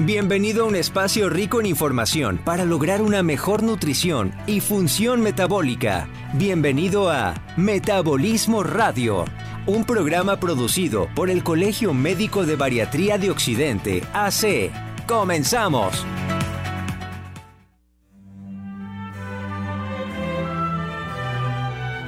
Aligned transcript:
Bienvenido 0.00 0.64
a 0.64 0.66
un 0.66 0.74
espacio 0.74 1.30
rico 1.30 1.60
en 1.60 1.66
información 1.66 2.38
para 2.44 2.64
lograr 2.64 3.00
una 3.00 3.22
mejor 3.22 3.62
nutrición 3.62 4.34
y 4.44 4.58
función 4.58 5.20
metabólica. 5.20 6.08
Bienvenido 6.32 7.10
a 7.12 7.34
Metabolismo 7.56 8.64
Radio, 8.64 9.24
un 9.66 9.84
programa 9.84 10.40
producido 10.40 11.06
por 11.14 11.30
el 11.30 11.44
Colegio 11.44 11.94
Médico 11.94 12.44
de 12.44 12.56
Bariatría 12.56 13.18
de 13.18 13.30
Occidente, 13.30 14.02
AC. 14.12 14.72
¡Comenzamos! 15.06 16.04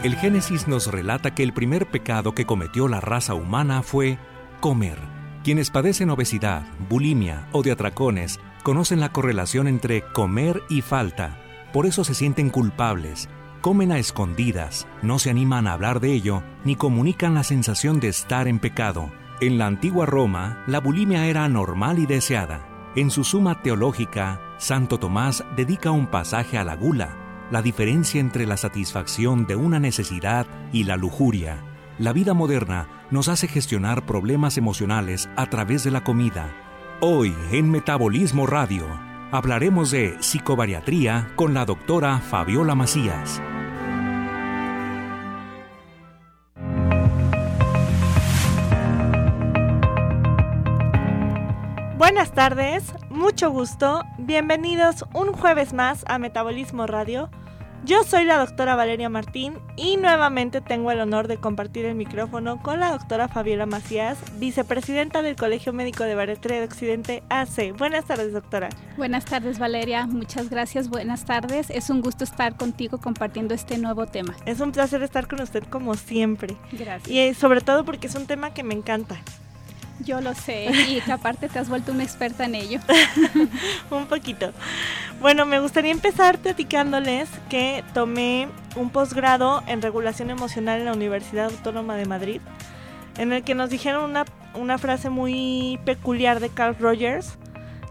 El 0.03 0.17
Génesis 0.17 0.67
nos 0.67 0.89
relata 0.89 1.37
que 1.37 1.45
el 1.45 1.53
primer 1.53 1.87
pecado 1.87 2.35
que 2.35 2.47
cometió 2.47 2.89
la 2.89 3.01
raza 3.01 3.35
humana 3.35 3.85
fue 3.85 4.19
comer. 4.59 5.16
Quienes 5.47 5.71
padecen 5.71 6.11
obesidad, 6.11 6.67
bulimia 6.89 7.47
o 7.53 7.63
de 7.63 7.71
atracones 7.71 8.41
conocen 8.65 8.99
la 8.99 9.13
correlación 9.13 9.69
entre 9.69 10.03
comer 10.13 10.61
y 10.69 10.83
falta. 10.83 11.39
Por 11.73 11.87
eso 11.87 12.03
se 12.03 12.15
sienten 12.15 12.51
culpables, 12.51 13.29
comen 13.61 13.93
a 13.93 13.99
escondidas, 14.01 14.89
no 15.03 15.21
se 15.21 15.31
animan 15.31 15.69
a 15.69 15.75
hablar 15.75 16.01
de 16.01 16.13
ello 16.13 16.43
ni 16.65 16.75
comunican 16.75 17.35
la 17.35 17.45
sensación 17.45 18.01
de 18.01 18.09
estar 18.09 18.49
en 18.49 18.59
pecado. 18.59 19.13
En 19.41 19.57
la 19.57 19.69
antigua 19.69 20.05
Roma, 20.05 20.65
la 20.67 20.81
bulimia 20.81 21.29
era 21.29 21.49
normal 21.49 22.01
y 22.01 22.07
deseada. 22.07 22.67
En 22.97 23.13
su 23.13 23.23
suma 23.23 23.63
teológica, 23.63 24.41
Santo 24.59 24.99
Tomás 24.99 25.45
dedica 25.55 25.93
un 25.93 26.09
pasaje 26.09 26.59
a 26.59 26.65
la 26.65 26.75
gula, 26.75 27.47
la 27.53 27.63
diferencia 27.63 28.21
entre 28.21 28.47
la 28.47 28.57
satisfacción 28.57 29.47
de 29.47 29.55
una 29.55 29.79
necesidad 29.79 30.45
y 30.73 30.83
la 30.83 30.97
lujuria. 30.97 31.76
La 31.99 32.13
vida 32.13 32.35
moderna 32.35 32.89
nos 33.11 33.29
hace 33.29 33.49
gestionar 33.49 34.05
problemas 34.05 34.59
emocionales 34.59 35.31
a 35.35 35.49
través 35.49 35.83
de 35.83 35.91
la 35.91 36.05
comida. 36.05 36.55
Hoy 37.01 37.35
en 37.53 37.71
Metabolismo 37.71 38.47
Radio 38.47 38.87
hablaremos 39.33 39.93
de 39.93 40.23
psicobariatría 40.23 41.33
con 41.37 41.55
la 41.55 41.65
doctora 41.65 42.19
Fabiola 42.19 42.75
Macías. 42.75 43.41
Buenas 51.97 52.33
tardes, 52.33 52.93
mucho 53.09 53.51
gusto, 53.51 54.03
bienvenidos 54.19 55.07
un 55.15 55.33
jueves 55.33 55.73
más 55.73 56.05
a 56.09 56.19
Metabolismo 56.19 56.87
Radio. 56.87 57.31
Yo 57.87 58.03
soy 58.03 58.25
la 58.25 58.39
doctora 58.39 58.75
Valeria 58.75 59.09
Martín 59.09 59.61
y 59.77 59.97
nuevamente 59.97 60.61
tengo 60.61 60.91
el 60.91 60.99
honor 60.99 61.29
de 61.29 61.37
compartir 61.37 61.85
el 61.85 61.95
micrófono 61.95 62.61
con 62.61 62.81
la 62.81 62.91
doctora 62.91 63.29
Fabiola 63.29 63.65
Macías, 63.65 64.19
vicepresidenta 64.41 65.23
del 65.23 65.37
Colegio 65.37 65.73
Médico 65.73 66.03
de 66.03 66.17
Bariatría 66.17 66.59
de 66.59 66.65
Occidente 66.65 67.23
AC. 67.29 67.77
Buenas 67.79 68.05
tardes, 68.05 68.33
doctora. 68.33 68.71
Buenas 68.97 69.25
tardes, 69.25 69.61
Valeria. 69.61 70.05
Muchas 70.09 70.51
gracias. 70.51 70.89
Buenas 70.89 71.27
tardes. 71.27 71.71
Es 71.71 71.89
un 71.89 72.01
gusto 72.01 72.25
estar 72.25 72.57
contigo 72.57 72.99
compartiendo 72.99 73.55
este 73.55 73.79
nuevo 73.79 74.07
tema. 74.07 74.35
Es 74.47 74.59
un 74.59 74.73
placer 74.73 75.05
estar 75.05 75.29
con 75.29 75.41
usted 75.41 75.63
como 75.63 75.95
siempre. 75.95 76.57
Gracias. 76.73 77.09
Y 77.09 77.21
eh, 77.21 77.35
sobre 77.35 77.61
todo 77.61 77.85
porque 77.85 78.09
es 78.09 78.17
un 78.17 78.27
tema 78.27 78.53
que 78.53 78.65
me 78.65 78.75
encanta. 78.75 79.23
Yo 80.05 80.21
lo 80.21 80.35
sé 80.35 80.71
y 80.89 81.01
que 81.01 81.13
aparte 81.13 81.49
te 81.49 81.59
has 81.59 81.69
vuelto 81.69 81.93
una 81.93 82.03
experta 82.03 82.45
en 82.45 82.55
ello. 82.55 82.81
un 83.91 84.07
poquito. 84.07 84.53
Bueno, 85.21 85.47
me 85.47 85.61
gustaría 85.61 85.93
empezar 85.93 86.39
platicándoles 86.39 87.29
que 87.49 87.83
tomé 87.95 88.49
un 88.77 88.91
posgrado 88.91 89.63
en 89.67 89.83
regulación 89.83 90.31
emocional 90.31 90.81
en 90.81 90.87
la 90.87 90.93
Universidad 90.93 91.47
Autónoma 91.47 91.97
de 91.97 92.07
Madrid, 92.07 92.41
en 93.17 93.33
el 93.33 93.43
que 93.43 93.55
nos 93.55 93.71
dijeron 93.71 94.05
una, 94.05 94.25
una 94.55 94.79
frase 94.79 95.09
muy 95.09 95.81
peculiar 95.85 96.41
de 96.41 96.51
Carl 96.51 96.77
Rogers, 96.79 97.39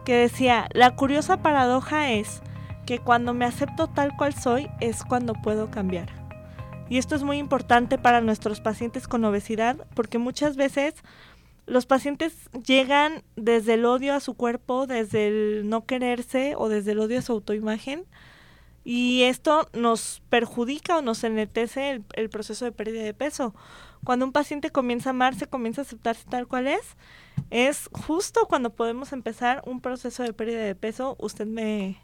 que 0.05 0.15
decía, 0.15 0.67
la 0.73 0.95
curiosa 0.95 1.37
paradoja 1.37 2.11
es 2.11 2.41
que 2.85 2.99
cuando 2.99 3.33
me 3.33 3.45
acepto 3.45 3.87
tal 3.87 4.15
cual 4.15 4.35
soy 4.35 4.69
es 4.79 5.03
cuando 5.03 5.33
puedo 5.33 5.71
cambiar. 5.71 6.09
Y 6.87 6.99
esto 6.99 7.15
es 7.15 7.23
muy 7.23 7.37
importante 7.37 7.97
para 7.97 8.21
nuestros 8.21 8.61
pacientes 8.61 9.07
con 9.07 9.25
obesidad 9.25 9.87
porque 9.95 10.19
muchas 10.19 10.55
veces 10.55 10.93
los 11.67 11.85
pacientes 11.85 12.49
llegan 12.65 13.23
desde 13.35 13.75
el 13.75 13.85
odio 13.85 14.13
a 14.13 14.19
su 14.19 14.35
cuerpo, 14.35 14.87
desde 14.87 15.27
el 15.27 15.69
no 15.69 15.85
quererse 15.85 16.53
o 16.57 16.69
desde 16.69 16.91
el 16.91 16.99
odio 16.99 17.19
a 17.19 17.21
su 17.21 17.33
autoimagen. 17.33 18.05
Y 18.83 19.23
esto 19.23 19.67
nos 19.73 20.21
perjudica 20.29 20.97
o 20.97 21.01
nos 21.01 21.23
enetece 21.23 21.89
el, 21.89 22.03
el, 22.13 22.29
proceso 22.29 22.65
de 22.65 22.71
pérdida 22.71 23.03
de 23.03 23.15
peso. 23.15 23.55
Cuando 24.03 24.25
un 24.25 24.31
paciente 24.31 24.69
comienza 24.69 25.09
a 25.09 25.11
amarse, 25.11 25.47
comienza 25.47 25.81
a 25.81 25.85
aceptarse 25.85 26.25
tal 26.29 26.47
cual 26.47 26.67
es, 26.67 26.95
es 27.49 27.89
justo 27.93 28.45
cuando 28.47 28.69
podemos 28.69 29.11
empezar 29.11 29.63
un 29.65 29.81
proceso 29.81 30.21
de 30.21 30.33
pérdida 30.33 30.59
de 30.59 30.75
peso. 30.75 31.15
Usted 31.19 31.47
me, 31.47 31.97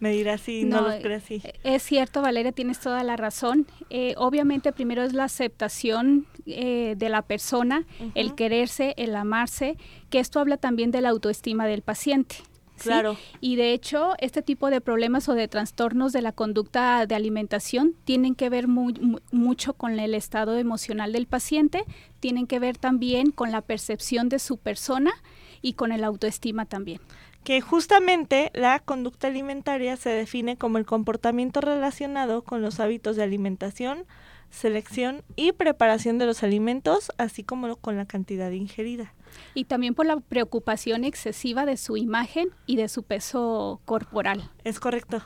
me 0.00 0.10
dirá 0.12 0.38
si 0.38 0.64
no, 0.64 0.80
no 0.80 1.14
así. 1.14 1.42
Es 1.62 1.82
cierto, 1.82 2.22
Valeria, 2.22 2.52
tienes 2.52 2.80
toda 2.80 3.04
la 3.04 3.16
razón. 3.16 3.66
Eh, 3.90 4.14
obviamente 4.16 4.72
primero 4.72 5.02
es 5.02 5.12
la 5.12 5.24
aceptación 5.24 6.26
eh, 6.46 6.94
de 6.96 7.08
la 7.10 7.22
persona, 7.22 7.84
uh 8.00 8.04
-huh. 8.04 8.12
el 8.14 8.34
quererse, 8.34 8.94
el 8.96 9.14
amarse, 9.14 9.76
que 10.08 10.18
esto 10.18 10.40
habla 10.40 10.56
también 10.56 10.90
de 10.90 11.02
la 11.02 11.10
autoestima 11.10 11.66
del 11.66 11.82
paciente. 11.82 12.36
¿sí? 12.76 12.84
Claro. 12.84 13.18
Y 13.42 13.56
de 13.56 13.74
hecho, 13.74 14.14
este 14.20 14.40
tipo 14.40 14.70
de 14.70 14.80
problemas 14.80 15.28
o 15.28 15.34
de 15.34 15.48
trastornos 15.48 16.14
de 16.14 16.22
la 16.22 16.32
conducta 16.32 17.04
de 17.04 17.14
alimentación 17.14 17.94
tienen 18.04 18.34
que 18.34 18.48
ver 18.48 18.68
muy, 18.68 18.94
muy, 18.94 19.20
mucho 19.32 19.74
con 19.74 19.98
el 20.00 20.14
estado 20.14 20.56
emocional 20.56 21.12
del 21.12 21.26
paciente, 21.26 21.84
tienen 22.20 22.46
que 22.46 22.58
ver 22.58 22.78
también 22.78 23.32
con 23.32 23.52
la 23.52 23.60
percepción 23.60 24.30
de 24.30 24.38
su 24.38 24.56
persona 24.56 25.12
y 25.60 25.74
con 25.74 25.92
el 25.92 26.04
autoestima 26.04 26.64
también 26.64 27.00
que 27.44 27.60
justamente 27.60 28.50
la 28.54 28.78
conducta 28.80 29.28
alimentaria 29.28 29.96
se 29.96 30.10
define 30.10 30.56
como 30.56 30.78
el 30.78 30.86
comportamiento 30.86 31.60
relacionado 31.60 32.42
con 32.42 32.62
los 32.62 32.80
hábitos 32.80 33.16
de 33.16 33.22
alimentación, 33.22 34.04
selección 34.50 35.22
y 35.36 35.52
preparación 35.52 36.18
de 36.18 36.26
los 36.26 36.42
alimentos, 36.42 37.12
así 37.18 37.42
como 37.42 37.76
con 37.76 37.96
la 37.96 38.04
cantidad 38.04 38.50
ingerida. 38.50 39.14
Y 39.54 39.64
también 39.64 39.94
por 39.94 40.06
la 40.06 40.18
preocupación 40.18 41.04
excesiva 41.04 41.64
de 41.64 41.76
su 41.76 41.96
imagen 41.96 42.50
y 42.66 42.76
de 42.76 42.88
su 42.88 43.04
peso 43.04 43.80
corporal. 43.84 44.50
Es 44.64 44.80
correcto. 44.80 45.22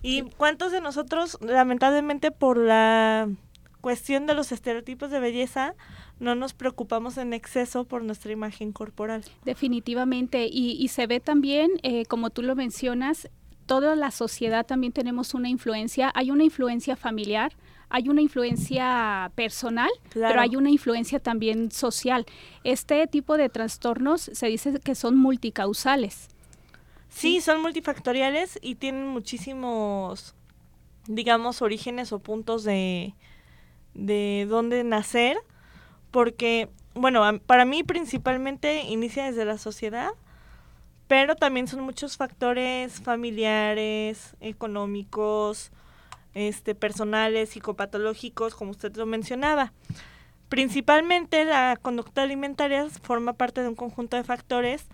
¿Y 0.00 0.20
sí. 0.20 0.30
cuántos 0.36 0.70
de 0.70 0.80
nosotros, 0.80 1.38
lamentablemente 1.40 2.30
por 2.30 2.56
la 2.58 3.28
cuestión 3.80 4.26
de 4.26 4.34
los 4.34 4.52
estereotipos 4.52 5.10
de 5.10 5.20
belleza, 5.20 5.74
no 6.20 6.34
nos 6.34 6.52
preocupamos 6.52 7.16
en 7.16 7.32
exceso 7.32 7.84
por 7.84 8.02
nuestra 8.02 8.32
imagen 8.32 8.72
corporal. 8.72 9.24
Definitivamente, 9.44 10.46
y, 10.50 10.72
y 10.72 10.88
se 10.88 11.06
ve 11.06 11.20
también, 11.20 11.70
eh, 11.82 12.04
como 12.06 12.30
tú 12.30 12.42
lo 12.42 12.56
mencionas, 12.56 13.28
toda 13.66 13.94
la 13.96 14.10
sociedad 14.10 14.66
también 14.66 14.92
tenemos 14.92 15.34
una 15.34 15.48
influencia, 15.48 16.10
hay 16.14 16.30
una 16.30 16.44
influencia 16.44 16.96
familiar, 16.96 17.52
hay 17.90 18.08
una 18.08 18.20
influencia 18.20 19.30
personal, 19.34 19.90
claro. 20.10 20.32
pero 20.32 20.40
hay 20.40 20.56
una 20.56 20.70
influencia 20.70 21.20
también 21.20 21.70
social. 21.70 22.26
Este 22.64 23.06
tipo 23.06 23.36
de 23.36 23.48
trastornos 23.48 24.22
se 24.32 24.46
dice 24.46 24.80
que 24.80 24.94
son 24.94 25.16
multicausales. 25.16 26.28
Sí, 27.08 27.36
sí, 27.36 27.40
son 27.40 27.62
multifactoriales 27.62 28.58
y 28.60 28.74
tienen 28.74 29.06
muchísimos, 29.06 30.34
digamos, 31.06 31.62
orígenes 31.62 32.12
o 32.12 32.18
puntos 32.18 32.64
de, 32.64 33.14
de 33.94 34.46
dónde 34.48 34.84
nacer 34.84 35.38
porque, 36.10 36.68
bueno, 36.94 37.22
para 37.46 37.64
mí 37.64 37.82
principalmente 37.82 38.82
inicia 38.82 39.24
desde 39.26 39.44
la 39.44 39.58
sociedad, 39.58 40.10
pero 41.06 41.36
también 41.36 41.68
son 41.68 41.80
muchos 41.80 42.16
factores 42.16 43.00
familiares, 43.00 44.36
económicos, 44.40 45.70
este, 46.34 46.74
personales, 46.74 47.50
psicopatológicos, 47.50 48.54
como 48.54 48.70
usted 48.70 48.94
lo 48.96 49.06
mencionaba. 49.06 49.72
Principalmente 50.48 51.44
la 51.44 51.78
conducta 51.80 52.22
alimentaria 52.22 52.86
forma 53.02 53.32
parte 53.34 53.62
de 53.62 53.68
un 53.68 53.74
conjunto 53.74 54.16
de 54.16 54.24
factores, 54.24 54.86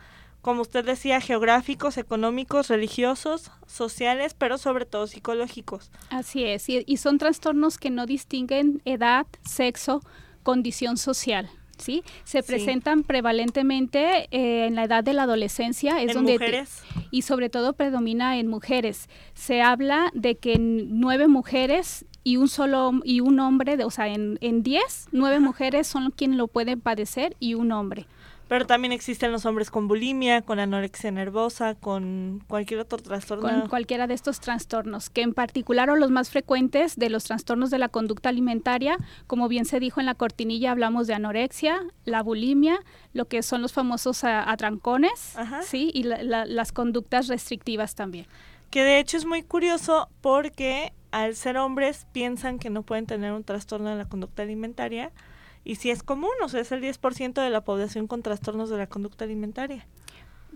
como 0.45 0.61
usted 0.61 0.85
decía, 0.85 1.23
geográficos, 1.23 1.97
económicos, 1.97 2.69
religiosos, 2.69 3.51
sociales, 3.67 4.35
pero 4.35 4.59
sobre 4.59 4.85
todo 4.85 5.07
psicológicos. 5.07 5.91
Así 6.11 6.45
es, 6.45 6.69
y, 6.69 6.85
y 6.87 6.99
son 6.99 7.17
trastornos 7.17 7.79
que 7.79 7.89
no 7.89 8.05
distinguen 8.05 8.83
edad, 8.85 9.27
sexo, 9.43 10.03
condición 10.43 10.99
social. 10.99 11.49
¿sí? 11.79 12.05
Se 12.25 12.43
sí. 12.43 12.47
presentan 12.47 13.05
prevalentemente 13.05 14.29
eh, 14.31 14.67
en 14.67 14.75
la 14.75 14.85
edad 14.85 15.03
de 15.03 15.15
la 15.15 15.23
adolescencia, 15.23 16.03
es 16.03 16.11
¿En 16.11 16.15
donde 16.15 16.35
mujeres? 16.35 16.83
Te, 16.93 17.01
y 17.11 17.23
sobre 17.23 17.49
todo 17.49 17.73
predomina 17.73 18.39
en 18.39 18.49
mujeres. 18.49 19.09
Se 19.33 19.63
habla 19.63 20.11
de 20.13 20.37
que 20.37 20.59
nueve 20.59 21.27
mujeres 21.27 22.05
y 22.23 22.37
un 22.37 22.49
solo 22.49 22.93
y 23.03 23.21
un 23.21 23.41
hombre, 23.41 23.79
de, 23.79 23.85
o 23.85 23.91
sea, 23.91 24.09
en, 24.09 24.39
en 24.43 24.63
diez, 24.63 25.09
nueve 25.11 25.37
Ajá. 25.37 25.45
mujeres 25.47 25.87
son 25.87 26.11
quienes 26.11 26.37
lo 26.37 26.49
pueden 26.49 26.83
padecer 26.83 27.35
y 27.41 27.55
un 27.55 27.73
hombre. 27.73 28.07
Pero 28.47 28.67
también 28.67 28.93
existen 28.93 29.33
los 29.33 29.47
hombres 29.47 29.71
con 29.71 29.89
bulimia, 29.89 30.43
con 30.43 30.59
anorexia 30.59 31.11
nervosa, 31.11 31.75
con 31.75 32.45
cualquier 32.47 32.81
otro 32.81 32.99
trastorno. 32.99 33.49
Con 33.49 33.69
cualquiera 33.69 34.07
de 34.07 34.15
estos 34.15 34.39
trastornos, 34.39 35.09
que 35.09 35.23
en 35.23 35.33
particular 35.33 35.89
o 35.89 35.97
los 35.97 36.11
más 36.11 36.31
frecuentes 36.31 36.97
de 36.97 37.09
los 37.09 37.25
trastornos 37.25 37.71
de 37.71 37.79
la 37.79 37.89
conducta 37.89 38.29
alimentaria, 38.29 38.99
como 39.27 39.49
bien 39.49 39.65
se 39.65 39.81
dijo 39.81 40.01
en 40.01 40.07
la 40.07 40.15
cortinilla, 40.15 40.73
hablamos 40.73 41.07
de 41.07 41.15
anorexia, 41.15 41.81
la 42.05 42.23
bulimia, 42.23 42.81
lo 43.15 43.25
que 43.25 43.43
son 43.43 43.63
los 43.63 43.73
famosos 43.73 44.25
atrancones, 44.25 45.37
¿sí? 45.63 45.91
Y 45.95 46.03
las 46.03 46.73
conductas 46.73 47.29
restrictivas 47.29 47.95
también. 47.95 48.27
Que 48.71 48.83
de 48.83 48.99
hecho 48.99 49.17
es 49.17 49.25
muy 49.25 49.43
curioso 49.43 50.09
porque 50.21 50.93
al 51.13 51.37
ser 51.37 51.57
hombres 51.57 52.07
piensan 52.13 52.59
que 52.59 52.71
no 52.71 52.83
pueden 52.83 53.07
tener 53.07 53.33
un 53.33 53.45
trastorno 53.45 53.89
de 53.89 53.97
la 53.97 54.05
conducta 54.05 54.43
alimentaria, 54.43 55.13
y 55.65 55.77
si 55.77 55.91
es 55.91 56.03
común, 56.03 56.31
o 56.43 56.49
sea, 56.49 56.61
es 56.61 56.71
el 56.73 56.83
10% 56.83 57.43
de 57.43 57.51
la 57.51 57.65
población 57.65 58.07
con 58.07 58.23
trastornos 58.23 58.71
de 58.71 58.79
la 58.79 58.87
conducta 58.87 59.25
alimentaria. 59.25 59.87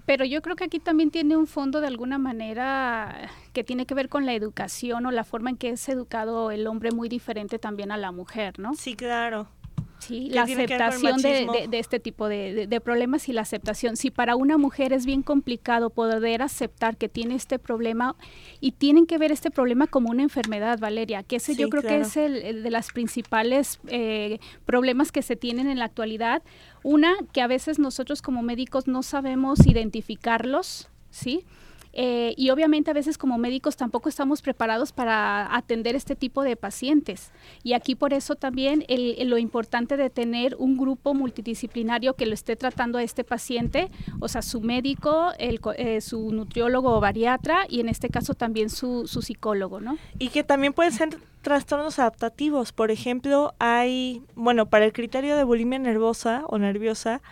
Pero 0.06 0.24
yo 0.24 0.42
creo 0.42 0.56
que 0.56 0.64
aquí 0.64 0.78
también 0.78 1.10
tiene 1.10 1.36
un 1.36 1.46
fondo 1.46 1.80
de 1.80 1.86
alguna 1.86 2.18
manera 2.18 3.30
que 3.52 3.64
tiene 3.64 3.84
que 3.84 3.94
ver 3.94 4.08
con 4.08 4.26
la 4.26 4.34
educación 4.34 5.06
o 5.06 5.10
la 5.10 5.24
forma 5.24 5.50
en 5.50 5.56
que 5.56 5.70
es 5.70 5.88
educado 5.88 6.50
el 6.50 6.66
hombre 6.66 6.92
muy 6.92 7.08
diferente 7.08 7.58
también 7.58 7.90
a 7.90 7.96
la 7.96 8.12
mujer, 8.12 8.58
¿no? 8.58 8.74
Sí, 8.74 8.94
claro. 8.94 9.48
Sí, 9.98 10.30
la 10.30 10.42
aceptación 10.42 11.20
de, 11.20 11.68
este 11.72 11.98
tipo 12.00 12.28
de, 12.28 12.80
problemas 12.84 13.28
y 13.28 13.32
la 13.32 13.42
aceptación. 13.42 13.96
Si 13.96 14.10
para 14.10 14.36
una 14.36 14.56
mujer 14.56 14.92
es 14.92 15.04
bien 15.04 15.22
complicado 15.22 15.90
poder 15.90 16.42
aceptar 16.42 16.96
que 16.96 17.08
tiene 17.08 17.34
este 17.34 17.58
problema 17.58 18.14
y 18.60 18.72
tienen 18.72 19.06
que 19.06 19.18
ver 19.18 19.32
este 19.32 19.50
problema 19.50 19.86
como 19.86 20.10
una 20.10 20.22
enfermedad, 20.22 20.78
Valeria, 20.78 21.22
que 21.22 21.36
ese 21.36 21.56
yo 21.56 21.68
creo 21.68 21.82
que 21.82 22.00
es 22.00 22.16
el, 22.16 22.62
de 22.62 22.70
las 22.70 22.92
principales 22.92 23.80
eh, 23.88 24.38
problemas 24.64 25.12
que 25.12 25.22
se 25.22 25.36
tienen 25.36 25.68
en 25.68 25.78
la 25.78 25.86
actualidad. 25.86 26.42
Una, 26.82 27.14
que 27.32 27.42
a 27.42 27.46
veces 27.46 27.78
nosotros 27.78 28.22
como 28.22 28.42
médicos 28.42 28.86
no 28.86 29.02
sabemos 29.02 29.66
identificarlos, 29.66 30.88
¿sí? 31.10 31.44
Eh, 31.92 32.34
y 32.36 32.50
obviamente 32.50 32.90
a 32.90 32.94
veces 32.94 33.18
como 33.18 33.38
médicos 33.38 33.76
tampoco 33.76 34.08
estamos 34.08 34.42
preparados 34.42 34.92
para 34.92 35.54
atender 35.54 35.96
este 35.96 36.14
tipo 36.14 36.42
de 36.42 36.56
pacientes. 36.56 37.32
Y 37.62 37.72
aquí 37.72 37.94
por 37.94 38.12
eso 38.12 38.34
también 38.34 38.84
lo 38.88 39.38
importante 39.38 39.96
de 39.96 40.10
tener 40.10 40.56
un 40.58 40.76
grupo 40.76 41.14
multidisciplinario 41.14 42.14
que 42.14 42.26
lo 42.26 42.34
esté 42.34 42.56
tratando 42.56 42.98
a 42.98 43.02
este 43.02 43.24
paciente, 43.24 43.90
o 44.20 44.28
sea, 44.28 44.42
su 44.42 44.60
médico, 44.60 45.32
eh, 45.38 46.00
su 46.00 46.32
nutriólogo 46.32 46.96
o 46.96 47.00
bariatra 47.00 47.66
y 47.68 47.80
en 47.80 47.88
este 47.88 48.08
caso 48.08 48.34
también 48.34 48.70
su, 48.70 49.06
su 49.06 49.22
psicólogo, 49.22 49.80
¿no? 49.80 49.98
Y 50.18 50.28
que 50.28 50.44
también 50.44 50.72
pueden 50.72 50.92
ser 50.92 51.18
trastornos 51.42 51.98
adaptativos. 51.98 52.72
Por 52.72 52.90
ejemplo, 52.90 53.54
hay, 53.58 54.22
bueno, 54.34 54.66
para 54.66 54.84
el 54.84 54.92
criterio 54.92 55.36
de 55.36 55.44
bulimia 55.44 55.78
nervosa 55.78 56.44
o 56.46 56.58
nerviosa, 56.58 57.22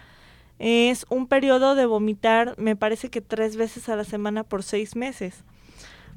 es 0.59 1.07
un 1.11 1.27
periodo 1.27 1.75
de 1.75 1.87
vomitar, 1.87 2.55
me 2.59 2.77
parece 2.77 3.11
que 3.11 3.21
tres 3.21 3.57
veces 3.57 3.89
a 3.89 3.97
la 3.97 4.05
semana 4.05 4.45
por 4.45 4.63
seis 4.63 4.97
meses. 4.97 5.45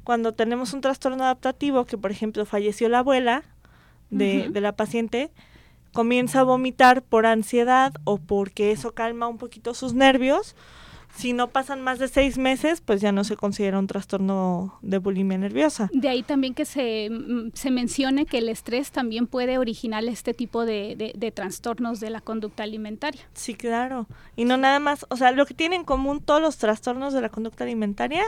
Cuando 0.04 0.32
tenemos 0.32 0.72
un 0.72 0.80
trastorno 0.80 1.24
adaptativo, 1.24 1.84
que 1.84 1.98
por 1.98 2.10
ejemplo 2.10 2.46
falleció 2.46 2.88
la 2.88 3.00
abuela 3.00 3.42
de, 4.10 4.48
de 4.50 4.60
la 4.60 4.72
paciente, 4.72 5.30
comienza 5.92 6.40
a 6.40 6.44
vomitar 6.44 7.02
por 7.02 7.26
ansiedad 7.26 7.92
o 8.04 8.18
porque 8.18 8.72
eso 8.72 8.94
calma 8.94 9.28
un 9.28 9.38
poquito 9.38 9.74
sus 9.74 9.92
nervios, 9.92 10.56
si 11.14 11.32
no 11.32 11.48
pasan 11.48 11.82
más 11.82 11.98
de 11.98 12.08
seis 12.08 12.38
meses, 12.38 12.80
pues 12.80 13.00
ya 13.00 13.12
no 13.12 13.24
se 13.24 13.36
considera 13.36 13.78
un 13.78 13.86
trastorno 13.86 14.78
de 14.82 14.98
bulimia 14.98 15.38
nerviosa. 15.38 15.90
De 15.92 16.08
ahí 16.08 16.22
también 16.22 16.54
que 16.54 16.64
se, 16.64 17.08
mm, 17.10 17.50
se 17.54 17.70
mencione 17.70 18.26
que 18.26 18.38
el 18.38 18.48
estrés 18.48 18.90
también 18.90 19.26
puede 19.26 19.58
originar 19.58 20.04
este 20.04 20.34
tipo 20.34 20.64
de, 20.64 21.12
de, 21.14 21.30
trastornos 21.30 22.00
de 22.00 22.10
la 22.10 22.20
conducta 22.20 22.62
alimentaria. 22.62 23.20
Sí, 23.34 23.54
claro. 23.54 24.06
Y 24.36 24.44
no 24.44 24.56
nada 24.56 24.80
más, 24.80 25.06
o 25.10 25.16
sea, 25.16 25.32
lo 25.32 25.46
que 25.46 25.54
tienen 25.54 25.80
en 25.80 25.84
común 25.84 26.20
todos 26.20 26.40
los 26.40 26.58
trastornos 26.58 27.12
de 27.12 27.20
la 27.20 27.28
conducta 27.28 27.64
alimentaria 27.64 28.24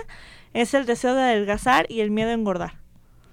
es 0.55 0.75
el 0.75 0.87
deseo 0.87 1.15
de 1.15 1.23
adelgazar 1.23 1.87
y 1.89 2.01
el 2.01 2.11
miedo 2.11 2.31
a 2.31 2.35
engordar. 2.35 2.75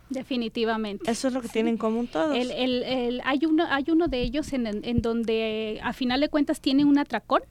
Definitivamente. 0.09 1.09
Eso 1.11 1.27
es 1.27 1.33
lo 1.33 1.41
que 1.41 1.49
tienen 1.49 1.73
en 1.73 1.77
común 1.77 2.07
todos. 2.07 2.35
El, 2.35 2.49
el, 2.51 2.83
el, 2.83 3.21
hay, 3.25 3.45
uno, 3.45 3.65
hay 3.69 3.85
uno 3.89 4.07
de 4.07 4.21
ellos 4.21 4.53
en, 4.53 4.65
en 4.65 5.01
donde 5.01 5.79
a 5.83 5.93
final 5.93 6.21
de 6.21 6.29
cuentas 6.29 6.61
tiene 6.61 6.83
un 6.83 6.97
atracón 6.97 7.43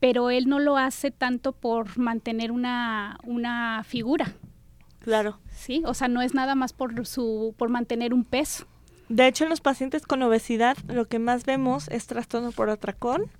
pero 0.00 0.30
él 0.30 0.48
no 0.48 0.58
lo 0.58 0.76
hace 0.76 1.10
tanto 1.10 1.52
por 1.52 1.98
mantener 1.98 2.52
una, 2.52 3.18
una 3.24 3.82
figura. 3.84 4.32
Claro. 5.00 5.38
Sí, 5.54 5.82
o 5.86 5.94
sea, 5.94 6.08
no 6.08 6.20
es 6.22 6.34
nada 6.34 6.54
más 6.54 6.72
por 6.72 7.06
su 7.06 7.54
por 7.56 7.68
mantener 7.68 8.12
un 8.12 8.24
peso. 8.24 8.66
De 9.08 9.28
hecho, 9.28 9.44
en 9.44 9.50
los 9.50 9.60
pacientes 9.60 10.04
con 10.04 10.22
obesidad 10.22 10.76
lo 10.88 11.06
que 11.06 11.18
más 11.18 11.44
vemos 11.44 11.88
es 11.88 12.06
trastorno 12.06 12.50
por 12.50 12.70
atracón 12.70 13.30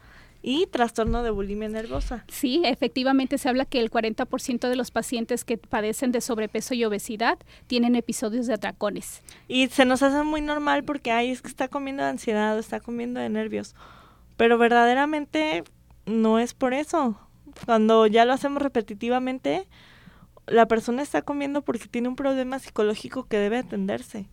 y 0.43 0.67
trastorno 0.69 1.25
de 1.25 1.31
bulimia 1.31 1.69
nervosa. 1.69 2.25
Sí, 2.29 2.63
efectivamente 2.65 3.37
se 3.37 3.49
habla 3.49 3.65
que 3.65 3.81
el 3.81 3.91
40% 3.91 4.69
de 4.69 4.77
los 4.77 4.93
pacientes 4.93 5.45
que 5.45 5.59
padecen 5.59 6.13
de 6.13 6.21
sobrepeso 6.21 6.75
y 6.75 6.85
obesidad 6.85 7.37
tienen 7.67 7.97
episodios 7.97 8.47
de 8.47 8.55
atracones. 8.55 9.23
Y 9.49 9.67
se 9.69 9.85
nos 9.85 10.05
hace 10.05 10.23
muy 10.23 10.41
normal 10.41 10.85
porque 10.85 11.11
ay, 11.11 11.31
es 11.31 11.43
que 11.43 11.49
está 11.49 11.67
comiendo 11.67 12.05
de 12.05 12.11
ansiedad 12.11 12.57
o 12.57 12.61
está 12.61 12.79
comiendo 12.79 13.19
de 13.19 13.29
nervios. 13.29 13.75
Pero 14.37 14.57
verdaderamente 14.57 15.65
no 16.07 16.39
es 16.39 16.55
por 16.55 16.73
eso. 16.75 17.19
Cuando 17.65 18.07
ya 18.07 18.25
lo 18.25 18.33
hacemos 18.33 18.63
repetitivamente, 18.63 19.67
la 20.47 20.67
persona 20.67 21.03
está 21.03 21.23
comiendo 21.23 21.63
porque 21.63 21.89
tiene 21.89 22.09
un 22.09 22.17
problema 22.17 22.59
psicológico 22.59 23.27
que 23.27 23.39
debe 23.39 23.59
atenderse. 23.59 24.27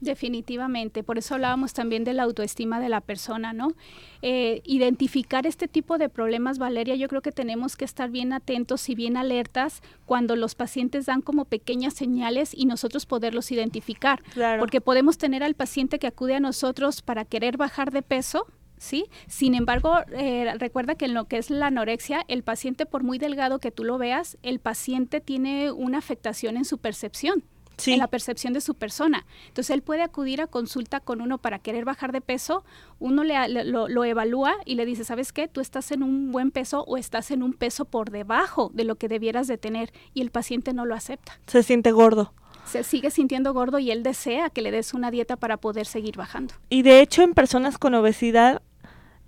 Definitivamente, 0.00 1.02
por 1.02 1.16
eso 1.16 1.34
hablábamos 1.34 1.72
también 1.72 2.04
de 2.04 2.12
la 2.12 2.24
autoestima 2.24 2.78
de 2.78 2.90
la 2.90 3.00
persona, 3.00 3.54
¿no? 3.54 3.72
Eh, 4.20 4.60
identificar 4.64 5.46
este 5.46 5.66
tipo 5.66 5.96
de 5.96 6.10
problemas, 6.10 6.58
Valeria, 6.58 6.94
yo 6.94 7.08
creo 7.08 7.22
que 7.22 7.32
tenemos 7.32 7.76
que 7.76 7.86
estar 7.86 8.10
bien 8.10 8.34
atentos 8.34 8.88
y 8.90 8.94
bien 8.94 9.16
alertas 9.16 9.82
cuando 10.04 10.36
los 10.36 10.54
pacientes 10.54 11.06
dan 11.06 11.22
como 11.22 11.46
pequeñas 11.46 11.94
señales 11.94 12.52
y 12.54 12.66
nosotros 12.66 13.06
poderlos 13.06 13.50
identificar. 13.50 14.22
Porque 14.58 14.82
podemos 14.82 15.16
tener 15.16 15.42
al 15.42 15.54
paciente 15.54 15.98
que 15.98 16.08
acude 16.08 16.34
a 16.34 16.40
nosotros 16.40 17.00
para 17.00 17.24
querer 17.24 17.56
bajar 17.56 17.90
de 17.90 18.02
peso, 18.02 18.46
¿sí? 18.84 19.06
Sin 19.26 19.54
embargo, 19.54 19.96
eh, 20.12 20.52
recuerda 20.58 20.94
que 20.94 21.06
en 21.06 21.14
lo 21.14 21.24
que 21.24 21.38
es 21.38 21.50
la 21.50 21.68
anorexia, 21.68 22.24
el 22.28 22.42
paciente, 22.42 22.86
por 22.86 23.02
muy 23.02 23.18
delgado 23.18 23.58
que 23.58 23.70
tú 23.70 23.84
lo 23.84 23.98
veas, 23.98 24.38
el 24.42 24.60
paciente 24.60 25.20
tiene 25.20 25.72
una 25.72 25.98
afectación 25.98 26.56
en 26.56 26.64
su 26.64 26.78
percepción. 26.78 27.42
en 27.86 27.98
la 27.98 28.06
percepción 28.06 28.52
de 28.52 28.60
su 28.60 28.74
persona. 28.76 29.26
Entonces 29.48 29.74
él 29.74 29.82
puede 29.82 30.02
acudir 30.02 30.40
a 30.40 30.46
consulta 30.46 31.00
con 31.00 31.20
uno 31.20 31.38
para 31.38 31.58
querer 31.58 31.84
bajar 31.84 32.12
de 32.12 32.20
peso, 32.20 32.62
uno 33.00 33.24
le, 33.24 33.64
lo, 33.64 33.88
lo, 33.88 34.04
evalúa 34.04 34.54
y 34.64 34.76
le 34.76 34.86
dice, 34.86 35.02
¿sabes 35.02 35.32
qué? 35.32 35.48
Tú 35.48 35.60
estás 35.60 35.90
en 35.90 36.04
un 36.04 36.30
buen 36.30 36.52
peso 36.52 36.84
o 36.86 36.96
estás 36.96 37.32
en 37.32 37.42
un 37.42 37.52
peso 37.52 37.84
por 37.84 38.10
debajo 38.10 38.70
de 38.74 38.84
lo 38.84 38.94
que 38.94 39.08
debieras 39.08 39.48
de 39.48 39.58
tener 39.58 39.92
y 40.14 40.20
el 40.20 40.30
paciente 40.30 40.72
no 40.72 40.84
lo 40.84 40.94
acepta. 40.94 41.40
Se 41.48 41.64
siente 41.64 41.90
gordo. 41.90 42.32
Se 42.64 42.82
sigue 42.82 43.10
sintiendo 43.10 43.52
gordo 43.52 43.78
y 43.78 43.90
él 43.90 44.02
desea 44.02 44.50
que 44.50 44.62
le 44.62 44.70
des 44.70 44.94
una 44.94 45.10
dieta 45.10 45.36
para 45.36 45.56
poder 45.58 45.86
seguir 45.86 46.16
bajando. 46.16 46.54
Y 46.70 46.82
de 46.82 47.00
hecho 47.00 47.22
en 47.22 47.34
personas 47.34 47.78
con 47.78 47.94
obesidad 47.94 48.62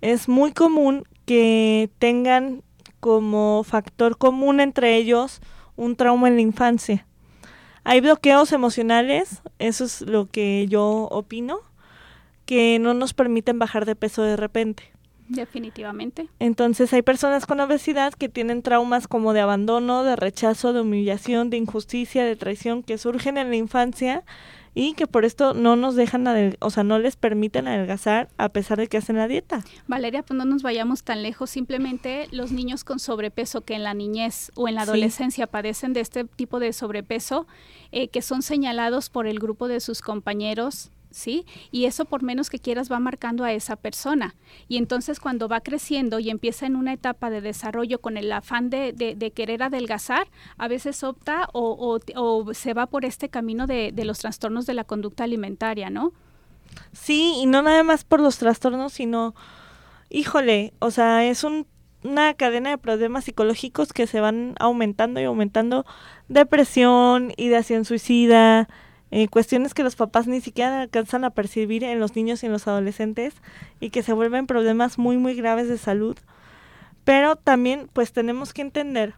es 0.01 0.27
muy 0.27 0.51
común 0.51 1.03
que 1.25 1.89
tengan 1.99 2.63
como 2.99 3.63
factor 3.63 4.17
común 4.17 4.59
entre 4.59 4.95
ellos 4.95 5.41
un 5.75 5.95
trauma 5.95 6.27
en 6.27 6.35
la 6.35 6.41
infancia. 6.41 7.05
Hay 7.83 8.01
bloqueos 8.01 8.51
emocionales, 8.51 9.41
eso 9.59 9.85
es 9.85 10.01
lo 10.01 10.25
que 10.25 10.65
yo 10.67 11.07
opino, 11.09 11.59
que 12.45 12.79
no 12.79 12.93
nos 12.93 13.13
permiten 13.13 13.59
bajar 13.59 13.85
de 13.85 13.95
peso 13.95 14.23
de 14.23 14.35
repente. 14.35 14.91
Definitivamente. 15.29 16.29
Entonces 16.39 16.93
hay 16.93 17.01
personas 17.01 17.45
con 17.45 17.59
obesidad 17.59 18.13
que 18.13 18.29
tienen 18.29 18.61
traumas 18.61 19.07
como 19.07 19.33
de 19.33 19.41
abandono, 19.41 20.03
de 20.03 20.15
rechazo, 20.15 20.71
de 20.71 20.81
humillación, 20.81 21.49
de 21.49 21.57
injusticia, 21.57 22.23
de 22.23 22.35
traición 22.35 22.83
que 22.83 22.97
surgen 22.97 23.37
en 23.37 23.49
la 23.49 23.57
infancia 23.57 24.23
y 24.77 24.93
que 24.93 25.07
por 25.07 25.25
esto 25.25 25.55
no 25.55 25.75
nos 25.75 25.95
dejan, 25.95 26.27
o 26.59 26.69
sea, 26.69 26.83
no 26.83 26.99
les 26.99 27.15
permiten 27.15 27.67
adelgazar 27.67 28.29
a 28.37 28.49
pesar 28.49 28.77
de 28.77 28.85
que 28.85 28.97
hacen 28.97 29.15
la 29.15 29.27
dieta. 29.27 29.63
Valeria, 29.87 30.21
pues 30.21 30.37
no 30.37 30.45
nos 30.45 30.61
vayamos 30.61 31.03
tan 31.03 31.23
lejos, 31.23 31.49
simplemente 31.49 32.27
los 32.31 32.51
niños 32.51 32.83
con 32.83 32.99
sobrepeso 32.99 33.61
que 33.61 33.73
en 33.73 33.81
la 33.81 33.95
niñez 33.95 34.51
o 34.53 34.67
en 34.67 34.75
la 34.75 34.83
adolescencia 34.83 35.47
padecen 35.47 35.93
de 35.93 36.01
este 36.01 36.25
tipo 36.25 36.59
de 36.59 36.73
sobrepeso, 36.73 37.47
eh, 37.91 38.09
que 38.09 38.21
son 38.21 38.43
señalados 38.43 39.09
por 39.09 39.25
el 39.25 39.39
grupo 39.39 39.67
de 39.67 39.79
sus 39.79 40.03
compañeros 40.03 40.91
¿sí? 41.17 41.45
Y 41.71 41.85
eso 41.85 42.05
por 42.05 42.23
menos 42.23 42.49
que 42.49 42.59
quieras 42.59 42.91
va 42.91 42.99
marcando 42.99 43.43
a 43.43 43.51
esa 43.51 43.75
persona. 43.75 44.35
Y 44.67 44.77
entonces 44.77 45.19
cuando 45.19 45.47
va 45.47 45.61
creciendo 45.61 46.19
y 46.19 46.29
empieza 46.29 46.65
en 46.65 46.75
una 46.75 46.93
etapa 46.93 47.29
de 47.29 47.41
desarrollo 47.41 47.99
con 47.99 48.17
el 48.17 48.31
afán 48.31 48.69
de, 48.69 48.93
querer 49.35 49.63
adelgazar, 49.63 50.27
a 50.57 50.67
veces 50.67 51.03
opta 51.03 51.49
o, 51.53 51.99
o, 52.15 52.53
se 52.53 52.73
va 52.73 52.85
por 52.85 53.03
este 53.03 53.29
camino 53.29 53.67
de, 53.67 53.91
de, 53.91 54.05
los 54.05 54.19
trastornos 54.19 54.65
de 54.65 54.73
la 54.73 54.83
conducta 54.83 55.23
alimentaria, 55.23 55.89
¿no? 55.89 56.13
Sí, 56.93 57.33
y 57.41 57.45
no 57.45 57.61
nada 57.61 57.83
más 57.83 58.03
por 58.03 58.19
los 58.19 58.37
trastornos, 58.37 58.93
sino, 58.93 59.33
híjole, 60.09 60.73
o 60.79 60.91
sea, 60.91 61.25
es 61.25 61.43
un, 61.43 61.65
una 62.03 62.33
cadena 62.35 62.69
de 62.69 62.77
problemas 62.77 63.25
psicológicos 63.25 63.91
que 63.91 64.07
se 64.07 64.21
van 64.21 64.55
aumentando 64.59 65.19
y 65.19 65.23
aumentando, 65.23 65.85
depresión, 66.27 67.33
ideación 67.37 67.85
suicida, 67.85 68.69
eh, 69.11 69.27
cuestiones 69.27 69.73
que 69.73 69.83
los 69.83 69.95
papás 69.95 70.27
ni 70.27 70.41
siquiera 70.41 70.81
alcanzan 70.81 71.23
a 71.23 71.29
percibir 71.29 71.83
en 71.83 71.99
los 71.99 72.15
niños 72.15 72.43
y 72.43 72.47
en 72.47 72.51
los 72.51 72.67
adolescentes 72.67 73.35
y 73.79 73.89
que 73.89 74.03
se 74.03 74.13
vuelven 74.13 74.47
problemas 74.47 74.97
muy 74.97 75.17
muy 75.17 75.33
graves 75.35 75.69
de 75.69 75.77
salud. 75.77 76.17
Pero 77.03 77.35
también 77.37 77.89
pues 77.93 78.11
tenemos 78.11 78.53
que 78.53 78.61
entender 78.61 79.15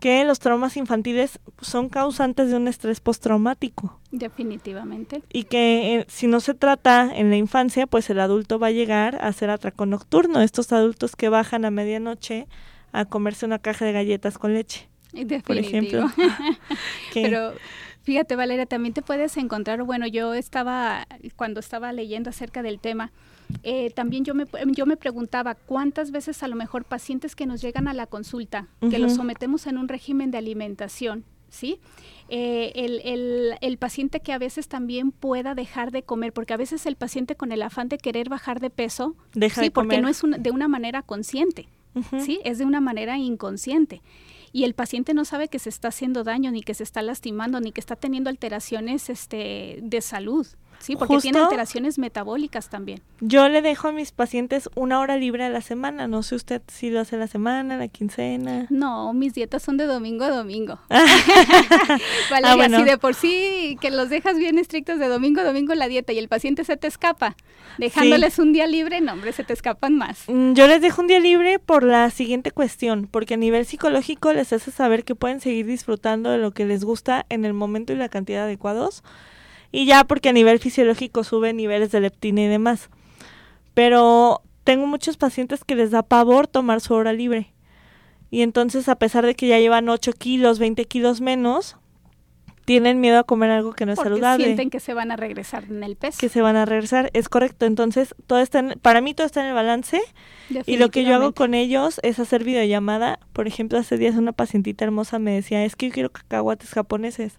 que 0.00 0.24
los 0.24 0.38
traumas 0.38 0.76
infantiles 0.76 1.40
son 1.60 1.88
causantes 1.88 2.50
de 2.50 2.56
un 2.56 2.68
estrés 2.68 3.00
postraumático. 3.00 3.98
Definitivamente. 4.10 5.22
Y 5.32 5.44
que 5.44 5.96
eh, 5.96 6.04
si 6.08 6.26
no 6.26 6.40
se 6.40 6.54
trata 6.54 7.10
en 7.14 7.30
la 7.30 7.36
infancia, 7.36 7.86
pues 7.86 8.10
el 8.10 8.20
adulto 8.20 8.58
va 8.58 8.68
a 8.68 8.72
llegar 8.72 9.16
a 9.16 9.28
hacer 9.28 9.50
atraco 9.50 9.86
nocturno. 9.86 10.42
Estos 10.42 10.72
adultos 10.72 11.16
que 11.16 11.30
bajan 11.30 11.64
a 11.64 11.70
medianoche 11.70 12.46
a 12.92 13.06
comerse 13.06 13.46
una 13.46 13.58
caja 13.58 13.84
de 13.84 13.92
galletas 13.92 14.38
con 14.38 14.54
leche. 14.54 14.88
Por 15.46 15.56
ejemplo. 15.56 16.10
Pero 17.14 17.54
fíjate, 18.06 18.36
Valeria, 18.36 18.66
también 18.66 18.94
te 18.94 19.02
puedes 19.02 19.36
encontrar, 19.36 19.82
bueno, 19.82 20.06
yo 20.06 20.32
estaba, 20.32 21.08
cuando 21.34 21.58
estaba 21.58 21.92
leyendo 21.92 22.30
acerca 22.30 22.62
del 22.62 22.78
tema, 22.78 23.10
eh, 23.64 23.90
también 23.90 24.24
yo 24.24 24.32
me, 24.32 24.46
yo 24.66 24.86
me 24.86 24.96
preguntaba 24.96 25.56
cuántas 25.56 26.12
veces 26.12 26.44
a 26.44 26.48
lo 26.48 26.54
mejor 26.54 26.84
pacientes 26.84 27.34
que 27.34 27.46
nos 27.46 27.60
llegan 27.60 27.88
a 27.88 27.94
la 27.94 28.06
consulta, 28.06 28.68
que 28.90 29.00
los 29.00 29.14
sometemos 29.14 29.66
en 29.66 29.76
un 29.76 29.88
régimen 29.88 30.30
de 30.30 30.38
alimentación, 30.38 31.24
¿sí? 31.48 31.80
Eh, 32.28 32.70
el, 32.76 33.00
el, 33.04 33.54
el, 33.60 33.76
paciente 33.76 34.20
que 34.20 34.32
a 34.32 34.38
veces 34.38 34.68
también 34.68 35.10
pueda 35.10 35.56
dejar 35.56 35.90
de 35.90 36.04
comer, 36.04 36.32
porque 36.32 36.54
a 36.54 36.56
veces 36.56 36.86
el 36.86 36.94
paciente 36.94 37.34
con 37.34 37.50
el 37.50 37.60
afán 37.60 37.88
de 37.88 37.98
querer 37.98 38.28
bajar 38.28 38.60
de 38.60 38.70
peso, 38.70 39.16
Deja 39.34 39.62
sí, 39.62 39.66
de 39.66 39.70
porque 39.72 39.96
comer. 39.96 40.02
no 40.02 40.08
es 40.08 40.22
de 40.42 40.50
una 40.52 40.68
manera 40.68 41.02
consciente, 41.02 41.68
¿sí? 42.20 42.38
Es 42.44 42.58
de 42.58 42.64
una 42.64 42.80
manera 42.80 43.18
inconsciente. 43.18 44.00
Y 44.52 44.64
el 44.64 44.74
paciente 44.74 45.14
no 45.14 45.24
sabe 45.24 45.48
que 45.48 45.58
se 45.58 45.68
está 45.68 45.88
haciendo 45.88 46.24
daño, 46.24 46.50
ni 46.50 46.62
que 46.62 46.74
se 46.74 46.82
está 46.82 47.02
lastimando, 47.02 47.60
ni 47.60 47.72
que 47.72 47.80
está 47.80 47.96
teniendo 47.96 48.30
alteraciones 48.30 49.10
este, 49.10 49.78
de 49.82 50.00
salud. 50.00 50.46
Sí, 50.78 50.94
porque 50.94 51.18
tiene 51.18 51.38
Justo- 51.38 51.44
alteraciones 51.52 51.98
metabólicas 51.98 52.68
también. 52.68 53.00
Yo 53.20 53.48
le 53.48 53.62
dejo 53.62 53.88
a 53.88 53.92
mis 53.92 54.12
pacientes 54.12 54.68
una 54.74 55.00
hora 55.00 55.16
libre 55.16 55.44
a 55.44 55.48
la 55.48 55.60
semana. 55.60 56.06
No 56.06 56.22
sé 56.22 56.34
usted 56.36 56.62
si 56.68 56.90
lo 56.90 57.00
hace 57.00 57.16
la 57.16 57.26
semana, 57.26 57.76
la 57.76 57.88
quincena. 57.88 58.66
No, 58.70 59.12
mis 59.12 59.34
dietas 59.34 59.62
son 59.62 59.76
de 59.78 59.86
domingo 59.86 60.24
a 60.24 60.30
domingo. 60.30 60.78
Valeria, 62.30 62.52
Ah, 62.52 62.56
bueno. 62.56 62.78
si 62.78 62.84
de 62.84 62.98
por 62.98 63.14
sí 63.14 63.76
que 63.80 63.90
los 63.90 64.08
dejas 64.10 64.36
bien 64.38 64.58
estrictos 64.58 64.98
de 64.98 65.08
domingo 65.08 65.40
a 65.40 65.44
domingo 65.44 65.74
la 65.74 65.88
dieta 65.88 66.12
y 66.12 66.18
el 66.18 66.28
paciente 66.28 66.64
se 66.64 66.76
te 66.76 66.86
escapa, 66.86 67.36
dejándoles 67.78 68.38
un 68.38 68.52
día 68.52 68.66
libre, 68.66 69.00
no, 69.00 69.12
hombre, 69.14 69.32
se 69.32 69.44
te 69.44 69.52
escapan 69.52 69.96
más. 69.96 70.24
Mm, 70.28 70.52
Yo 70.54 70.66
les 70.66 70.80
dejo 70.80 71.02
un 71.02 71.08
día 71.08 71.20
libre 71.20 71.58
por 71.58 71.82
la 71.82 72.10
siguiente 72.10 72.50
cuestión, 72.50 73.08
porque 73.10 73.34
a 73.34 73.38
nivel 73.38 73.66
psicológico 73.66 74.32
les 74.32 74.52
hace 74.52 74.70
saber 74.70 75.04
que 75.04 75.14
pueden 75.14 75.40
seguir 75.40 75.66
disfrutando 75.66 76.30
de 76.30 76.38
lo 76.38 76.52
que 76.52 76.64
les 76.64 76.84
gusta 76.84 77.26
en 77.28 77.44
el 77.44 77.52
momento 77.54 77.92
y 77.92 77.96
la 77.96 78.08
cantidad 78.08 78.44
adecuados, 78.44 79.02
y 79.72 79.86
ya 79.86 80.04
porque 80.04 80.28
a 80.28 80.32
nivel 80.32 80.58
fisiológico 80.58 81.24
sube 81.24 81.52
niveles 81.52 81.90
de 81.92 82.00
leptina 82.00 82.42
y 82.42 82.46
demás. 82.46 82.88
Pero 83.74 84.42
tengo 84.64 84.86
muchos 84.86 85.16
pacientes 85.16 85.64
que 85.64 85.74
les 85.74 85.90
da 85.90 86.02
pavor 86.02 86.46
tomar 86.46 86.80
su 86.80 86.94
hora 86.94 87.12
libre. 87.12 87.52
Y 88.30 88.42
entonces, 88.42 88.88
a 88.88 88.96
pesar 88.96 89.24
de 89.24 89.34
que 89.34 89.46
ya 89.46 89.58
llevan 89.58 89.88
8 89.88 90.12
kilos, 90.12 90.58
20 90.58 90.84
kilos 90.86 91.20
menos, 91.20 91.76
tienen 92.64 93.00
miedo 93.00 93.20
a 93.20 93.22
comer 93.24 93.50
algo 93.50 93.72
que 93.74 93.86
no 93.86 93.92
es 93.92 93.96
Porque 93.96 94.08
saludable 94.10 94.44
sienten 94.46 94.70
que 94.70 94.80
se 94.80 94.92
van 94.92 95.12
a 95.12 95.16
regresar 95.16 95.64
en 95.70 95.84
el 95.84 95.94
peso. 95.94 96.18
que 96.18 96.28
se 96.28 96.40
van 96.42 96.56
a 96.56 96.64
regresar, 96.64 97.10
es 97.12 97.28
correcto. 97.28 97.64
Entonces, 97.64 98.16
todo 98.26 98.40
está 98.40 98.58
en- 98.58 98.74
para 98.82 99.00
mí 99.00 99.14
todo 99.14 99.24
está 99.26 99.42
en 99.42 99.46
el 99.48 99.54
balance 99.54 100.00
y 100.66 100.76
lo 100.78 100.88
que 100.90 101.04
yo 101.04 101.14
hago 101.14 101.32
con 101.32 101.54
ellos 101.54 102.00
es 102.02 102.18
hacer 102.18 102.42
videollamada. 102.42 103.20
Por 103.32 103.46
ejemplo, 103.46 103.78
hace 103.78 103.96
días 103.98 104.16
una 104.16 104.32
pacientita 104.32 104.84
hermosa 104.84 105.20
me 105.20 105.30
decía, 105.32 105.64
es 105.64 105.76
que 105.76 105.86
yo 105.88 105.92
quiero 105.92 106.10
cacahuates 106.10 106.70
japoneses. 106.70 107.38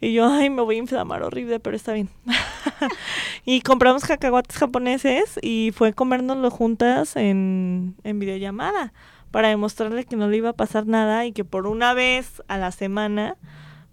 Y 0.00 0.12
yo, 0.12 0.28
ay, 0.30 0.48
me 0.50 0.62
voy 0.62 0.76
a 0.76 0.78
inflamar 0.78 1.22
horrible, 1.22 1.58
pero 1.60 1.74
está 1.76 1.92
bien. 1.92 2.08
y 3.44 3.62
compramos 3.62 4.04
cacahuates 4.04 4.56
japoneses 4.56 5.38
y 5.42 5.72
fue 5.74 5.92
comérnoslo 5.92 6.50
juntas 6.50 7.16
en, 7.16 7.96
en 8.04 8.18
videollamada 8.18 8.92
para 9.30 9.48
demostrarle 9.48 10.04
que 10.04 10.16
no 10.16 10.28
le 10.28 10.36
iba 10.36 10.50
a 10.50 10.56
pasar 10.56 10.86
nada 10.86 11.26
y 11.26 11.32
que 11.32 11.44
por 11.44 11.66
una 11.66 11.94
vez 11.94 12.42
a 12.48 12.58
la 12.58 12.70
semana 12.70 13.36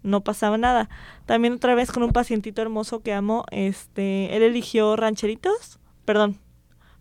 no 0.04 0.22
pasaba 0.22 0.58
nada. 0.58 0.90
También 1.26 1.54
otra 1.54 1.76
vez 1.76 1.92
con 1.92 2.04
un 2.04 2.14
pacientito 2.14 2.62
hermoso 2.62 3.02
que 3.02 3.14
amo, 3.14 3.46
este, 3.52 4.36
él 4.36 4.44
eligió 4.44 4.96
rancheritos, 4.96 5.80
perdón, 6.06 6.40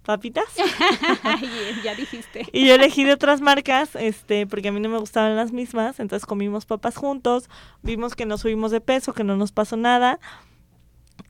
papitas. 0.05 0.45
Ya 1.83 1.95
dijiste. 1.97 2.47
Y 2.53 2.67
yo 2.67 2.75
elegí 2.75 3.05
de 3.05 3.13
otras 3.13 3.41
marcas, 3.41 3.97
este, 3.97 4.47
porque 4.47 4.69
a 4.69 4.73
mí 4.73 4.81
no 4.81 4.89
me 4.89 4.99
gustaban 4.99 5.37
las 5.37 5.53
mismas, 5.53 6.01
entonces 6.01 6.27
comimos 6.27 6.67
papas 6.67 6.97
juntos, 6.97 7.49
vimos 7.83 8.15
que 8.15 8.27
no 8.27 8.39
subimos 8.39 8.71
de 8.71 8.81
peso, 8.81 9.13
que 9.13 9.25
no 9.25 9.37
nos 9.37 9.53
pasó 9.53 9.77
nada. 9.77 10.21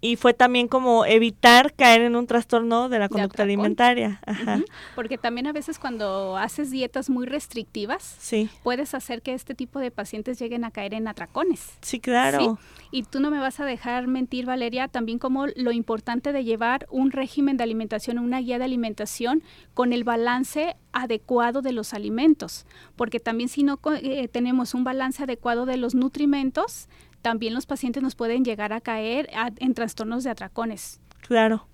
Y 0.01 0.17
fue 0.17 0.35
también 0.35 0.69
como 0.69 1.07
evitar 1.07 1.73
caer 1.73 2.03
en 2.03 2.15
un 2.15 2.27
trastorno 2.27 2.91
de 2.91 2.99
la 2.99 3.09
conducta 3.09 3.43
alimentaria. 3.43 4.21
Ajá. 4.27 4.61
Porque 4.95 5.17
también 5.17 5.47
a 5.47 5.53
veces 5.53 5.79
cuando 5.79 6.37
haces 6.37 6.71
dietas 6.71 7.09
muy 7.09 7.25
restrictivas, 7.25 8.17
Sí, 8.19 8.51
puedes 8.63 8.93
hacer 8.95 9.23
que 9.23 9.33
este 9.33 9.55
tipo 9.55 9.79
de 9.79 9.91
pacientes 9.91 10.39
lleguen 10.39 10.65
a 10.65 10.71
caer 10.71 10.93
en 10.93 11.09
atracones. 11.09 11.73
sí, 11.81 12.01
claro. 12.01 12.59
Y 12.91 13.03
tú 13.03 13.19
no 13.19 13.31
me 13.31 13.41
vas 13.41 13.59
a 13.61 13.65
dejar 13.65 14.07
mentir, 14.07 14.47
Valeria, 14.47 14.87
también 14.89 15.19
como 15.19 15.47
lo 15.49 15.73
importante 15.73 16.33
de 16.33 16.45
llevar 16.45 16.87
un 16.91 17.11
régimen 17.11 17.57
de 17.57 17.65
alimentación, 17.65 18.19
una 18.19 18.39
guía 18.41 18.59
de 18.59 18.67
alimentación 18.67 19.43
con 19.73 19.93
el 19.93 20.05
balance 20.05 20.77
adecuado 20.93 21.61
de 21.61 21.73
los 21.73 21.93
alimentos. 21.95 22.67
Porque 22.95 23.21
también 23.21 23.49
si 23.49 23.63
no 23.65 23.81
eh, 24.01 24.29
tenemos 24.29 24.75
un 24.75 24.85
balance 24.85 25.23
adecuado 25.25 25.67
de 25.67 25.77
los 25.77 25.95
nutrimentos, 25.97 26.89
también 27.25 27.55
los 27.55 27.65
pacientes 27.65 28.03
nos 28.03 28.15
pueden 28.15 28.45
llegar 28.45 28.75
a 28.75 28.83
caer 28.83 29.31
a- 29.35 29.51
en 29.57 29.73
trastornos 29.73 30.25
de 30.25 30.31
atracones. 30.31 31.01
Claro. 31.27 31.67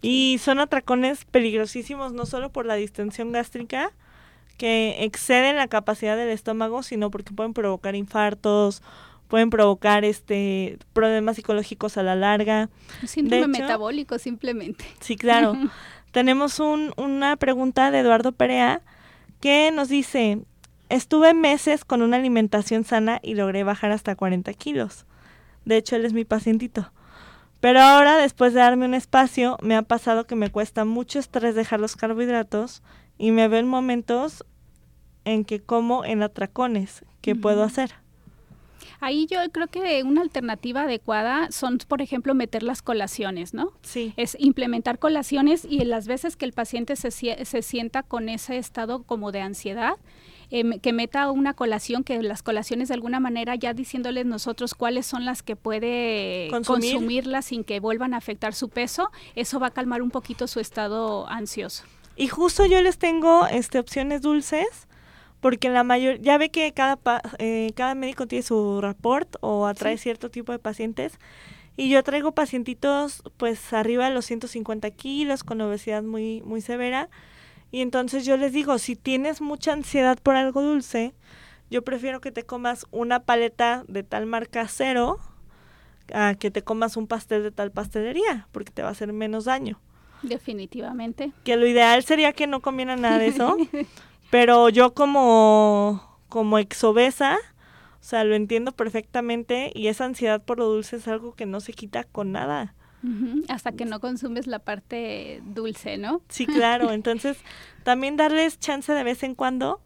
Y 0.00 0.38
son 0.40 0.60
atracones 0.60 1.26
peligrosísimos 1.26 2.14
no 2.14 2.24
solo 2.24 2.50
por 2.50 2.64
la 2.64 2.74
distensión 2.76 3.30
gástrica, 3.30 3.92
que 4.56 5.04
exceden 5.04 5.56
la 5.56 5.68
capacidad 5.68 6.16
del 6.16 6.30
estómago, 6.30 6.82
sino 6.82 7.10
porque 7.10 7.34
pueden 7.34 7.52
provocar 7.52 7.94
infartos, 7.94 8.82
pueden 9.28 9.50
provocar 9.50 10.06
este 10.06 10.78
problemas 10.94 11.36
psicológicos 11.36 11.98
a 11.98 12.02
la 12.02 12.16
larga. 12.16 12.70
Un 13.02 13.08
síndrome 13.08 13.42
hecho- 13.58 13.64
metabólico 13.66 14.18
simplemente. 14.18 14.86
Sí, 15.00 15.16
claro. 15.16 15.52
Tenemos 16.12 16.60
un, 16.60 16.94
una 16.96 17.36
pregunta 17.36 17.90
de 17.90 17.98
Eduardo 17.98 18.32
Perea 18.32 18.80
que 19.40 19.70
nos 19.70 19.90
dice, 19.90 20.38
estuve 20.88 21.34
meses 21.34 21.84
con 21.84 22.02
una 22.02 22.16
alimentación 22.16 22.84
sana 22.84 23.20
y 23.22 23.34
logré 23.34 23.64
bajar 23.64 23.90
hasta 23.90 24.16
40 24.16 24.52
kilos. 24.54 25.06
De 25.64 25.76
hecho, 25.76 25.96
él 25.96 26.04
es 26.04 26.12
mi 26.12 26.24
pacientito. 26.24 26.92
Pero 27.60 27.80
ahora, 27.80 28.16
después 28.16 28.54
de 28.54 28.60
darme 28.60 28.86
un 28.86 28.94
espacio, 28.94 29.58
me 29.62 29.74
ha 29.76 29.82
pasado 29.82 30.26
que 30.26 30.36
me 30.36 30.50
cuesta 30.50 30.84
mucho 30.84 31.18
estrés 31.18 31.54
dejar 31.54 31.80
los 31.80 31.96
carbohidratos 31.96 32.82
y 33.18 33.32
me 33.32 33.48
veo 33.48 33.60
en 33.60 33.66
momentos 33.66 34.44
en 35.24 35.44
que 35.44 35.60
como 35.60 36.04
en 36.04 36.22
atracones. 36.22 37.04
¿Qué 37.20 37.34
puedo 37.34 37.64
hacer? 37.64 37.92
Ahí 39.00 39.26
yo 39.26 39.38
creo 39.52 39.68
que 39.68 40.02
una 40.02 40.22
alternativa 40.22 40.82
adecuada 40.82 41.50
son, 41.50 41.78
por 41.86 42.02
ejemplo, 42.02 42.34
meter 42.34 42.62
las 42.62 42.82
colaciones, 42.82 43.54
¿no? 43.54 43.72
Sí. 43.82 44.12
Es 44.16 44.36
implementar 44.40 44.98
colaciones 44.98 45.64
y 45.64 45.82
en 45.82 45.90
las 45.90 46.06
veces 46.08 46.36
que 46.36 46.44
el 46.44 46.52
paciente 46.52 46.96
se, 46.96 47.10
se 47.10 47.62
sienta 47.62 48.02
con 48.02 48.28
ese 48.28 48.56
estado 48.58 49.02
como 49.02 49.30
de 49.30 49.40
ansiedad, 49.40 49.94
em, 50.50 50.78
que 50.80 50.92
meta 50.92 51.30
una 51.30 51.54
colación, 51.54 52.04
que 52.04 52.22
las 52.22 52.42
colaciones 52.42 52.88
de 52.88 52.94
alguna 52.94 53.20
manera 53.20 53.54
ya 53.54 53.74
diciéndoles 53.74 54.24
nosotros 54.26 54.74
cuáles 54.74 55.06
son 55.06 55.24
las 55.24 55.42
que 55.42 55.56
puede 55.56 56.48
Consumir. 56.50 56.92
consumirlas 56.94 57.44
sin 57.46 57.64
que 57.64 57.80
vuelvan 57.80 58.14
a 58.14 58.16
afectar 58.18 58.54
su 58.54 58.68
peso, 58.68 59.10
eso 59.34 59.60
va 59.60 59.68
a 59.68 59.70
calmar 59.70 60.02
un 60.02 60.10
poquito 60.10 60.46
su 60.46 60.60
estado 60.60 61.28
ansioso. 61.28 61.84
Y 62.16 62.28
justo 62.28 62.66
yo 62.66 62.80
les 62.82 62.98
tengo 62.98 63.46
este 63.46 63.78
opciones 63.78 64.22
dulces, 64.22 64.88
porque 65.40 65.68
la 65.68 65.84
mayor, 65.84 66.18
ya 66.20 66.36
ve 66.36 66.50
que 66.50 66.72
cada 66.72 66.96
pa- 66.96 67.22
eh, 67.38 67.70
cada 67.76 67.94
médico 67.94 68.26
tiene 68.26 68.42
su 68.42 68.80
report 68.80 69.36
o 69.40 69.66
atrae 69.66 69.96
cierto 69.98 70.30
tipo 70.30 70.50
de 70.50 70.58
pacientes. 70.58 71.18
Y 71.76 71.90
yo 71.90 72.02
traigo 72.02 72.32
pacientitos 72.32 73.22
pues 73.36 73.72
arriba 73.72 74.08
de 74.08 74.14
los 74.14 74.24
150 74.24 74.90
kilos 74.90 75.44
con 75.44 75.60
obesidad 75.60 76.02
muy, 76.02 76.42
muy 76.42 76.60
severa. 76.60 77.08
Y 77.70 77.82
entonces 77.82 78.24
yo 78.24 78.36
les 78.36 78.52
digo, 78.52 78.78
si 78.78 78.96
tienes 78.96 79.40
mucha 79.40 79.72
ansiedad 79.72 80.18
por 80.22 80.36
algo 80.36 80.62
dulce, 80.62 81.14
yo 81.70 81.82
prefiero 81.82 82.20
que 82.20 82.32
te 82.32 82.44
comas 82.44 82.86
una 82.90 83.20
paleta 83.20 83.84
de 83.88 84.02
tal 84.02 84.26
marca 84.26 84.66
cero 84.68 85.18
a 86.14 86.34
que 86.34 86.50
te 86.50 86.62
comas 86.62 86.96
un 86.96 87.06
pastel 87.06 87.42
de 87.42 87.50
tal 87.50 87.70
pastelería, 87.70 88.48
porque 88.52 88.72
te 88.72 88.82
va 88.82 88.88
a 88.88 88.92
hacer 88.92 89.12
menos 89.12 89.44
daño 89.44 89.78
Definitivamente. 90.22 91.32
que 91.44 91.56
lo 91.56 91.66
ideal 91.66 92.02
sería 92.02 92.32
que 92.32 92.46
no 92.46 92.60
comieran 92.60 93.02
nada 93.02 93.18
de 93.18 93.28
eso, 93.28 93.56
pero 94.30 94.70
yo 94.70 94.94
como, 94.94 96.18
como 96.30 96.58
exobesa, 96.58 97.36
o 98.00 98.04
sea, 98.04 98.24
lo 98.24 98.34
entiendo 98.34 98.72
perfectamente 98.72 99.70
y 99.74 99.88
esa 99.88 100.06
ansiedad 100.06 100.42
por 100.42 100.58
lo 100.58 100.66
dulce 100.66 100.96
es 100.96 101.08
algo 101.08 101.34
que 101.34 101.44
no 101.44 101.60
se 101.60 101.72
quita 101.72 102.04
con 102.04 102.32
nada. 102.32 102.74
Hasta 103.48 103.72
que 103.72 103.84
no 103.84 104.00
consumes 104.00 104.46
la 104.46 104.58
parte 104.58 105.40
dulce, 105.44 105.98
¿no? 105.98 106.20
Sí, 106.28 106.46
claro, 106.46 106.92
entonces 106.92 107.38
también 107.84 108.16
darles 108.16 108.58
chance 108.58 108.92
de 108.92 109.04
vez 109.04 109.22
en 109.22 109.34
cuando 109.34 109.80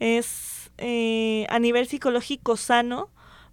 es 0.00 0.70
eh, 0.78 1.46
a 1.48 1.58
nivel 1.58 1.86
psicológico 1.86 2.56
sano 2.56 3.08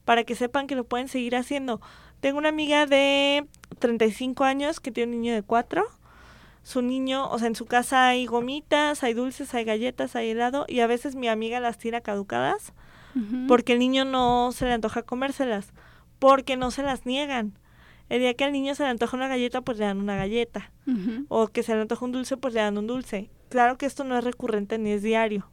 para 0.05 0.23
que 0.23 0.35
sepan 0.35 0.67
que 0.67 0.75
lo 0.75 0.83
pueden 0.83 1.07
seguir 1.07 1.35
haciendo. 1.35 1.79
Tengo 2.19 2.37
una 2.37 2.49
amiga 2.49 2.85
de 2.85 3.47
35 3.79 4.43
años 4.43 4.79
que 4.79 4.91
tiene 4.91 5.13
un 5.13 5.21
niño 5.21 5.33
de 5.33 5.43
4 5.43 5.85
su 6.61 6.81
niño, 6.81 7.29
o 7.29 7.39
sea, 7.39 7.47
en 7.47 7.55
su 7.55 7.65
casa 7.65 8.09
hay 8.09 8.25
gomitas, 8.25 9.01
hay 9.03 9.13
dulces, 9.13 9.53
hay 9.53 9.63
galletas, 9.63 10.15
hay 10.15 10.31
helado 10.31 10.65
y 10.67 10.81
a 10.81 10.87
veces 10.87 11.15
mi 11.15 11.27
amiga 11.27 11.59
las 11.59 11.77
tira 11.77 12.01
caducadas 12.01 12.73
porque 13.47 13.73
el 13.73 13.79
niño 13.79 14.05
no 14.05 14.51
se 14.53 14.65
le 14.65 14.73
antoja 14.73 15.01
comérselas, 15.01 15.73
porque 16.19 16.55
no 16.57 16.71
se 16.71 16.83
las 16.83 17.05
niegan. 17.05 17.53
El 18.09 18.19
día 18.19 18.33
que 18.33 18.43
al 18.43 18.51
niño 18.51 18.75
se 18.75 18.83
le 18.83 18.89
antoja 18.89 19.15
una 19.15 19.27
galleta, 19.27 19.61
pues 19.61 19.77
le 19.77 19.85
dan 19.85 19.99
una 19.99 20.15
galleta. 20.15 20.71
O 21.27 21.47
que 21.47 21.63
se 21.63 21.75
le 21.75 21.81
antoja 21.81 22.03
un 22.03 22.11
dulce, 22.11 22.37
pues 22.37 22.53
le 22.53 22.61
dan 22.61 22.77
un 22.77 22.87
dulce. 22.87 23.29
Claro 23.49 23.77
que 23.77 23.85
esto 23.85 24.03
no 24.03 24.17
es 24.17 24.23
recurrente 24.23 24.77
ni 24.79 24.91
es 24.91 25.03
diario. 25.03 25.47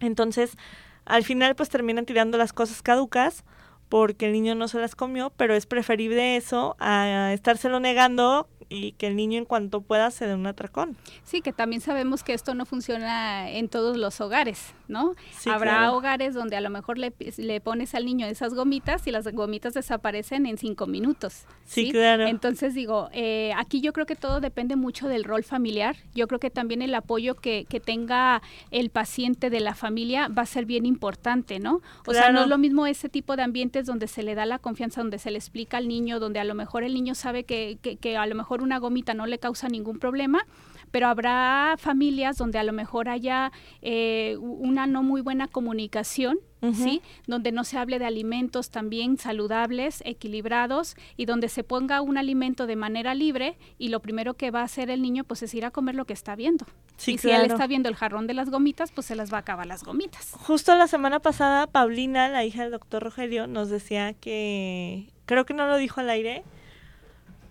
Entonces, 0.00 0.56
al 1.04 1.24
final, 1.24 1.54
pues 1.54 1.68
terminan 1.68 2.06
tirando 2.06 2.38
las 2.38 2.52
cosas 2.52 2.82
caducas 2.82 3.44
porque 3.88 4.26
el 4.26 4.32
niño 4.32 4.54
no 4.54 4.66
se 4.66 4.80
las 4.80 4.96
comió, 4.96 5.30
pero 5.36 5.54
es 5.54 5.66
preferible 5.66 6.36
eso 6.36 6.74
a 6.80 7.32
estárselo 7.32 7.80
negando 7.80 8.48
y 8.74 8.92
que 8.92 9.06
el 9.06 9.16
niño 9.16 9.38
en 9.38 9.44
cuanto 9.44 9.80
pueda 9.80 10.10
se 10.10 10.26
dé 10.26 10.34
un 10.34 10.46
atracón. 10.46 10.96
Sí, 11.22 11.40
que 11.40 11.52
también 11.52 11.80
sabemos 11.80 12.22
que 12.22 12.34
esto 12.34 12.54
no 12.54 12.66
funciona 12.66 13.50
en 13.50 13.68
todos 13.68 13.96
los 13.96 14.20
hogares, 14.20 14.74
¿no? 14.88 15.14
Habrá 15.46 15.92
hogares 15.92 16.34
donde 16.34 16.56
a 16.56 16.60
lo 16.60 16.70
mejor 16.70 16.98
le, 16.98 17.12
le, 17.36 17.60
pones 17.60 17.94
al 17.94 18.04
niño 18.04 18.26
esas 18.26 18.54
gomitas 18.54 19.06
y 19.06 19.10
las 19.10 19.26
gomitas 19.28 19.74
desaparecen 19.74 20.46
en 20.46 20.58
cinco 20.58 20.86
minutos. 20.86 21.44
Sí, 21.64 21.90
claro. 21.92 22.26
Entonces 22.26 22.74
digo, 22.74 23.08
eh, 23.12 23.52
aquí 23.56 23.80
yo 23.80 23.92
creo 23.92 24.06
que 24.06 24.16
todo 24.16 24.40
depende 24.40 24.76
mucho 24.76 25.08
del 25.08 25.24
rol 25.24 25.44
familiar. 25.44 25.96
Yo 26.14 26.26
creo 26.26 26.40
que 26.40 26.50
también 26.50 26.82
el 26.82 26.94
apoyo 26.94 27.34
que, 27.34 27.66
que 27.68 27.80
tenga 27.80 28.42
el 28.70 28.90
paciente 28.90 29.50
de 29.50 29.60
la 29.60 29.74
familia 29.74 30.28
va 30.28 30.42
a 30.42 30.46
ser 30.46 30.66
bien 30.66 30.86
importante, 30.86 31.60
¿no? 31.60 31.80
O 32.06 32.12
sea, 32.12 32.32
no 32.32 32.42
es 32.42 32.48
lo 32.48 32.58
mismo 32.58 32.86
ese 32.86 33.08
tipo 33.08 33.36
de 33.36 33.42
ambientes 33.42 33.86
donde 33.86 34.08
se 34.08 34.22
le 34.22 34.34
da 34.34 34.46
la 34.46 34.58
confianza, 34.58 35.00
donde 35.00 35.18
se 35.18 35.30
le 35.30 35.38
explica 35.38 35.76
al 35.76 35.88
niño, 35.88 36.20
donde 36.20 36.40
a 36.40 36.44
lo 36.44 36.54
mejor 36.54 36.82
el 36.82 36.94
niño 36.94 37.14
sabe 37.14 37.44
que, 37.44 37.78
que, 37.80 37.96
que 37.96 38.16
a 38.16 38.26
lo 38.26 38.34
mejor 38.34 38.62
una 38.64 38.78
gomita 38.78 39.14
no 39.14 39.26
le 39.26 39.38
causa 39.38 39.68
ningún 39.68 39.98
problema, 39.98 40.46
pero 40.90 41.08
habrá 41.08 41.74
familias 41.76 42.36
donde 42.36 42.58
a 42.58 42.62
lo 42.62 42.72
mejor 42.72 43.08
haya 43.08 43.50
eh, 43.82 44.36
una 44.38 44.86
no 44.86 45.02
muy 45.02 45.20
buena 45.22 45.48
comunicación, 45.48 46.38
¿sí? 46.72 47.02
Donde 47.26 47.52
no 47.52 47.64
se 47.64 47.76
hable 47.76 47.98
de 47.98 48.06
alimentos 48.06 48.70
también 48.70 49.18
saludables, 49.18 50.02
equilibrados 50.06 50.96
y 51.16 51.26
donde 51.26 51.48
se 51.48 51.64
ponga 51.64 52.00
un 52.00 52.16
alimento 52.16 52.66
de 52.66 52.76
manera 52.76 53.14
libre 53.14 53.58
y 53.76 53.88
lo 53.88 54.00
primero 54.00 54.34
que 54.34 54.50
va 54.50 54.60
a 54.60 54.64
hacer 54.64 54.88
el 54.88 55.02
niño 55.02 55.24
pues 55.24 55.42
es 55.42 55.52
ir 55.54 55.64
a 55.64 55.72
comer 55.72 55.94
lo 55.94 56.06
que 56.06 56.12
está 56.12 56.36
viendo. 56.36 56.64
y 57.06 57.18
si 57.18 57.30
él 57.30 57.42
está 57.42 57.66
viendo 57.66 57.88
el 57.88 57.96
jarrón 57.96 58.26
de 58.26 58.34
las 58.34 58.48
gomitas, 58.48 58.92
pues 58.92 59.06
se 59.08 59.16
las 59.16 59.32
va 59.32 59.38
a 59.38 59.40
acabar 59.40 59.66
las 59.66 59.84
gomitas. 59.84 60.30
Justo 60.30 60.74
la 60.76 60.86
semana 60.86 61.18
pasada, 61.18 61.66
Paulina, 61.66 62.28
la 62.28 62.44
hija 62.44 62.62
del 62.62 62.70
doctor 62.70 63.02
Rogelio, 63.02 63.46
nos 63.46 63.68
decía 63.68 64.14
que, 64.14 65.08
creo 65.26 65.44
que 65.44 65.54
no 65.54 65.66
lo 65.66 65.76
dijo 65.76 66.00
al 66.00 66.08
aire, 66.08 66.44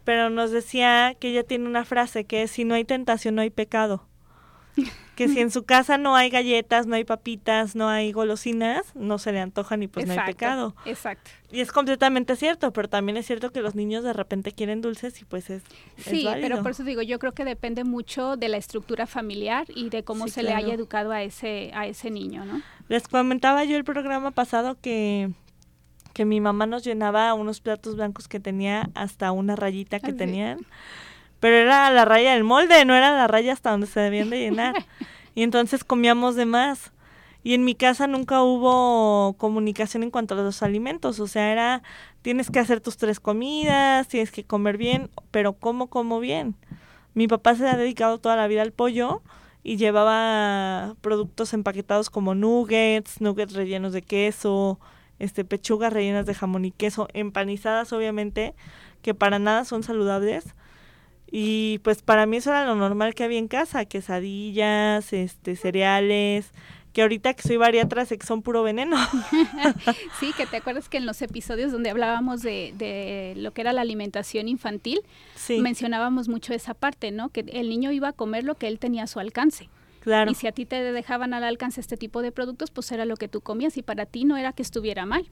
pero 0.03 0.29
nos 0.29 0.51
decía 0.51 1.15
que 1.19 1.29
ella 1.29 1.43
tiene 1.43 1.67
una 1.67 1.85
frase 1.85 2.25
que 2.25 2.43
es, 2.43 2.51
si 2.51 2.63
no 2.65 2.75
hay 2.75 2.85
tentación, 2.85 3.35
no 3.35 3.41
hay 3.41 3.49
pecado. 3.49 4.07
Que 5.15 5.27
si 5.27 5.41
en 5.41 5.51
su 5.51 5.61
casa 5.61 5.99
no 5.99 6.15
hay 6.15 6.31
galletas, 6.31 6.87
no 6.87 6.95
hay 6.95 7.03
papitas, 7.03 7.75
no 7.75 7.87
hay 7.87 8.11
golosinas, 8.11 8.95
no 8.95 9.19
se 9.19 9.31
le 9.31 9.41
antojan 9.41 9.83
y 9.83 9.87
pues 9.87 10.07
no 10.07 10.13
hay 10.13 10.25
pecado. 10.25 10.75
Exacto. 10.85 11.29
Y 11.51 11.59
es 11.59 11.71
completamente 11.71 12.35
cierto, 12.35 12.73
pero 12.73 12.89
también 12.89 13.15
es 13.17 13.27
cierto 13.27 13.51
que 13.51 13.61
los 13.61 13.75
niños 13.75 14.03
de 14.03 14.11
repente 14.11 14.53
quieren 14.53 14.81
dulces 14.81 15.21
y 15.21 15.25
pues 15.25 15.51
es 15.51 15.61
Sí, 15.97 16.27
pero 16.41 16.63
por 16.63 16.71
eso 16.71 16.83
digo, 16.83 17.03
yo 17.03 17.19
creo 17.19 17.31
que 17.31 17.45
depende 17.45 17.83
mucho 17.83 18.37
de 18.37 18.49
la 18.49 18.57
estructura 18.57 19.05
familiar 19.05 19.67
y 19.69 19.89
de 19.89 20.03
cómo 20.03 20.27
se 20.27 20.41
le 20.41 20.51
haya 20.51 20.73
educado 20.73 21.11
a 21.11 21.21
ese 21.21 21.69
a 21.75 21.85
ese 21.85 22.09
niño, 22.09 22.43
¿no? 22.45 22.63
Les 22.87 23.07
comentaba 23.07 23.65
yo 23.65 23.77
el 23.77 23.83
programa 23.83 24.31
pasado 24.31 24.77
que 24.81 25.29
que 26.13 26.25
mi 26.25 26.39
mamá 26.39 26.65
nos 26.65 26.83
llenaba 26.83 27.33
unos 27.33 27.59
platos 27.59 27.95
blancos 27.95 28.27
que 28.27 28.39
tenía 28.39 28.89
hasta 28.93 29.31
una 29.31 29.55
rayita 29.55 29.99
que 29.99 30.13
tenían. 30.13 30.59
Pero 31.39 31.57
era 31.57 31.91
la 31.91 32.05
raya 32.05 32.33
del 32.33 32.43
molde, 32.43 32.85
no 32.85 32.95
era 32.95 33.11
la 33.11 33.27
raya 33.27 33.51
hasta 33.51 33.71
donde 33.71 33.87
se 33.87 33.99
debían 33.99 34.29
de 34.29 34.39
llenar. 34.39 34.75
y 35.35 35.43
entonces 35.43 35.83
comíamos 35.83 36.35
de 36.35 36.45
más. 36.45 36.91
Y 37.43 37.53
en 37.55 37.65
mi 37.65 37.75
casa 37.75 38.07
nunca 38.07 38.41
hubo 38.41 39.33
comunicación 39.37 40.03
en 40.03 40.11
cuanto 40.11 40.33
a 40.33 40.37
los 40.37 40.63
alimentos, 40.63 41.19
o 41.19 41.27
sea, 41.27 41.51
era 41.51 41.83
tienes 42.21 42.49
que 42.49 42.59
hacer 42.59 42.79
tus 42.79 42.95
tres 42.95 43.19
comidas, 43.19 44.07
tienes 44.07 44.31
que 44.31 44.45
comer 44.45 44.77
bien, 44.77 45.09
pero 45.29 45.51
¿cómo 45.51 45.87
como 45.87 46.21
bien? 46.21 46.55
Mi 47.13 47.27
papá 47.27 47.55
se 47.55 47.67
ha 47.67 47.75
dedicado 47.75 48.17
toda 48.19 48.37
la 48.37 48.47
vida 48.47 48.61
al 48.61 48.71
pollo 48.71 49.21
y 49.61 49.75
llevaba 49.75 50.95
productos 51.01 51.53
empaquetados 51.53 52.09
como 52.09 52.33
nuggets, 52.33 53.19
nuggets 53.19 53.53
rellenos 53.53 53.91
de 53.91 54.01
queso, 54.01 54.79
este, 55.19 55.45
pechugas 55.45 55.93
rellenas 55.93 56.25
de 56.25 56.33
jamón 56.33 56.65
y 56.65 56.71
queso, 56.71 57.07
empanizadas 57.13 57.93
obviamente, 57.93 58.55
que 59.01 59.13
para 59.13 59.39
nada 59.39 59.65
son 59.65 59.83
saludables. 59.83 60.55
Y 61.31 61.79
pues 61.79 62.03
para 62.03 62.25
mí 62.25 62.37
eso 62.37 62.51
era 62.51 62.65
lo 62.65 62.75
normal 62.75 63.15
que 63.15 63.23
había 63.23 63.39
en 63.39 63.47
casa, 63.47 63.85
quesadillas, 63.85 65.13
este, 65.13 65.55
cereales, 65.55 66.51
que 66.93 67.01
ahorita 67.01 67.33
que 67.33 67.41
soy 67.41 67.57
bariatra 67.57 68.05
sé 68.05 68.17
que 68.19 68.27
son 68.27 68.43
puro 68.43 68.61
veneno. 68.61 68.95
sí, 70.19 70.31
que 70.37 70.45
te 70.45 70.57
acuerdas 70.57 70.89
que 70.89 70.97
en 70.97 71.05
los 71.05 71.21
episodios 71.21 71.71
donde 71.71 71.89
hablábamos 71.89 72.41
de, 72.43 72.73
de 72.77 73.33
lo 73.35 73.51
que 73.51 73.61
era 73.61 73.73
la 73.73 73.81
alimentación 73.81 74.47
infantil, 74.47 75.01
mencionábamos 75.49 76.29
mucho 76.29 76.53
esa 76.53 76.75
parte, 76.75 77.11
¿no? 77.11 77.29
Que 77.29 77.41
el 77.51 77.69
niño 77.69 77.91
iba 77.91 78.09
a 78.09 78.13
comer 78.13 78.43
lo 78.43 78.55
que 78.55 78.67
él 78.67 78.77
tenía 78.77 79.03
a 79.03 79.07
su 79.07 79.19
alcance. 79.19 79.69
Y 80.29 80.35
si 80.35 80.47
a 80.47 80.51
ti 80.51 80.65
te 80.65 80.81
dejaban 80.91 81.33
al 81.33 81.43
alcance 81.43 81.79
este 81.81 81.97
tipo 81.97 82.21
de 82.21 82.31
productos, 82.31 82.71
pues 82.71 82.91
era 82.91 83.05
lo 83.05 83.15
que 83.15 83.27
tú 83.27 83.41
comías 83.41 83.77
y 83.77 83.81
para 83.83 84.05
ti 84.05 84.25
no 84.25 84.37
era 84.37 84.53
que 84.53 84.61
estuviera 84.61 85.05
mal. 85.05 85.29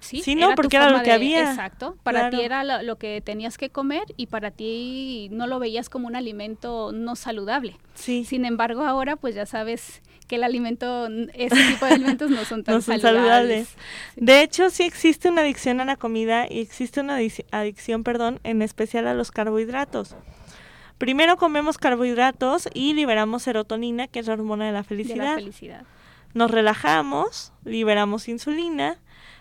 Sí, 0.00 0.22
sí 0.22 0.34
no, 0.34 0.54
porque 0.54 0.76
era 0.76 0.90
lo 0.90 1.02
que 1.02 1.10
había. 1.10 1.50
Exacto, 1.50 1.96
para 2.02 2.30
ti 2.30 2.40
era 2.40 2.62
lo, 2.82 2.96
que 2.96 3.20
tenías 3.20 3.58
que 3.58 3.70
comer 3.70 4.04
y 4.16 4.26
para 4.26 4.50
ti 4.50 5.28
no 5.32 5.46
lo 5.46 5.58
veías 5.58 5.88
como 5.88 6.06
un 6.06 6.16
alimento 6.16 6.92
no 6.92 7.16
saludable. 7.16 7.76
Sí. 7.94 8.24
Sin 8.24 8.44
embargo, 8.44 8.84
ahora 8.84 9.16
pues 9.16 9.34
ya 9.34 9.46
sabes 9.46 10.02
que 10.28 10.36
el 10.36 10.44
alimento, 10.44 11.08
ese 11.34 11.56
tipo 11.56 11.86
de 11.86 11.92
alimentos 11.94 12.30
no 12.30 12.44
son 12.44 12.62
tan 12.64 12.82
saludables. 12.82 13.68
De 14.16 14.42
hecho, 14.42 14.70
sí 14.70 14.84
existe 14.84 15.28
una 15.28 15.42
adicción 15.42 15.80
a 15.80 15.84
la 15.84 15.96
comida 15.96 16.46
y 16.48 16.60
existe 16.60 17.00
una 17.00 17.16
adicción, 17.16 18.04
perdón, 18.04 18.40
en 18.44 18.62
especial 18.62 19.06
a 19.06 19.14
los 19.14 19.30
carbohidratos. 19.30 20.14
Primero 20.98 21.36
comemos 21.36 21.78
carbohidratos 21.78 22.68
y 22.72 22.94
liberamos 22.94 23.42
serotonina, 23.42 24.08
que 24.08 24.18
es 24.18 24.26
la 24.26 24.34
hormona 24.34 24.66
de 24.66 24.72
la 24.72 24.84
felicidad. 24.84 25.34
felicidad. 25.34 25.82
Nos 26.34 26.50
relajamos, 26.50 27.52
liberamos 27.64 28.28
insulina. 28.28 28.98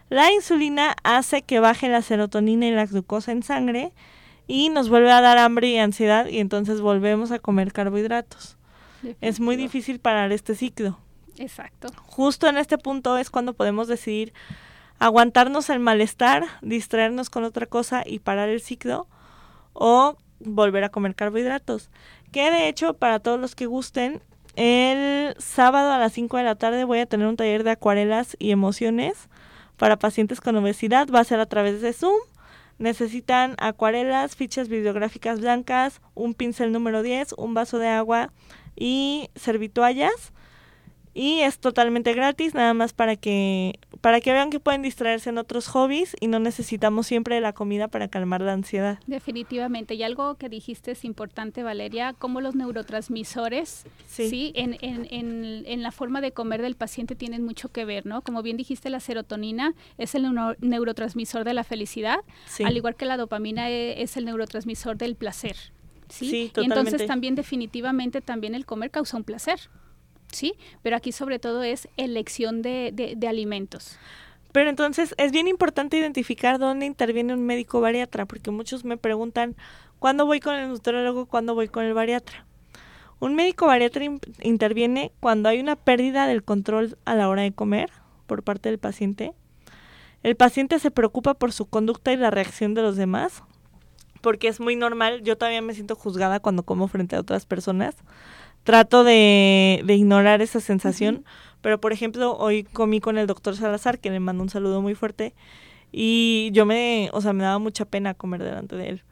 La 0.10 0.32
insulina 0.32 0.96
hace 1.04 1.42
que 1.42 1.60
baje 1.60 1.90
la 1.90 2.02
serotonina 2.02 2.68
y 2.68 2.72
la 2.72 2.86
glucosa 2.86 3.32
en 3.32 3.44
sangre 3.44 3.94
y 4.48 4.70
nos 4.70 4.90
vuelve 4.90 5.12
a 5.12 5.22
dar 5.22 5.38
hambre 5.38 5.70
y 5.70 5.78
ansiedad 5.78 6.28
y 6.28 6.40
entonces 6.40 6.82
volvemos 6.82 7.32
a 7.32 7.40
comer 7.40 7.74
carbohidratos. 7.74 8.58
Es 9.22 9.40
muy 9.40 9.56
difícil 9.56 10.00
parar 10.00 10.32
este 10.32 10.56
ciclo. 10.56 11.00
Exacto. 11.38 11.90
Justo 12.06 12.48
en 12.48 12.58
este 12.58 12.78
punto 12.78 13.18
es 13.18 13.30
cuando 13.30 13.54
podemos 13.54 13.88
decidir 13.88 14.34
aguantarnos 15.00 15.70
el 15.70 15.80
malestar, 15.80 16.46
distraernos 16.62 17.30
con 17.30 17.44
otra 17.44 17.66
cosa 17.66 18.04
y 18.06 18.20
parar 18.20 18.50
el 18.50 18.62
ciclo 18.62 19.08
o 19.74 20.18
volver 20.46 20.84
a 20.84 20.90
comer 20.90 21.16
carbohidratos. 21.16 21.90
Que 22.32 22.52
de 22.52 22.68
hecho, 22.68 22.94
para 22.94 23.20
todos 23.20 23.40
los 23.40 23.56
que 23.56 23.66
gusten, 23.66 24.22
el 24.56 25.36
sábado 25.38 25.92
a 25.92 25.98
las 25.98 26.14
5 26.14 26.38
de 26.38 26.44
la 26.44 26.56
tarde 26.56 26.84
voy 26.86 27.00
a 27.00 27.06
tener 27.06 27.28
un 27.28 27.36
taller 27.36 27.64
de 27.64 27.72
acuarelas 27.72 28.38
y 28.40 28.52
emociones 28.52 29.30
para 29.78 29.98
pacientes 29.98 30.42
con 30.42 30.56
obesidad. 30.56 31.08
Va 31.14 31.20
a 31.20 31.26
ser 31.26 31.40
a 31.40 31.46
través 31.46 31.82
de 31.82 31.94
Zoom. 31.94 32.20
Necesitan 32.78 33.56
acuarelas, 33.58 34.36
fichas 34.36 34.68
bibliográficas 34.68 35.40
blancas, 35.40 36.02
un 36.14 36.34
pincel 36.34 36.72
número 36.72 37.04
10, 37.04 37.34
un 37.38 37.54
vaso 37.54 37.80
de 37.80 37.88
agua 37.88 38.32
y 38.76 39.30
servitoallas 39.36 40.34
y 41.18 41.40
es 41.40 41.60
totalmente 41.60 42.14
gratis, 42.14 42.54
nada 42.54 42.74
más 42.74 42.92
para 42.92 43.16
que 43.16 43.80
para 44.02 44.20
que 44.20 44.34
vean 44.34 44.50
que 44.50 44.60
pueden 44.60 44.82
distraerse 44.82 45.30
en 45.30 45.38
otros 45.38 45.68
hobbies 45.68 46.16
y 46.20 46.28
no 46.28 46.40
necesitamos 46.40 47.08
siempre 47.08 47.40
la 47.40 47.54
comida 47.54 47.88
para 47.88 48.10
calmar 48.10 48.42
la 48.42 48.52
ansiedad. 48.52 49.00
Definitivamente. 49.08 49.96
Y 49.96 50.04
algo 50.04 50.36
que 50.36 50.50
dijiste 50.50 50.92
es 50.92 51.06
importante, 51.06 51.64
Valeria, 51.64 52.14
como 52.20 52.42
los 52.42 52.54
neurotransmisores, 52.54 53.86
sí, 54.06 54.52
En, 54.56 54.78
en, 54.82 55.08
en, 55.10 55.64
en, 55.66 55.82
la 55.82 55.92
forma 55.92 56.20
de 56.20 56.34
comer 56.34 56.62
del 56.62 56.76
paciente 56.76 57.16
tienen 57.16 57.44
mucho 57.44 57.70
que 57.70 57.86
ver, 57.86 58.06
¿no? 58.06 58.22
Como 58.22 58.44
bien 58.44 58.58
dijiste, 58.58 58.90
la 58.90 59.00
serotonina 59.00 59.74
es 59.98 60.16
el 60.16 60.28
neurotransmisor 60.60 61.46
de 61.46 61.54
la 61.54 61.64
felicidad, 61.64 62.18
al 62.64 62.76
igual 62.76 62.96
que 62.96 63.06
la 63.06 63.16
dopamina 63.16 63.70
e, 63.70 64.04
es 64.04 64.18
el 64.18 64.26
neurotransmisor 64.26 64.98
del 64.98 65.16
placer. 65.16 65.56
¿sí? 66.10 66.30
sí 66.30 66.52
y 66.58 66.66
entonces 66.66 67.08
también 67.08 67.36
definitivamente 67.36 68.22
también 68.22 68.54
el 68.54 68.66
comer 68.66 68.92
causa 68.92 69.16
un 69.16 69.24
placer. 69.24 69.62
¿Sí? 70.32 70.56
Pero 70.82 70.96
aquí 70.96 71.12
sobre 71.12 71.40
todo 71.40 71.64
es 71.64 71.88
elección 71.98 72.62
de, 72.62 72.92
de, 72.94 73.28
alimentos. 73.28 73.98
Pero 74.52 74.70
entonces 74.70 75.14
es 75.18 75.32
bien 75.32 75.48
importante 75.48 75.98
identificar 75.98 76.60
dónde 76.60 76.86
interviene 76.86 77.34
un 77.34 77.46
médico 77.46 77.82
bariatra, 77.82 78.26
porque 78.26 78.52
muchos 78.52 78.86
me 78.86 78.98
preguntan, 78.98 79.56
¿cuándo 80.00 80.26
voy 80.26 80.40
con 80.40 80.56
el 80.56 80.70
nutriólogo? 80.70 81.26
¿Cuándo 81.26 81.56
voy 81.56 81.68
con 81.68 81.84
el 81.84 81.94
bariatra? 81.94 82.46
Un 83.20 83.36
médico 83.36 83.68
bariatra 83.68 84.06
interviene 84.42 85.12
cuando 85.20 85.50
hay 85.50 85.60
una 85.60 85.76
pérdida 85.76 86.28
del 86.28 86.44
control 86.44 86.98
a 87.06 87.16
la 87.16 87.30
hora 87.30 87.44
de 87.44 87.54
comer 87.54 87.92
por 88.28 88.44
parte 88.44 88.70
del 88.70 88.80
paciente. 88.80 89.34
El 90.24 90.36
paciente 90.36 90.80
se 90.80 90.92
preocupa 90.92 91.34
por 91.36 91.52
su 91.52 91.66
conducta 91.68 92.12
y 92.12 92.18
la 92.18 92.32
reacción 92.32 92.74
de 92.74 92.82
los 92.82 92.96
demás. 92.96 93.44
porque 94.22 94.48
es 94.48 94.60
muy 94.60 94.76
normal. 94.76 95.22
Yo 95.22 95.38
todavía 95.38 95.62
me 95.62 95.76
siento 95.76 95.96
juzgada 95.96 96.40
cuando 96.40 96.64
como 96.64 96.88
frente 96.88 97.16
a 97.16 97.20
otras 97.20 97.46
personas. 97.46 97.96
Trato 98.66 99.04
de, 99.04 99.84
ignorar 99.88 100.42
esa 100.42 100.60
sensación, 100.60 101.24
pero 101.62 101.80
por 101.80 101.94
ejemplo, 101.94 102.36
hoy 102.36 102.64
comí 102.64 103.00
con 103.00 103.20
el 103.20 103.28
doctor 103.28 103.56
Salazar, 103.56 104.00
que 104.00 104.10
le 104.10 104.20
mando 104.20 104.42
un 104.42 104.50
saludo 104.50 104.82
muy 104.82 104.96
fuerte, 104.96 105.36
y 105.92 106.50
yo 106.52 106.66
me, 106.66 107.12
o 107.14 107.22
sea, 107.22 107.32
me 107.32 107.44
daba 107.44 107.60
mucha 107.60 107.86
pena 107.86 108.16
comer 108.16 108.42
delante 108.44 108.76
de 108.76 108.90
él. 108.90 109.04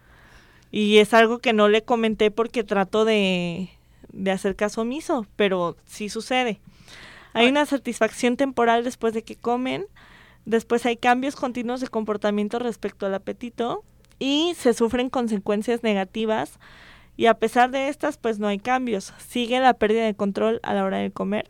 Y 0.71 0.97
es 0.97 1.13
algo 1.13 1.37
que 1.37 1.53
no 1.53 1.67
le 1.69 1.83
comenté 1.83 2.31
porque 2.31 2.63
trato 2.63 3.05
de, 3.05 3.69
de 4.11 4.31
hacer 4.31 4.55
caso 4.55 4.81
omiso, 4.81 5.27
pero 5.35 5.77
sí 5.85 6.09
sucede. 6.09 6.59
Hay 7.33 7.47
una 7.47 7.67
satisfacción 7.67 8.37
temporal 8.37 8.83
después 8.83 9.13
de 9.13 9.21
que 9.21 9.35
comen, 9.35 9.85
después 10.45 10.83
hay 10.87 10.97
cambios 10.97 11.35
continuos 11.35 11.79
de 11.79 11.89
comportamiento 11.89 12.57
respecto 12.57 13.05
al 13.05 13.13
apetito 13.13 13.83
y 14.17 14.55
se 14.57 14.73
sufren 14.73 15.11
consecuencias 15.11 15.83
negativas 15.83 16.57
y 17.15 17.27
a 17.27 17.35
pesar 17.35 17.71
de 17.71 17.89
estas 17.89 18.17
pues 18.17 18.39
no 18.39 18.47
hay 18.47 18.59
cambios, 18.59 19.13
sigue 19.17 19.59
la 19.59 19.73
pérdida 19.73 20.05
de 20.05 20.15
control 20.15 20.59
a 20.63 20.73
la 20.73 20.83
hora 20.83 20.97
de 20.97 21.11
comer. 21.11 21.49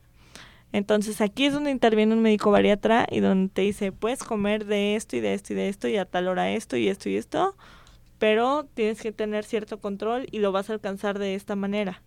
Entonces 0.71 1.21
aquí 1.21 1.45
es 1.45 1.53
donde 1.53 1.71
interviene 1.71 2.15
un 2.15 2.21
médico 2.21 2.49
bariatra 2.49 3.05
y 3.09 3.19
donde 3.19 3.53
te 3.53 3.61
dice, 3.61 3.91
puedes 3.91 4.23
comer 4.23 4.65
de 4.65 4.95
esto 4.95 5.15
y 5.15 5.19
de 5.19 5.35
esto 5.35 5.53
y 5.53 5.55
de 5.55 5.69
esto 5.69 5.87
y 5.87 5.97
a 5.97 6.05
tal 6.05 6.27
hora 6.27 6.51
esto 6.51 6.77
y 6.77 6.87
esto 6.87 7.09
y 7.09 7.15
esto, 7.15 7.55
pero 8.17 8.65
tienes 8.73 9.01
que 9.01 9.11
tener 9.11 9.45
cierto 9.45 9.79
control 9.79 10.27
y 10.31 10.39
lo 10.39 10.51
vas 10.51 10.69
a 10.69 10.73
alcanzar 10.73 11.19
de 11.19 11.35
esta 11.35 11.55
manera. 11.55 12.01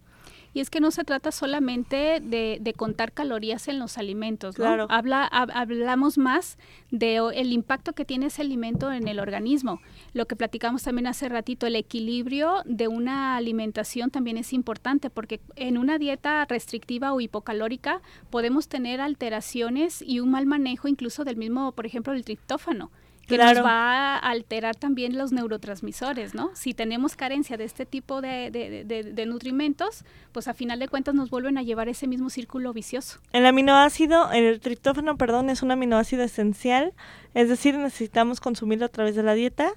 Y 0.56 0.60
es 0.60 0.70
que 0.70 0.80
no 0.80 0.90
se 0.90 1.04
trata 1.04 1.32
solamente 1.32 2.18
de, 2.22 2.74
contar 2.74 3.12
calorías 3.12 3.68
en 3.68 3.78
los 3.78 3.98
alimentos, 3.98 4.58
¿no? 4.58 4.64
Claro. 4.64 4.86
Habla, 4.88 5.26
hablamos 5.26 6.16
más 6.16 6.56
del 6.90 7.24
el 7.34 7.52
impacto 7.52 7.92
que 7.92 8.06
tiene 8.06 8.28
ese 8.28 8.40
alimento 8.40 8.90
en 8.90 9.06
el 9.06 9.20
organismo. 9.20 9.82
Lo 10.14 10.24
que 10.24 10.34
platicamos 10.34 10.82
también 10.82 11.08
hace 11.08 11.28
ratito, 11.28 11.66
el 11.66 11.76
equilibrio 11.76 12.62
de 12.64 12.88
una 12.88 13.36
alimentación 13.36 14.10
también 14.10 14.38
es 14.38 14.54
importante 14.54 15.10
porque 15.10 15.42
en 15.56 15.76
una 15.76 15.98
dieta 15.98 16.46
restrictiva 16.46 17.12
o 17.12 17.20
hipocalórica 17.20 18.00
podemos 18.30 18.66
tener 18.66 19.02
alteraciones 19.02 20.00
y 20.00 20.20
un 20.20 20.30
mal 20.30 20.46
manejo 20.46 20.88
incluso 20.88 21.24
del 21.24 21.36
mismo, 21.36 21.72
por 21.72 21.84
ejemplo, 21.84 22.14
del 22.14 22.24
triptófano 22.24 22.90
que 23.26 23.38
nos 23.38 23.64
va 23.64 24.16
a 24.16 24.18
alterar 24.18 24.76
también 24.76 25.18
los 25.18 25.32
neurotransmisores, 25.32 26.34
¿no? 26.34 26.50
Si 26.54 26.74
tenemos 26.74 27.16
carencia 27.16 27.56
de 27.56 27.64
este 27.64 27.86
tipo 27.86 28.20
de, 28.20 28.50
de, 28.50 29.26
nutrimentos, 29.26 30.04
pues 30.32 30.48
a 30.48 30.54
final 30.54 30.78
de 30.78 30.88
cuentas 30.88 31.14
nos 31.14 31.30
vuelven 31.30 31.58
a 31.58 31.62
llevar 31.62 31.88
ese 31.88 32.06
mismo 32.06 32.30
círculo 32.30 32.72
vicioso. 32.72 33.18
El 33.32 33.46
aminoácido, 33.46 34.30
el 34.30 34.60
triptófano, 34.60 35.16
perdón, 35.16 35.50
es 35.50 35.62
un 35.62 35.70
aminoácido 35.70 36.22
esencial, 36.22 36.92
es 37.34 37.48
decir, 37.48 37.76
necesitamos 37.76 38.40
consumirlo 38.40 38.86
a 38.86 38.90
través 38.90 39.16
de 39.16 39.22
la 39.22 39.34
dieta 39.34 39.72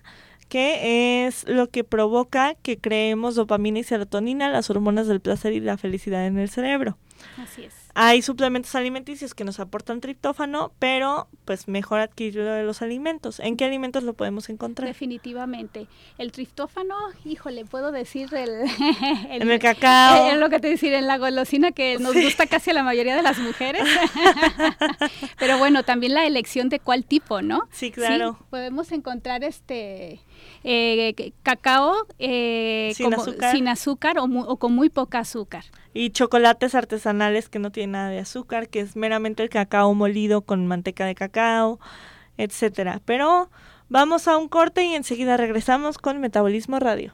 que 0.49 1.27
es 1.27 1.47
lo 1.47 1.69
que 1.69 1.83
provoca 1.83 2.55
que 2.55 2.79
creemos 2.79 3.35
dopamina 3.35 3.79
y 3.79 3.83
serotonina, 3.83 4.49
las 4.49 4.69
hormonas 4.71 5.07
del 5.07 5.21
placer 5.21 5.53
y 5.53 5.59
la 5.59 5.77
felicidad 5.77 6.25
en 6.25 6.39
el 6.39 6.49
cerebro. 6.49 6.97
Así 7.37 7.63
es. 7.63 7.78
Hay 7.95 8.21
suplementos 8.21 8.75
alimenticios 8.75 9.33
que 9.33 9.43
nos 9.43 9.59
aportan 9.59 10.01
triptófano, 10.01 10.71
pero 10.79 11.27
pues 11.45 11.67
mejor 11.67 11.99
adquirirlo 11.99 12.51
de 12.51 12.63
los 12.63 12.81
alimentos. 12.81 13.39
¿En 13.39 13.57
qué 13.57 13.65
alimentos 13.65 14.03
lo 14.03 14.13
podemos 14.13 14.49
encontrar? 14.49 14.87
Definitivamente. 14.87 15.87
El 16.17 16.31
triptófano, 16.31 16.95
híjole, 17.25 17.65
puedo 17.65 17.91
decir 17.91 18.33
el, 18.33 18.69
en 19.29 19.49
el 19.49 19.59
cacao. 19.59 20.29
Es 20.29 20.37
lo 20.37 20.49
que 20.49 20.59
te 20.59 20.69
decir 20.69 20.93
en 20.93 21.07
la 21.07 21.17
golosina 21.17 21.71
que 21.71 21.97
nos 21.99 22.13
gusta 22.13 22.47
casi 22.47 22.71
a 22.71 22.73
la 22.73 22.83
mayoría 22.83 23.15
de 23.15 23.23
las 23.23 23.39
mujeres. 23.39 23.83
pero 25.39 25.57
bueno, 25.57 25.83
también 25.83 26.13
la 26.13 26.25
elección 26.25 26.69
de 26.69 26.79
cuál 26.79 27.05
tipo, 27.05 27.41
¿no? 27.41 27.67
Sí, 27.71 27.91
claro. 27.91 28.37
podemos 28.49 28.91
encontrar 28.91 29.43
este 29.43 30.21
eh, 30.63 31.33
cacao 31.43 31.93
eh, 32.19 32.93
sin, 32.95 33.67
azúcar. 33.67 34.17
o 34.19 34.57
con 34.57 34.73
muy 34.73 34.89
poca 34.89 35.19
azúcar 35.19 35.63
y 35.93 36.11
chocolates 36.11 36.75
artesanales 36.75 37.49
que 37.49 37.59
no 37.59 37.71
tienen 37.71 37.91
nada 37.91 38.09
de 38.09 38.19
azúcar, 38.19 38.69
que 38.69 38.79
es 38.81 38.95
meramente 38.95 39.43
el 39.43 39.49
cacao 39.49 39.93
molido 39.93 40.41
con 40.41 40.67
manteca 40.67 41.05
de 41.05 41.15
cacao, 41.15 41.79
etcétera. 42.37 43.01
Pero 43.05 43.49
vamos 43.89 44.27
a 44.27 44.37
un 44.37 44.47
corte 44.47 44.83
y 44.85 44.95
enseguida 44.95 45.37
regresamos 45.37 45.97
con 45.97 46.19
Metabolismo 46.19 46.79
Radio. 46.79 47.13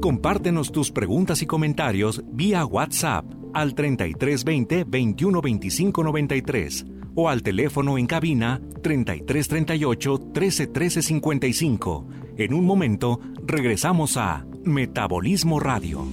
Compártenos 0.00 0.70
tus 0.70 0.90
preguntas 0.90 1.40
y 1.40 1.46
comentarios 1.46 2.22
vía 2.26 2.66
WhatsApp 2.66 3.24
al 3.54 3.74
3320 3.74 4.84
2125 4.84 6.04
93 6.04 6.84
o 7.14 7.28
al 7.28 7.42
teléfono 7.42 7.98
en 7.98 8.06
cabina 8.06 8.60
3338 8.82 10.18
1313 10.18 11.02
55. 11.02 12.06
En 12.36 12.54
un 12.54 12.64
momento 12.64 13.20
regresamos 13.46 14.16
a 14.16 14.44
Metabolismo 14.64 15.60
Radio. 15.60 16.06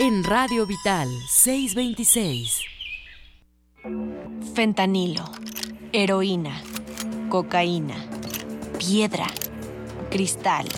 en 0.00 0.22
Radio 0.22 0.64
Vital 0.64 1.08
626. 1.28 2.62
Fentanilo, 4.54 5.24
heroína, 5.92 6.62
cocaína, 7.28 7.96
piedra, 8.78 9.26
cristal. 10.08 10.68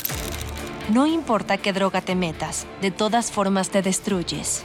No 0.91 1.07
importa 1.07 1.59
qué 1.59 1.75
droga 1.75 2.01
te 2.01 2.15
metas, 2.15 2.67
de 2.81 2.91
todas 2.91 3.31
formas 3.31 3.69
te 3.69 3.83
destruyes. 3.83 4.65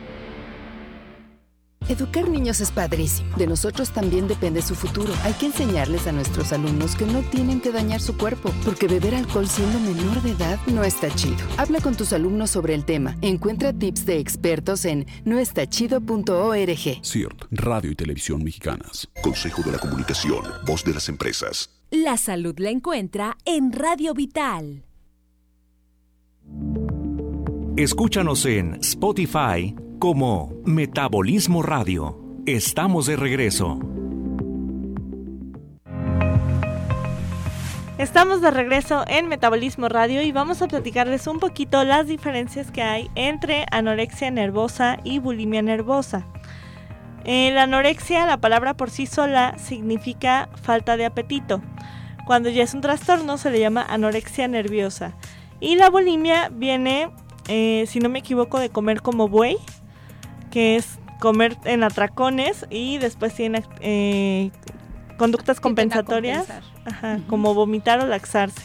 Educar 1.91 2.29
niños 2.29 2.61
es 2.61 2.71
padrísimo. 2.71 3.35
De 3.35 3.45
nosotros 3.45 3.89
también 3.89 4.25
depende 4.29 4.61
su 4.61 4.75
futuro. 4.75 5.13
Hay 5.23 5.33
que 5.33 5.47
enseñarles 5.47 6.07
a 6.07 6.13
nuestros 6.13 6.53
alumnos 6.53 6.95
que 6.95 7.05
no 7.05 7.19
tienen 7.19 7.59
que 7.59 7.73
dañar 7.73 7.99
su 7.99 8.17
cuerpo, 8.17 8.53
porque 8.63 8.87
beber 8.87 9.13
alcohol 9.13 9.45
siendo 9.45 9.77
menor 9.77 10.21
de 10.21 10.31
edad 10.31 10.57
no 10.67 10.85
está 10.85 11.13
chido. 11.13 11.35
Habla 11.57 11.81
con 11.81 11.95
tus 11.95 12.13
alumnos 12.13 12.51
sobre 12.51 12.75
el 12.75 12.85
tema. 12.85 13.17
Encuentra 13.21 13.73
tips 13.73 14.05
de 14.05 14.19
expertos 14.19 14.85
en 14.85 15.05
noestachido.org. 15.25 17.03
CIRT, 17.03 17.43
Radio 17.51 17.91
y 17.91 17.95
Televisión 17.95 18.41
Mexicanas. 18.41 19.09
Consejo 19.21 19.61
de 19.61 19.73
la 19.73 19.77
Comunicación, 19.77 20.45
voz 20.65 20.85
de 20.85 20.93
las 20.93 21.09
empresas. 21.09 21.71
La 21.89 22.15
salud 22.15 22.55
la 22.57 22.69
encuentra 22.69 23.35
en 23.43 23.73
Radio 23.73 24.13
Vital. 24.13 24.85
Escúchanos 27.75 28.45
en 28.45 28.75
Spotify 28.75 29.75
como 30.01 30.49
Metabolismo 30.65 31.61
Radio. 31.61 32.17
Estamos 32.47 33.05
de 33.05 33.17
regreso. 33.17 33.77
Estamos 37.99 38.41
de 38.41 38.49
regreso 38.49 39.03
en 39.05 39.27
Metabolismo 39.27 39.89
Radio 39.89 40.23
y 40.23 40.31
vamos 40.31 40.63
a 40.63 40.67
platicarles 40.67 41.27
un 41.27 41.37
poquito 41.37 41.83
las 41.83 42.07
diferencias 42.07 42.71
que 42.71 42.81
hay 42.81 43.11
entre 43.13 43.67
anorexia 43.69 44.31
nervosa 44.31 44.97
y 45.03 45.19
bulimia 45.19 45.61
nervosa. 45.61 46.25
En 47.23 47.53
la 47.53 47.63
anorexia, 47.63 48.25
la 48.25 48.37
palabra 48.37 48.73
por 48.73 48.89
sí 48.89 49.05
sola 49.05 49.55
significa 49.59 50.49
falta 50.63 50.97
de 50.97 51.05
apetito. 51.05 51.61
Cuando 52.25 52.49
ya 52.49 52.63
es 52.63 52.73
un 52.73 52.81
trastorno 52.81 53.37
se 53.37 53.51
le 53.51 53.59
llama 53.59 53.85
anorexia 53.87 54.47
nerviosa. 54.47 55.15
Y 55.59 55.75
la 55.75 55.91
bulimia 55.91 56.49
viene 56.49 57.11
eh, 57.47 57.85
si 57.87 57.99
no 57.99 58.09
me 58.09 58.19
equivoco, 58.19 58.59
de 58.59 58.69
comer 58.69 59.01
como 59.01 59.27
buey, 59.27 59.57
que 60.51 60.75
es 60.75 60.99
comer 61.19 61.57
en 61.65 61.83
atracones 61.83 62.65
y 62.69 62.97
después 62.97 63.33
tiene 63.33 63.63
eh, 63.79 64.51
conductas 65.17 65.59
compensatorias, 65.59 66.47
como 67.27 67.53
vomitar 67.53 67.99
o 68.01 68.07
laxarse. 68.07 68.61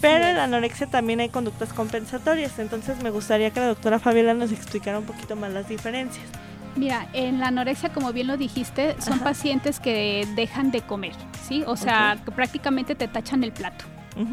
Pero 0.00 0.26
en 0.26 0.36
la 0.36 0.44
anorexia 0.44 0.88
también 0.88 1.20
hay 1.20 1.28
conductas 1.28 1.72
compensatorias, 1.72 2.58
entonces 2.58 3.02
me 3.02 3.10
gustaría 3.10 3.50
que 3.50 3.60
la 3.60 3.68
doctora 3.68 4.00
Fabiola 4.00 4.34
nos 4.34 4.50
explicara 4.50 4.98
un 4.98 5.04
poquito 5.04 5.36
más 5.36 5.52
las 5.52 5.68
diferencias. 5.68 6.26
Mira, 6.74 7.08
en 7.12 7.38
la 7.38 7.48
anorexia, 7.48 7.90
como 7.90 8.12
bien 8.12 8.26
lo 8.26 8.36
dijiste, 8.36 8.96
son 9.00 9.20
pacientes 9.20 9.80
que 9.80 10.26
dejan 10.34 10.70
de 10.70 10.82
comer, 10.82 11.14
¿sí? 11.46 11.62
O 11.66 11.76
sea, 11.76 12.18
que 12.24 12.32
prácticamente 12.32 12.94
te 12.94 13.06
tachan 13.08 13.44
el 13.44 13.52
plato. 13.52 13.84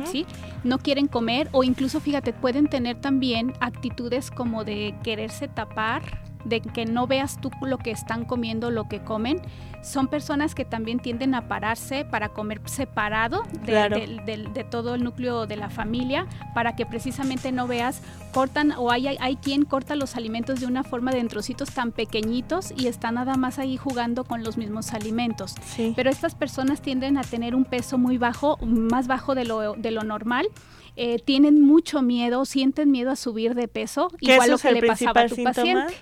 ¿sí? 0.05 0.25
No 0.63 0.79
quieren 0.79 1.07
comer 1.07 1.49
o 1.51 1.63
incluso, 1.63 1.99
fíjate, 1.99 2.33
pueden 2.33 2.67
tener 2.67 2.95
también 2.95 3.53
actitudes 3.59 4.31
como 4.31 4.63
de 4.63 4.95
quererse 5.03 5.47
tapar 5.47 6.01
de 6.45 6.61
que 6.61 6.85
no 6.85 7.07
veas 7.07 7.39
tú 7.39 7.51
lo 7.61 7.77
que 7.77 7.91
están 7.91 8.25
comiendo, 8.25 8.71
lo 8.71 8.87
que 8.87 9.03
comen. 9.03 9.41
Son 9.81 10.07
personas 10.07 10.55
que 10.55 10.63
también 10.63 10.99
tienden 10.99 11.35
a 11.35 11.47
pararse 11.47 12.05
para 12.05 12.29
comer 12.29 12.61
separado 12.65 13.43
de, 13.65 14.65
todo 14.69 14.95
el 14.95 15.03
núcleo 15.03 15.45
de 15.45 15.57
la 15.57 15.69
familia, 15.69 16.25
para 16.53 16.75
que 16.75 16.85
precisamente 16.85 17.51
no 17.51 17.67
veas, 17.67 18.01
cortan 18.33 18.73
o 18.77 18.91
hay, 18.91 19.07
hay, 19.07 19.35
quien 19.35 19.65
corta 19.65 19.95
los 19.95 20.15
alimentos 20.15 20.59
de 20.61 20.67
una 20.67 20.83
forma 20.83 21.11
de 21.11 21.19
en 21.19 21.27
trocitos 21.27 21.71
tan 21.71 21.91
pequeñitos 21.91 22.73
y 22.75 22.87
está 22.87 23.11
nada 23.11 23.35
más 23.35 23.59
ahí 23.59 23.77
jugando 23.77 24.23
con 24.23 24.43
los 24.43 24.57
mismos 24.57 24.93
alimentos. 24.93 25.55
Pero 25.95 26.09
estas 26.09 26.35
personas 26.35 26.81
tienden 26.81 27.17
a 27.17 27.23
tener 27.23 27.55
un 27.55 27.65
peso 27.65 27.97
muy 27.97 28.17
bajo, 28.17 28.57
más 28.61 29.07
bajo 29.07 29.35
de 29.35 29.45
lo, 29.45 29.73
de 29.73 29.91
lo 29.91 30.03
normal 30.03 30.47
eh, 30.95 31.19
tienen 31.23 31.61
mucho 31.61 32.01
miedo, 32.01 32.45
sienten 32.45 32.91
miedo 32.91 33.11
a 33.11 33.15
subir 33.15 33.55
de 33.55 33.67
peso, 33.67 34.09
igual 34.19 34.51
lo 34.51 34.57
que 34.57 34.71
le 34.71 34.83
pasaba 34.83 35.21
a 35.21 35.27
tu 35.27 35.43
paciente. 35.43 35.93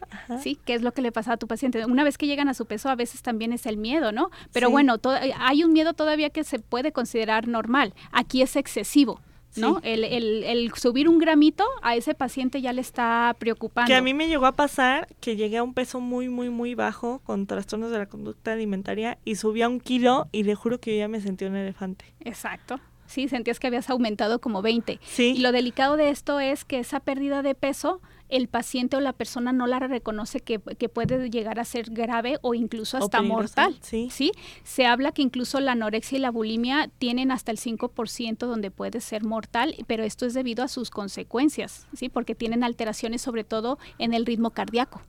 Sí, 0.41 0.59
¿qué 0.65 0.73
es 0.73 0.81
lo 0.81 0.93
que 0.93 1.01
le 1.01 1.11
pasaba 1.11 1.35
a 1.35 1.37
tu 1.37 1.47
paciente? 1.47 1.85
Una 1.85 2.03
vez 2.03 2.17
que 2.17 2.27
llegan 2.27 2.47
a 2.47 2.53
su 2.53 2.65
peso, 2.65 2.89
a 2.89 2.95
veces 2.95 3.21
también 3.21 3.53
es 3.53 3.65
el 3.65 3.77
miedo, 3.77 4.11
¿no? 4.11 4.31
Pero 4.51 4.69
bueno, 4.69 4.97
hay 5.37 5.63
un 5.63 5.73
miedo 5.73 5.93
todavía 5.93 6.29
que 6.29 6.43
se 6.43 6.59
puede 6.59 6.91
considerar 6.91 7.47
normal. 7.47 7.93
Aquí 8.11 8.41
es 8.41 8.55
excesivo. 8.55 9.21
¿no? 9.57 9.79
El, 9.83 10.03
el, 10.03 10.43
el, 10.43 10.71
subir 10.75 11.09
un 11.09 11.17
gramito 11.17 11.65
a 11.81 11.95
ese 11.95 12.13
paciente 12.13 12.61
ya 12.61 12.73
le 12.73 12.81
está 12.81 13.35
preocupando. 13.37 13.87
Que 13.87 13.95
a 13.95 14.01
mí 14.01 14.13
me 14.13 14.27
llegó 14.27 14.45
a 14.45 14.53
pasar 14.53 15.07
que 15.19 15.35
llegué 15.35 15.57
a 15.57 15.63
un 15.63 15.73
peso 15.73 15.99
muy, 15.99 16.29
muy, 16.29 16.49
muy 16.49 16.75
bajo 16.75 17.19
con 17.19 17.47
trastornos 17.47 17.91
de 17.91 17.97
la 17.97 18.05
conducta 18.05 18.53
alimentaria 18.53 19.17
y 19.25 19.35
subí 19.35 19.61
a 19.61 19.67
un 19.67 19.79
kilo 19.79 20.27
y 20.31 20.43
le 20.43 20.55
juro 20.55 20.79
que 20.79 20.93
yo 20.93 20.99
ya 20.99 21.07
me 21.07 21.19
sentí 21.19 21.45
un 21.45 21.55
elefante. 21.55 22.05
Exacto. 22.21 22.79
¿Sí? 23.11 23.27
Sentías 23.27 23.59
que 23.59 23.67
habías 23.67 23.89
aumentado 23.89 24.39
como 24.39 24.61
20. 24.61 24.99
Sí. 25.03 25.33
Y 25.35 25.39
lo 25.39 25.51
delicado 25.51 25.97
de 25.97 26.09
esto 26.09 26.39
es 26.39 26.65
que 26.65 26.79
esa 26.79 26.99
pérdida 26.99 27.41
de 27.41 27.53
peso, 27.53 28.01
el 28.29 28.47
paciente 28.47 28.95
o 28.95 29.01
la 29.01 29.13
persona 29.13 29.51
no 29.51 29.67
la 29.67 29.79
reconoce 29.79 30.39
que, 30.39 30.59
puede 30.59 31.29
llegar 31.29 31.59
a 31.59 31.65
ser 31.65 31.91
grave 31.91 32.37
o 32.41 32.53
incluso 32.53 32.97
hasta 32.97 33.21
mortal. 33.21 33.77
Sí. 33.81 34.07
sí. 34.09 34.31
Se 34.63 34.85
habla 34.85 35.11
que 35.11 35.21
incluso 35.21 35.59
la 35.59 35.73
anorexia 35.73 36.17
y 36.17 36.21
la 36.21 36.31
bulimia 36.31 36.89
tienen 36.97 37.31
hasta 37.31 37.51
el 37.51 37.57
5% 37.57 38.37
donde 38.37 38.71
puede 38.71 39.01
ser 39.01 39.23
mortal, 39.23 39.75
pero 39.87 40.03
esto 40.03 40.25
es 40.25 40.33
debido 40.33 40.63
a 40.63 40.67
sus 40.69 40.89
consecuencias, 40.89 41.87
¿sí? 41.93 42.09
Porque 42.09 42.35
tienen 42.35 42.63
alteraciones 42.63 43.21
sobre 43.21 43.43
todo 43.43 43.77
en 43.99 44.13
el 44.13 44.25
ritmo 44.25 44.51
cardíaco. 44.51 45.01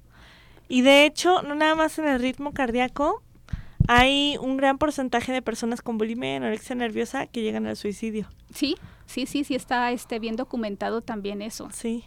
Y 0.69 0.83
de 0.83 1.05
hecho, 1.07 1.43
no 1.43 1.55
nada 1.55 1.75
más 1.75 1.99
en 1.99 2.09
el 2.09 2.21
ritmo 2.21 2.53
cardíaco, 2.53 3.23
hay 3.89 4.37
un 4.41 4.57
gran 4.57 4.79
porcentaje 4.79 5.33
de 5.33 5.43
personas 5.43 5.83
con 5.83 5.99
bulimia 5.99 6.33
y 6.33 6.37
anorexia 6.37 6.75
nerviosa 6.75 7.27
que 7.27 7.43
llegan 7.43 7.67
al 7.67 7.77
suicidio. 7.77 8.29
Sí, 8.55 8.77
Sí, 9.13 9.27
sí, 9.27 9.45
sí 9.45 9.55
está 9.55 9.93
este, 9.93 10.19
bien 10.19 10.37
documentado 10.37 11.03
también 11.03 11.43
eso. 11.43 11.69
Sí. 11.71 12.03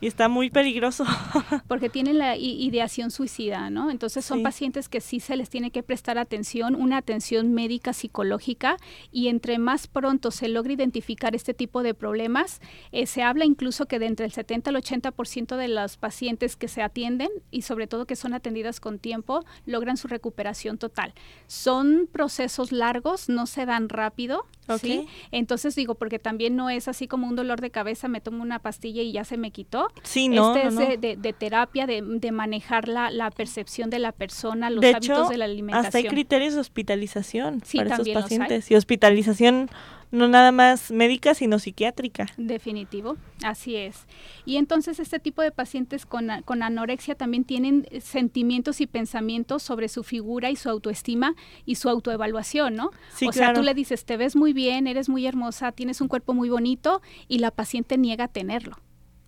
Y 0.00 0.06
está 0.06 0.28
muy 0.28 0.48
peligroso. 0.48 1.04
Porque 1.66 1.88
tienen 1.88 2.18
la 2.18 2.36
ideación 2.36 3.10
suicida, 3.10 3.68
¿no? 3.68 3.90
Entonces 3.90 4.24
son 4.24 4.44
pacientes 4.44 4.88
que 4.88 5.00
sí 5.00 5.18
se 5.18 5.34
les 5.34 5.50
tiene 5.50 5.72
que 5.72 5.82
prestar 5.82 6.18
atención, 6.18 6.76
una 6.76 6.98
atención 6.98 7.52
médica, 7.52 7.92
psicológica, 7.92 8.76
y 9.10 9.26
entre 9.26 9.58
más 9.58 9.88
pronto 9.88 10.30
se 10.30 10.46
logra 10.46 10.72
identificar 10.72 11.34
este 11.34 11.52
tipo 11.52 11.82
de 11.82 11.94
problemas, 11.94 12.60
eh, 12.92 13.06
se 13.06 13.24
habla 13.24 13.44
incluso 13.44 13.86
que 13.86 13.98
de 13.98 14.06
entre 14.06 14.26
el 14.26 14.32
70 14.32 14.70
al 14.70 14.76
80% 14.76 15.56
de 15.56 15.66
los 15.66 15.96
pacientes 15.96 16.54
que 16.54 16.68
se 16.68 16.80
atienden 16.80 17.30
y 17.50 17.62
sobre 17.62 17.88
todo 17.88 18.06
que 18.06 18.14
son 18.14 18.34
atendidas 18.34 18.78
con 18.78 19.00
tiempo, 19.00 19.44
logran 19.64 19.96
su 19.96 20.06
recuperación 20.06 20.78
total. 20.78 21.12
Son 21.48 22.08
procesos 22.10 22.70
largos, 22.70 23.28
no 23.28 23.46
se 23.46 23.66
dan 23.66 23.88
rápido, 23.88 24.46
¿sí? 24.80 25.06
Entonces 25.30 25.74
digo, 25.74 25.94
porque 25.94 26.18
también 26.18 26.56
no 26.56 26.70
es 26.70 26.88
así 26.88 27.06
como 27.08 27.26
un 27.26 27.36
dolor 27.36 27.60
de 27.60 27.70
cabeza, 27.70 28.08
me 28.08 28.20
tomo 28.20 28.42
una 28.42 28.58
pastilla 28.58 29.02
y 29.02 29.12
ya 29.12 29.24
se 29.24 29.36
me 29.36 29.50
quitó. 29.50 29.88
Sí, 30.02 30.28
no, 30.28 30.54
Este 30.56 30.68
es 30.68 31.00
De, 31.00 31.32
terapia, 31.32 31.86
de, 31.86 32.02
de 32.02 32.32
manejar 32.32 32.88
la, 32.88 33.10
la, 33.10 33.30
percepción 33.30 33.90
de 33.90 33.98
la 33.98 34.12
persona, 34.12 34.70
los 34.70 34.84
hábitos 34.84 35.28
de 35.28 35.36
la 35.36 35.44
alimentación. 35.44 35.86
Hasta 35.86 35.98
hay 35.98 36.06
criterios 36.06 36.54
de 36.54 36.60
hospitalización 36.60 37.62
para 37.74 37.94
esos 37.94 38.08
pacientes. 38.08 38.70
Y 38.70 38.74
hospitalización 38.74 39.70
no 40.10 40.28
nada 40.28 40.52
más 40.52 40.90
médica, 40.90 41.34
sino 41.34 41.58
psiquiátrica. 41.58 42.26
Definitivo, 42.36 43.16
así 43.42 43.76
es. 43.76 44.06
Y 44.44 44.56
entonces 44.56 44.98
este 44.98 45.18
tipo 45.18 45.42
de 45.42 45.50
pacientes 45.50 46.06
con, 46.06 46.28
con, 46.44 46.62
anorexia 46.62 47.14
también 47.14 47.44
tienen 47.44 47.86
sentimientos 48.00 48.80
y 48.80 48.86
pensamientos 48.86 49.62
sobre 49.62 49.88
su 49.88 50.02
figura 50.02 50.50
y 50.50 50.56
su 50.56 50.68
autoestima 50.68 51.34
y 51.64 51.76
su 51.76 51.88
autoevaluación, 51.88 52.74
¿no? 52.74 52.90
Sí, 53.14 53.28
o 53.28 53.32
sea, 53.32 53.52
tú 53.52 53.62
le 53.62 53.74
dices, 53.74 54.04
te 54.04 54.16
ves 54.16 54.36
muy 54.36 54.52
bien, 54.52 54.86
eres 54.86 55.08
muy 55.08 55.26
hermosa, 55.26 55.72
tienes 55.72 56.00
un 56.00 56.08
cuerpo 56.08 56.34
muy 56.34 56.48
bonito 56.48 57.02
y 57.28 57.38
la 57.38 57.50
paciente 57.50 57.98
niega 57.98 58.28
tenerlo. 58.28 58.76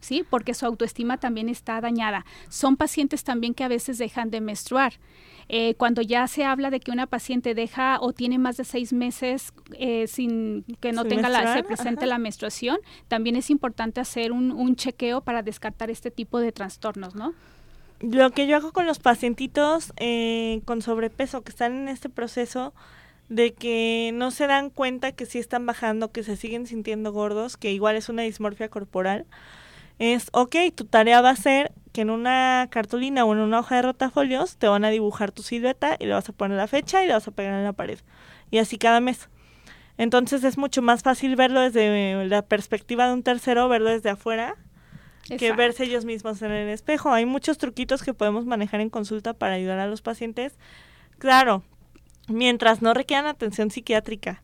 ¿Sí? 0.00 0.24
Porque 0.28 0.54
su 0.54 0.66
autoestima 0.66 1.18
también 1.18 1.48
está 1.48 1.80
dañada. 1.80 2.24
Son 2.48 2.76
pacientes 2.76 3.24
también 3.24 3.54
que 3.54 3.64
a 3.64 3.68
veces 3.68 3.98
dejan 3.98 4.30
de 4.30 4.40
menstruar. 4.40 4.94
Eh, 5.50 5.74
cuando 5.76 6.02
ya 6.02 6.26
se 6.26 6.44
habla 6.44 6.70
de 6.70 6.80
que 6.80 6.90
una 6.90 7.06
paciente 7.06 7.54
deja 7.54 7.98
o 8.00 8.12
tiene 8.12 8.38
más 8.38 8.58
de 8.58 8.64
seis 8.64 8.92
meses 8.92 9.54
eh, 9.78 10.06
sin 10.06 10.64
que 10.80 10.92
no 10.92 11.06
tenga 11.06 11.30
la, 11.30 11.54
se 11.54 11.62
presente 11.62 12.04
la 12.04 12.18
menstruación, 12.18 12.78
también 13.08 13.34
es 13.34 13.48
importante 13.48 14.00
hacer 14.00 14.32
un, 14.32 14.52
un 14.52 14.76
chequeo 14.76 15.22
para 15.22 15.42
descartar 15.42 15.90
este 15.90 16.10
tipo 16.10 16.38
de 16.38 16.52
trastornos, 16.52 17.14
¿no? 17.14 17.32
Lo 18.00 18.30
que 18.30 18.46
yo 18.46 18.56
hago 18.56 18.72
con 18.72 18.86
los 18.86 18.98
pacientitos 18.98 19.92
eh, 19.96 20.60
con 20.66 20.82
sobrepeso 20.82 21.42
que 21.42 21.50
están 21.50 21.74
en 21.76 21.88
este 21.88 22.08
proceso 22.08 22.72
de 23.28 23.54
que 23.54 24.12
no 24.14 24.30
se 24.30 24.46
dan 24.46 24.70
cuenta 24.70 25.12
que 25.12 25.26
sí 25.26 25.38
están 25.38 25.66
bajando, 25.66 26.12
que 26.12 26.22
se 26.22 26.36
siguen 26.36 26.66
sintiendo 26.66 27.12
gordos, 27.12 27.56
que 27.56 27.72
igual 27.72 27.96
es 27.96 28.08
una 28.08 28.22
dismorfia 28.22 28.68
corporal, 28.68 29.26
es, 29.98 30.28
ok, 30.32 30.56
tu 30.74 30.84
tarea 30.84 31.20
va 31.20 31.30
a 31.30 31.36
ser 31.36 31.72
que 31.92 32.02
en 32.02 32.10
una 32.10 32.68
cartulina 32.70 33.24
o 33.24 33.32
en 33.32 33.40
una 33.40 33.60
hoja 33.60 33.76
de 33.76 33.82
rotafolios 33.82 34.56
te 34.56 34.68
van 34.68 34.84
a 34.84 34.90
dibujar 34.90 35.32
tu 35.32 35.42
silueta 35.42 35.96
y 35.98 36.06
le 36.06 36.14
vas 36.14 36.28
a 36.28 36.32
poner 36.32 36.56
la 36.56 36.68
fecha 36.68 37.02
y 37.02 37.06
le 37.06 37.14
vas 37.14 37.26
a 37.26 37.32
pegar 37.32 37.54
en 37.54 37.64
la 37.64 37.72
pared. 37.72 37.98
Y 38.50 38.58
así 38.58 38.78
cada 38.78 39.00
mes. 39.00 39.28
Entonces 39.96 40.44
es 40.44 40.56
mucho 40.56 40.80
más 40.80 41.02
fácil 41.02 41.34
verlo 41.34 41.60
desde 41.60 42.24
la 42.26 42.42
perspectiva 42.42 43.08
de 43.08 43.14
un 43.14 43.24
tercero, 43.24 43.68
verlo 43.68 43.90
desde 43.90 44.10
afuera, 44.10 44.54
que 45.36 45.52
verse 45.52 45.84
ellos 45.84 46.04
mismos 46.04 46.40
en 46.42 46.52
el 46.52 46.68
espejo. 46.68 47.10
Hay 47.10 47.26
muchos 47.26 47.58
truquitos 47.58 48.02
que 48.02 48.14
podemos 48.14 48.46
manejar 48.46 48.80
en 48.80 48.90
consulta 48.90 49.34
para 49.34 49.54
ayudar 49.54 49.80
a 49.80 49.88
los 49.88 50.00
pacientes. 50.00 50.56
Claro, 51.18 51.64
mientras 52.28 52.80
no 52.80 52.94
requieran 52.94 53.26
atención 53.26 53.72
psiquiátrica. 53.72 54.42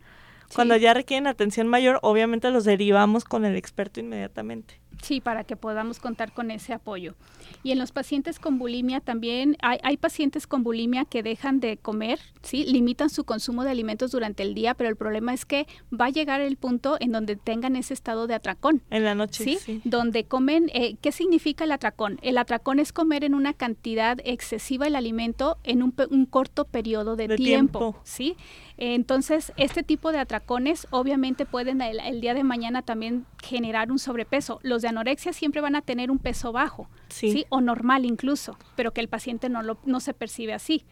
Cuando 0.54 0.76
ya 0.76 0.92
requieren 0.92 1.26
atención 1.26 1.68
mayor, 1.68 2.00
obviamente 2.02 2.50
los 2.50 2.64
derivamos 2.64 3.24
con 3.24 3.44
el 3.44 3.56
experto 3.56 4.00
inmediatamente. 4.00 4.80
Sí, 5.04 5.20
para 5.20 5.44
que 5.44 5.54
podamos 5.54 6.00
contar 6.00 6.32
con 6.32 6.50
ese 6.50 6.72
apoyo. 6.72 7.14
Y 7.62 7.72
en 7.72 7.78
los 7.78 7.92
pacientes 7.92 8.38
con 8.38 8.58
bulimia 8.58 9.00
también 9.00 9.58
hay, 9.60 9.78
hay, 9.82 9.98
pacientes 9.98 10.46
con 10.46 10.62
bulimia 10.62 11.04
que 11.04 11.22
dejan 11.22 11.60
de 11.60 11.76
comer, 11.76 12.18
sí, 12.42 12.64
limitan 12.64 13.10
su 13.10 13.24
consumo 13.24 13.64
de 13.64 13.70
alimentos 13.70 14.12
durante 14.12 14.42
el 14.42 14.54
día, 14.54 14.72
pero 14.72 14.88
el 14.88 14.96
problema 14.96 15.34
es 15.34 15.44
que 15.44 15.66
va 15.92 16.06
a 16.06 16.10
llegar 16.10 16.40
el 16.40 16.56
punto 16.56 16.96
en 17.00 17.12
donde 17.12 17.36
tengan 17.36 17.76
ese 17.76 17.92
estado 17.92 18.26
de 18.26 18.34
atracón. 18.34 18.80
En 18.88 19.04
la 19.04 19.14
noche, 19.14 19.58
sí. 19.58 19.82
Donde 19.84 20.24
comen, 20.24 20.70
eh, 20.72 20.96
¿qué 21.02 21.12
significa 21.12 21.64
el 21.64 21.72
atracón? 21.72 22.18
El 22.22 22.38
atracón 22.38 22.78
es 22.78 22.94
comer 22.94 23.24
en 23.24 23.34
una 23.34 23.52
cantidad 23.52 24.16
excesiva 24.24 24.86
el 24.86 24.96
alimento 24.96 25.58
en 25.64 25.82
un, 25.82 25.94
un 26.10 26.24
corto 26.24 26.64
periodo 26.64 27.14
de, 27.14 27.28
tiempo, 27.36 28.00
sí. 28.04 28.36
Entonces, 28.76 29.52
este 29.56 29.82
tipo 29.82 30.10
de 30.10 30.18
atracones 30.18 30.88
obviamente 30.90 31.46
pueden 31.46 31.80
el, 31.80 32.20
día 32.20 32.34
de 32.34 32.42
mañana 32.42 32.82
también 32.82 33.24
generar 33.42 33.92
un 33.92 33.98
sobrepeso. 33.98 34.58
Los 34.62 34.82
de 34.82 34.88
anorexia 34.94 35.32
siempre 35.32 35.60
van 35.60 35.76
a 35.76 35.82
tener 35.82 36.10
un 36.10 36.18
peso 36.18 36.52
bajo, 36.52 36.88
sí. 37.08 37.46
O 37.48 37.60
normal 37.60 38.04
incluso, 38.04 38.58
pero 38.76 38.92
que 38.92 39.00
el 39.00 39.08
paciente 39.08 39.48
no, 39.48 39.62
lo, 39.62 39.78
no 39.84 40.00
se 40.00 40.14
percibe 40.14 40.54
así. 40.54 40.84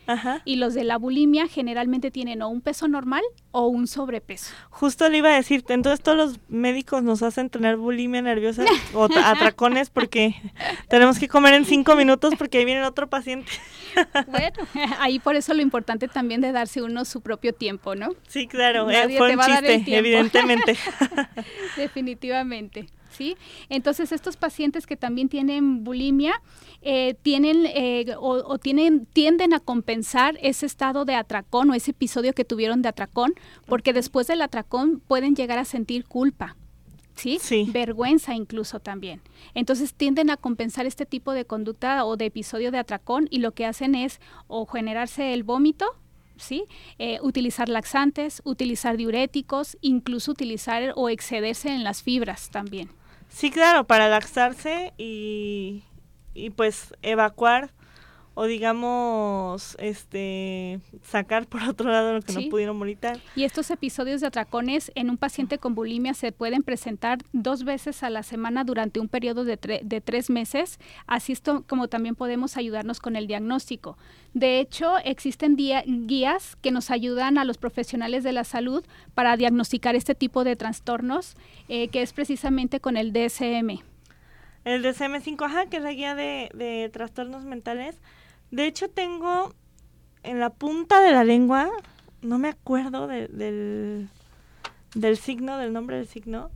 Y 0.45 0.57
los 0.57 0.75
de 0.75 0.85
la 0.85 0.99
bulimia 0.99 1.49
generalmente 1.49 2.11
tienen 2.11 2.43
o 2.43 2.49
un 2.49 2.61
peso 2.61 2.89
normal 2.89 3.23
o 3.51 3.67
un 3.67 3.87
sobrepeso. 3.87 4.53
Justo 4.71 5.09
le 5.09 5.19
iba 5.19 5.31
a 5.31 5.35
decir, 5.35 5.65
entonces 5.69 6.01
todos 6.03 6.17
los 6.17 6.41
médicos 6.49 7.03
nos 7.03 7.23
hacen 7.23 7.51
tener 7.51 7.77
bulimia 7.77 8.23
nerviosa 8.23 8.65
o 8.95 9.05
atracones 9.05 9.91
porque 9.91 10.35
tenemos 10.89 11.19
que 11.19 11.29
comer 11.29 11.55
en 11.55 11.65
cinco 11.65 11.97
minutos 11.97 12.35
porque 12.39 12.59
ahí 12.59 12.65
viene 12.65 12.85
otro 12.85 13.09
paciente. 13.09 13.51
bueno, 14.29 14.57
ahí 15.01 15.19
por 15.19 15.37
eso 15.37 15.53
lo 15.55 15.63
importante 15.63 16.09
también 16.09 16.41
de 16.41 16.53
darse 16.53 16.83
uno 16.83 17.05
su 17.05 17.21
propio 17.21 17.53
tiempo 17.53 17.83
¿no? 17.95 18.15
Sí, 18.29 18.47
claro, 18.47 18.91
eh, 18.91 19.17
fue 19.17 19.37
un 19.37 19.41
chiste, 19.41 19.97
evidentemente. 19.97 20.77
Definitivamente. 21.77 22.87
¿Sí? 23.13 23.37
Entonces 23.69 24.11
estos 24.11 24.37
pacientes 24.37 24.87
que 24.87 24.97
también 24.97 25.29
tienen 25.29 25.85
bulimia 25.85 26.41
eh, 26.81 27.15
tienen 27.23 27.67
eh, 27.67 28.15
o, 28.19 28.59
tienen 28.59 29.07
tienden 29.07 29.53
a 29.53 29.61
compensar 29.61 30.39
ese 30.41 30.67
estado 30.67 31.05
de 31.05 31.15
atracón 31.15 31.71
o 31.71 31.75
ese 31.75 31.91
episodio 31.91 32.33
que 32.33 32.45
tuvieron 32.45 32.81
de 32.83 32.89
atracón 32.89 33.35
porque 33.67 33.93
después 33.93 34.27
del 34.27 34.41
atracón 34.41 35.03
pueden 35.07 35.37
llegar 35.37 35.59
a 35.59 35.65
sentir 35.65 36.05
culpa. 36.05 36.57
¿Sí? 37.15 37.39
¿sí? 37.39 37.67
Vergüenza 37.71 38.35
incluso 38.35 38.81
también. 38.81 39.21
Entonces 39.53 39.93
tienden 39.93 40.31
a 40.31 40.39
compensar 40.39 40.87
este 40.87 41.05
tipo 41.05 41.33
de 41.33 41.45
conducta 41.45 42.07
o 42.07 42.17
de 42.17 42.25
episodio 42.25 42.71
de 42.71 42.79
atracón 42.79 43.29
y 43.31 43.41
lo 43.41 43.53
que 43.53 43.67
hacen 43.67 43.95
es 43.95 44.19
o 44.49 44.65
generarse 44.65 45.35
el 45.35 45.43
vómito 45.43 45.95
¿sí? 46.37 46.67
Eh, 46.99 47.19
utilizar 47.23 47.69
laxantes, 47.69 48.43
utilizar 48.45 48.97
diuréticos, 48.97 49.79
incluso 49.81 50.33
utilizar 50.33 50.93
o 50.97 51.09
excederse 51.09 51.69
en 51.71 51.85
las 51.85 52.03
fibras 52.03 52.51
también. 52.51 52.91
Sí, 53.33 53.51
claro, 53.51 53.85
para 53.85 54.09
laxarse 54.09 54.93
y, 54.99 55.83
y 56.35 56.51
pues 56.51 56.95
evacuar 57.03 57.71
o 58.35 58.45
digamos, 58.45 59.77
este, 59.79 60.81
sacar 61.03 61.47
por 61.47 61.63
otro 61.69 61.91
lado 61.91 62.15
lo 62.15 62.23
que 62.23 62.33
no 62.33 62.49
pudieron 62.49 62.79
vomitar. 62.79 63.21
Y 63.37 63.45
estos 63.45 63.71
episodios 63.71 64.21
de 64.21 64.29
atracones 64.29 64.91
en 64.95 65.11
un 65.11 65.17
paciente 65.17 65.59
con 65.59 65.75
bulimia 65.75 66.15
se 66.15 66.33
pueden 66.33 66.63
presentar 66.63 67.19
dos 67.33 67.65
veces 67.65 68.03
a 68.03 68.11
la 68.11 68.23
semana 68.23 68.65
durante 68.65 69.01
un 69.01 69.09
periodo 69.09 69.45
de, 69.45 69.59
de 69.83 70.01
tres 70.01 70.31
meses, 70.31 70.79
así 71.07 71.33
esto 71.33 71.65
como 71.69 71.89
también 71.89 72.15
podemos 72.15 72.57
ayudarnos 72.57 73.01
con 73.01 73.17
el 73.17 73.27
diagnóstico. 73.27 73.97
De 74.35 74.61
hecho, 74.61 74.97
existen 75.05 75.57
guías 75.57 76.57
que 76.57 76.71
nos 76.71 76.91
ayudan 76.91 77.37
a 77.37 77.45
los 77.45 77.59
profesionales 77.59 78.25
de 78.25 78.33
la 78.33 78.45
salud 78.45 78.85
para 79.15 79.37
diagnosticar 79.37 79.95
este 79.95 80.15
tipo 80.15 80.43
de 80.43 80.57
trastornos, 80.57 81.37
eh, 81.69 81.89
que 81.89 82.01
es 82.01 82.15
precisamente 82.15 82.81
con 82.81 82.97
el 82.97 83.13
DSM. 83.13 83.83
El 84.65 84.85
DSM-5, 84.85 85.45
ajá, 85.45 85.67
que 85.67 85.79
es 85.79 85.83
la 85.83 85.93
guía 85.93 86.15
de, 86.15 86.51
de 86.55 86.89
trastornos 86.91 87.45
mentales 87.45 88.01
de 88.53 88.67
hecho, 88.67 88.89
tengo 88.89 89.53
en 90.23 90.39
la 90.39 90.51
punta 90.51 91.01
de 91.01 91.11
la 91.11 91.25
lengua, 91.25 91.69
no 92.21 92.39
me 92.39 92.49
acuerdo 92.49 93.09
del, 93.09 94.09
del 94.95 95.17
signo, 95.17 95.59
del 95.59 95.73
nombre 95.73 95.97
del 95.97 96.07
signo. 96.07 96.51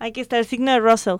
Aquí 0.00 0.20
está 0.20 0.38
el 0.38 0.46
signo 0.46 0.72
de 0.72 0.80
Russell. 0.80 1.18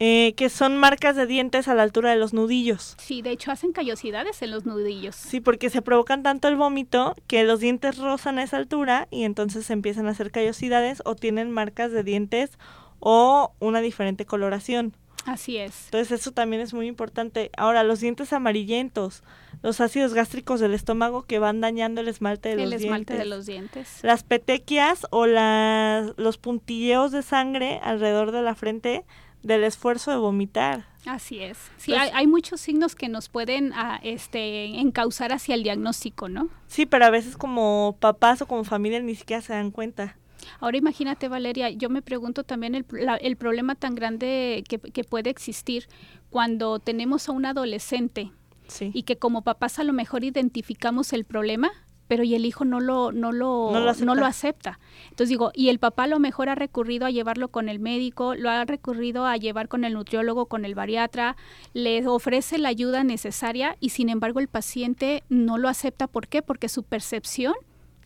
Eh, 0.00 0.34
que 0.36 0.48
son 0.48 0.76
marcas 0.76 1.14
de 1.14 1.26
dientes 1.26 1.68
a 1.68 1.74
la 1.74 1.84
altura 1.84 2.10
de 2.10 2.16
los 2.16 2.32
nudillos. 2.32 2.96
Sí, 2.98 3.22
de 3.22 3.30
hecho 3.30 3.52
hacen 3.52 3.72
callosidades 3.72 4.42
en 4.42 4.50
los 4.50 4.66
nudillos. 4.66 5.14
Sí, 5.14 5.40
porque 5.40 5.70
se 5.70 5.82
provocan 5.82 6.24
tanto 6.24 6.48
el 6.48 6.56
vómito 6.56 7.14
que 7.28 7.44
los 7.44 7.60
dientes 7.60 7.98
rozan 7.98 8.38
a 8.38 8.42
esa 8.42 8.56
altura 8.56 9.06
y 9.12 9.22
entonces 9.22 9.70
empiezan 9.70 10.08
a 10.08 10.10
hacer 10.10 10.32
callosidades 10.32 11.00
o 11.04 11.14
tienen 11.14 11.52
marcas 11.52 11.92
de 11.92 12.02
dientes 12.02 12.58
o 12.98 13.52
una 13.60 13.80
diferente 13.80 14.26
coloración. 14.26 14.96
Así 15.24 15.56
es. 15.56 15.86
Entonces 15.86 16.20
eso 16.20 16.32
también 16.32 16.60
es 16.60 16.74
muy 16.74 16.86
importante. 16.86 17.50
Ahora, 17.56 17.82
los 17.82 18.00
dientes 18.00 18.32
amarillentos, 18.32 19.22
los 19.62 19.80
ácidos 19.80 20.14
gástricos 20.14 20.60
del 20.60 20.74
estómago 20.74 21.22
que 21.22 21.38
van 21.38 21.60
dañando 21.60 22.00
el 22.00 22.08
esmalte 22.08 22.50
de 22.50 22.56
los 22.56 22.68
dientes. 22.68 22.80
El 22.80 22.86
esmalte 22.86 23.16
de 23.16 23.24
los 23.24 23.46
dientes. 23.46 23.98
Las 24.02 24.22
petequias 24.22 25.06
o 25.10 25.26
los 25.26 26.38
puntilleos 26.38 27.12
de 27.12 27.22
sangre 27.22 27.80
alrededor 27.82 28.32
de 28.32 28.42
la 28.42 28.54
frente 28.54 29.04
del 29.42 29.64
esfuerzo 29.64 30.10
de 30.10 30.16
vomitar. 30.16 30.86
Así 31.06 31.40
es. 31.40 31.58
Sí, 31.76 31.94
hay, 31.94 32.26
muchos 32.26 32.60
signos 32.62 32.94
que 32.94 33.08
nos 33.08 33.28
pueden 33.28 33.72
ah, 33.74 34.00
este, 34.02 34.78
encauzar 34.78 35.32
hacia 35.32 35.54
el 35.54 35.62
diagnóstico, 35.62 36.30
¿no? 36.30 36.48
Sí, 36.66 36.86
pero 36.86 37.04
a 37.04 37.10
veces 37.10 37.36
como 37.36 37.96
papás 38.00 38.40
o 38.40 38.46
como 38.46 38.64
familia 38.64 39.00
ni 39.00 39.14
siquiera 39.14 39.42
se 39.42 39.52
dan 39.52 39.70
cuenta. 39.70 40.16
Ahora 40.60 40.76
imagínate, 40.76 41.28
Valeria, 41.28 41.70
yo 41.70 41.90
me 41.90 42.02
pregunto 42.02 42.44
también 42.44 42.74
el, 42.74 42.86
el 43.20 43.36
problema 43.36 43.74
tan 43.74 43.94
grande 43.94 44.64
que, 44.68 45.04
puede 45.04 45.30
existir 45.30 45.88
cuando 46.30 46.78
tenemos 46.78 47.28
a 47.28 47.32
un 47.32 47.46
adolescente 47.46 48.32
y 48.80 49.02
que 49.02 49.16
como 49.16 49.42
papás 49.42 49.78
a 49.78 49.84
lo 49.84 49.92
mejor 49.92 50.24
identificamos 50.24 51.12
el 51.12 51.24
problema, 51.24 51.70
pero 52.08 52.22
y 52.22 52.34
el 52.34 52.44
hijo 52.44 52.64
no 52.64 52.80
lo 52.80 53.12
no 53.12 53.32
lo 53.32 53.70
no 53.72 54.14
lo, 54.14 54.26
acepta. 54.26 54.78
Entonces 55.04 55.28
digo, 55.28 55.50
y 55.54 55.68
el 55.68 55.78
papá 55.78 56.04
a 56.04 56.06
lo 56.06 56.18
mejor 56.18 56.48
ha 56.48 56.54
recurrido 56.54 57.06
a 57.06 57.10
llevarlo 57.10 57.48
con 57.48 57.68
el 57.68 57.78
médico, 57.78 58.34
lo 58.34 58.50
ha 58.50 58.64
recurrido 58.64 59.26
a 59.26 59.36
llevar 59.36 59.68
con 59.68 59.84
el 59.84 59.94
nutriólogo, 59.94 60.46
con 60.46 60.64
el 60.64 60.74
bariatra, 60.74 61.36
le 61.72 62.06
ofrece 62.06 62.58
la 62.58 62.68
ayuda 62.68 63.04
necesaria 63.04 63.76
y 63.80 63.90
sin 63.90 64.08
embargo 64.08 64.40
el 64.40 64.48
paciente 64.48 65.22
no 65.28 65.58
lo 65.58 65.68
acepta, 65.68 66.06
¿por 66.06 66.28
qué? 66.28 66.42
Porque 66.42 66.68
su 66.68 66.82
percepción 66.82 67.54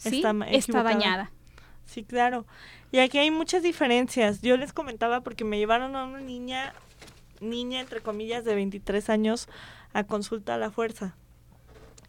está 0.04 0.82
dañada. 0.82 1.32
Sí, 1.88 2.04
claro. 2.04 2.44
Y 2.92 2.98
aquí 2.98 3.16
hay 3.16 3.30
muchas 3.30 3.62
diferencias. 3.62 4.42
Yo 4.42 4.58
les 4.58 4.74
comentaba 4.74 5.22
porque 5.22 5.44
me 5.44 5.58
llevaron 5.58 5.96
a 5.96 6.04
una 6.04 6.20
niña, 6.20 6.74
niña 7.40 7.80
entre 7.80 8.02
comillas 8.02 8.44
de 8.44 8.54
23 8.54 9.08
años, 9.08 9.48
a 9.94 10.04
consulta 10.04 10.54
a 10.54 10.58
la 10.58 10.70
fuerza. 10.70 11.16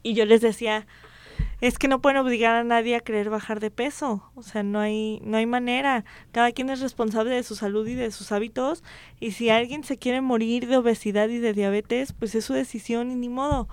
Y 0.02 0.12
yo 0.12 0.26
les 0.26 0.42
decía, 0.42 0.86
es 1.62 1.78
que 1.78 1.88
no 1.88 2.02
pueden 2.02 2.18
obligar 2.18 2.56
a 2.56 2.62
nadie 2.62 2.94
a 2.94 3.00
querer 3.00 3.30
bajar 3.30 3.58
de 3.58 3.70
peso. 3.70 4.22
O 4.34 4.42
sea, 4.42 4.62
no 4.62 4.80
hay, 4.80 5.18
no 5.24 5.38
hay 5.38 5.46
manera. 5.46 6.04
Cada 6.30 6.52
quien 6.52 6.68
es 6.68 6.80
responsable 6.80 7.34
de 7.34 7.42
su 7.42 7.56
salud 7.56 7.88
y 7.88 7.94
de 7.94 8.10
sus 8.10 8.32
hábitos. 8.32 8.84
Y 9.18 9.30
si 9.30 9.48
alguien 9.48 9.82
se 9.82 9.96
quiere 9.96 10.20
morir 10.20 10.66
de 10.66 10.76
obesidad 10.76 11.30
y 11.30 11.38
de 11.38 11.54
diabetes, 11.54 12.12
pues 12.12 12.34
es 12.34 12.44
su 12.44 12.52
decisión 12.52 13.10
y 13.10 13.14
ni 13.14 13.30
modo. 13.30 13.66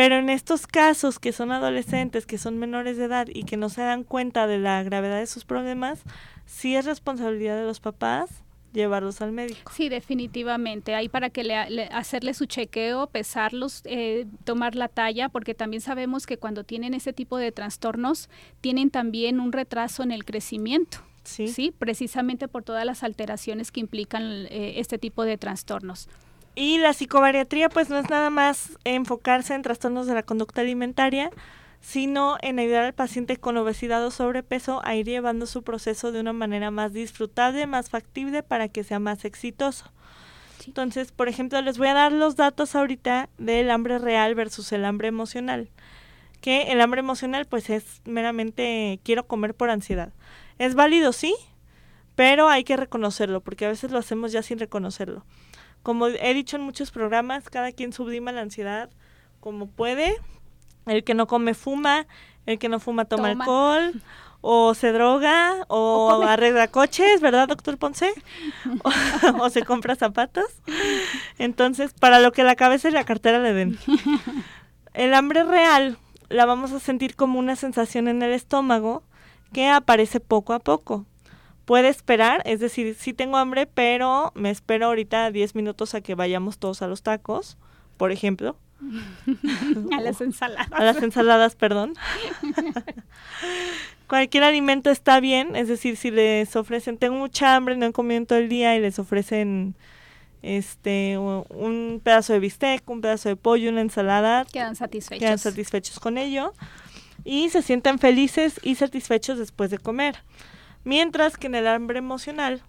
Pero 0.00 0.16
en 0.16 0.30
estos 0.30 0.66
casos 0.66 1.18
que 1.18 1.30
son 1.30 1.52
adolescentes, 1.52 2.24
que 2.24 2.38
son 2.38 2.56
menores 2.56 2.96
de 2.96 3.04
edad 3.04 3.26
y 3.30 3.44
que 3.44 3.58
no 3.58 3.68
se 3.68 3.82
dan 3.82 4.02
cuenta 4.02 4.46
de 4.46 4.58
la 4.58 4.82
gravedad 4.82 5.18
de 5.18 5.26
sus 5.26 5.44
problemas, 5.44 6.04
sí 6.46 6.74
es 6.74 6.86
responsabilidad 6.86 7.54
de 7.58 7.64
los 7.64 7.80
papás 7.80 8.30
llevarlos 8.72 9.20
al 9.20 9.32
médico. 9.32 9.70
Sí, 9.76 9.90
definitivamente. 9.90 10.94
Hay 10.94 11.10
para 11.10 11.28
que 11.28 11.44
le, 11.44 11.54
hacerle 11.92 12.32
su 12.32 12.46
chequeo, 12.46 13.08
pesarlos, 13.08 13.82
eh, 13.84 14.26
tomar 14.44 14.74
la 14.74 14.88
talla, 14.88 15.28
porque 15.28 15.52
también 15.54 15.82
sabemos 15.82 16.24
que 16.24 16.38
cuando 16.38 16.64
tienen 16.64 16.94
ese 16.94 17.12
tipo 17.12 17.36
de 17.36 17.52
trastornos, 17.52 18.30
tienen 18.62 18.88
también 18.88 19.38
un 19.38 19.52
retraso 19.52 20.02
en 20.02 20.12
el 20.12 20.24
crecimiento. 20.24 21.02
Sí. 21.24 21.48
¿sí? 21.48 21.74
Precisamente 21.78 22.48
por 22.48 22.62
todas 22.62 22.86
las 22.86 23.02
alteraciones 23.02 23.70
que 23.70 23.80
implican 23.80 24.46
eh, 24.48 24.76
este 24.76 24.96
tipo 24.96 25.24
de 25.24 25.36
trastornos. 25.36 26.08
Y 26.54 26.78
la 26.78 26.92
psicobariatría 26.92 27.68
pues 27.68 27.90
no 27.90 27.98
es 27.98 28.10
nada 28.10 28.30
más 28.30 28.78
enfocarse 28.84 29.54
en 29.54 29.62
trastornos 29.62 30.06
de 30.06 30.14
la 30.14 30.22
conducta 30.22 30.60
alimentaria, 30.60 31.30
sino 31.80 32.36
en 32.42 32.58
ayudar 32.58 32.84
al 32.84 32.92
paciente 32.92 33.36
con 33.36 33.56
obesidad 33.56 34.04
o 34.04 34.10
sobrepeso 34.10 34.80
a 34.84 34.94
ir 34.94 35.06
llevando 35.06 35.46
su 35.46 35.62
proceso 35.62 36.12
de 36.12 36.20
una 36.20 36.32
manera 36.32 36.70
más 36.70 36.92
disfrutable, 36.92 37.66
más 37.66 37.88
factible 37.88 38.42
para 38.42 38.68
que 38.68 38.84
sea 38.84 38.98
más 38.98 39.24
exitoso. 39.24 39.90
Entonces, 40.66 41.10
por 41.12 41.28
ejemplo, 41.28 41.60
les 41.62 41.78
voy 41.78 41.88
a 41.88 41.94
dar 41.94 42.12
los 42.12 42.36
datos 42.36 42.74
ahorita 42.74 43.30
del 43.38 43.70
hambre 43.70 43.98
real 43.98 44.34
versus 44.34 44.72
el 44.72 44.84
hambre 44.84 45.08
emocional. 45.08 45.70
Que 46.42 46.72
el 46.72 46.80
hambre 46.80 47.00
emocional 47.00 47.46
pues 47.46 47.70
es 47.70 48.02
meramente 48.04 49.00
quiero 49.02 49.26
comer 49.26 49.54
por 49.54 49.70
ansiedad. 49.70 50.12
Es 50.58 50.74
válido, 50.74 51.12
sí, 51.12 51.34
pero 52.14 52.48
hay 52.48 52.64
que 52.64 52.76
reconocerlo, 52.76 53.40
porque 53.40 53.64
a 53.64 53.68
veces 53.68 53.90
lo 53.90 53.98
hacemos 53.98 54.32
ya 54.32 54.42
sin 54.42 54.58
reconocerlo. 54.58 55.24
Como 55.82 56.06
he 56.06 56.34
dicho 56.34 56.56
en 56.56 56.62
muchos 56.62 56.90
programas, 56.90 57.48
cada 57.48 57.72
quien 57.72 57.92
sublima 57.92 58.32
la 58.32 58.42
ansiedad 58.42 58.90
como 59.40 59.66
puede. 59.66 60.14
El 60.86 61.04
que 61.04 61.14
no 61.14 61.26
come 61.26 61.54
fuma, 61.54 62.06
el 62.46 62.58
que 62.58 62.68
no 62.68 62.80
fuma 62.80 63.04
toma, 63.04 63.30
alcohol, 63.30 64.02
o 64.40 64.74
se 64.74 64.92
droga, 64.92 65.64
o, 65.68 66.22
arregla 66.22 66.68
coches, 66.68 67.20
¿verdad, 67.20 67.48
doctor 67.48 67.78
Ponce? 67.78 68.12
o, 69.38 69.50
se 69.50 69.62
compra 69.62 69.94
zapatos. 69.94 70.46
Entonces, 71.38 71.92
para 71.92 72.20
lo 72.20 72.32
que 72.32 72.44
la 72.44 72.56
cabeza 72.56 72.88
y 72.88 72.92
la 72.92 73.04
cartera 73.04 73.38
le 73.38 73.52
den. 73.52 73.78
El 74.94 75.14
hambre 75.14 75.44
real 75.44 75.98
la 76.28 76.46
vamos 76.46 76.72
a 76.72 76.80
sentir 76.80 77.14
como 77.14 77.38
una 77.38 77.56
sensación 77.56 78.08
en 78.08 78.22
el 78.22 78.32
estómago 78.32 79.02
que 79.52 79.68
aparece 79.68 80.20
poco 80.20 80.52
a 80.52 80.60
poco 80.60 81.06
puede 81.70 81.88
esperar, 81.88 82.42
es 82.46 82.58
decir, 82.58 82.96
sí 82.98 83.12
tengo 83.12 83.36
hambre, 83.36 83.64
pero 83.64 84.32
me 84.34 84.50
espero 84.50 84.86
ahorita 84.86 85.30
10 85.30 85.54
minutos 85.54 85.94
a 85.94 86.00
que 86.00 86.16
vayamos 86.16 86.58
todos 86.58 86.82
a 86.82 86.88
los 86.88 87.04
tacos, 87.04 87.58
por 87.96 88.10
ejemplo. 88.10 88.56
a 89.96 90.00
las 90.00 90.20
ensaladas. 90.20 90.66
A 90.72 90.82
las 90.82 91.00
ensaladas, 91.00 91.54
perdón. 91.54 91.94
Cualquier 94.08 94.42
alimento 94.42 94.90
está 94.90 95.20
bien, 95.20 95.54
es 95.54 95.68
decir, 95.68 95.96
si 95.96 96.10
les 96.10 96.56
ofrecen, 96.56 96.98
tengo 96.98 97.14
mucha 97.14 97.54
hambre, 97.54 97.76
no 97.76 97.86
he 97.86 97.92
comido 97.92 98.26
todo 98.26 98.40
el 98.40 98.48
día 98.48 98.74
y 98.74 98.80
les 98.80 98.98
ofrecen 98.98 99.76
este 100.42 101.18
un 101.18 102.00
pedazo 102.02 102.32
de 102.32 102.40
bistec, 102.40 102.82
un 102.90 103.00
pedazo 103.00 103.28
de 103.28 103.36
pollo, 103.36 103.70
una 103.70 103.82
ensalada, 103.82 104.44
quedan 104.44 104.74
satisfechos. 104.74 105.20
Quedan 105.20 105.38
satisfechos 105.38 106.00
con 106.00 106.18
ello 106.18 106.52
y 107.24 107.48
se 107.50 107.62
sienten 107.62 108.00
felices 108.00 108.58
y 108.64 108.74
satisfechos 108.74 109.38
después 109.38 109.70
de 109.70 109.78
comer. 109.78 110.16
Mientras 110.84 111.36
que 111.36 111.46
en 111.46 111.54
el 111.54 111.66
hambre 111.66 111.98
emocional 111.98 112.62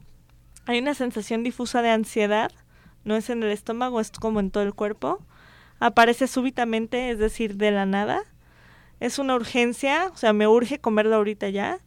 hay 0.66 0.80
una 0.80 0.94
sensación 0.94 1.44
difusa 1.44 1.82
de 1.82 1.90
ansiedad, 1.90 2.52
no 3.04 3.16
es 3.16 3.30
en 3.30 3.44
el 3.44 3.52
estómago, 3.52 4.00
es 4.00 4.12
como 4.12 4.40
en 4.40 4.52
todo 4.52 4.64
el 4.64 4.74
cuerpo. 4.74 5.20
Aparece 5.80 6.28
súbitamente, 6.28 7.10
es 7.10 7.18
decir, 7.18 7.56
de 7.56 7.72
la 7.72 7.86
nada. 7.86 8.22
Es 9.00 9.18
una 9.18 9.36
urgencia, 9.36 10.12
o 10.14 10.18
sea, 10.18 10.34
me 10.34 10.48
urge 10.48 10.80
comerlo 10.80 11.16
ahorita 11.16 11.50
ya. 11.50 11.80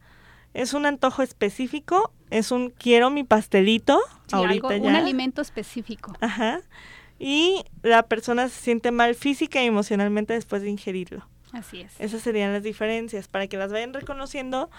Es 0.53 0.75
un 0.75 0.87
antojo 0.87 1.23
específico, 1.23 2.13
es 2.31 2.51
un 2.51 2.71
quiero 2.71 3.11
mi 3.11 3.23
pastelito 3.23 4.01
ahorita 4.33 4.77
ya. 4.77 4.89
Un 4.89 4.97
alimento 4.97 5.43
específico. 5.43 6.15
Ajá. 6.21 6.61
Y 7.19 7.65
la 7.83 8.05
persona 8.05 8.49
se 8.49 8.61
siente 8.61 8.91
mal 8.91 9.15
física 9.15 9.63
y 9.63 9.67
emocionalmente 9.67 10.33
después 10.33 10.63
de 10.63 10.71
ingerirlo. 10.71 11.29
Así 11.55 11.81
es. 11.81 11.93
Esas 12.01 12.23
serían 12.23 12.53
las 12.53 12.63
diferencias 12.63 13.29
para 13.29 13.47
que 13.47 13.57
las 13.57 13.73
vayan 13.73 13.95
reconociendo 13.95 14.71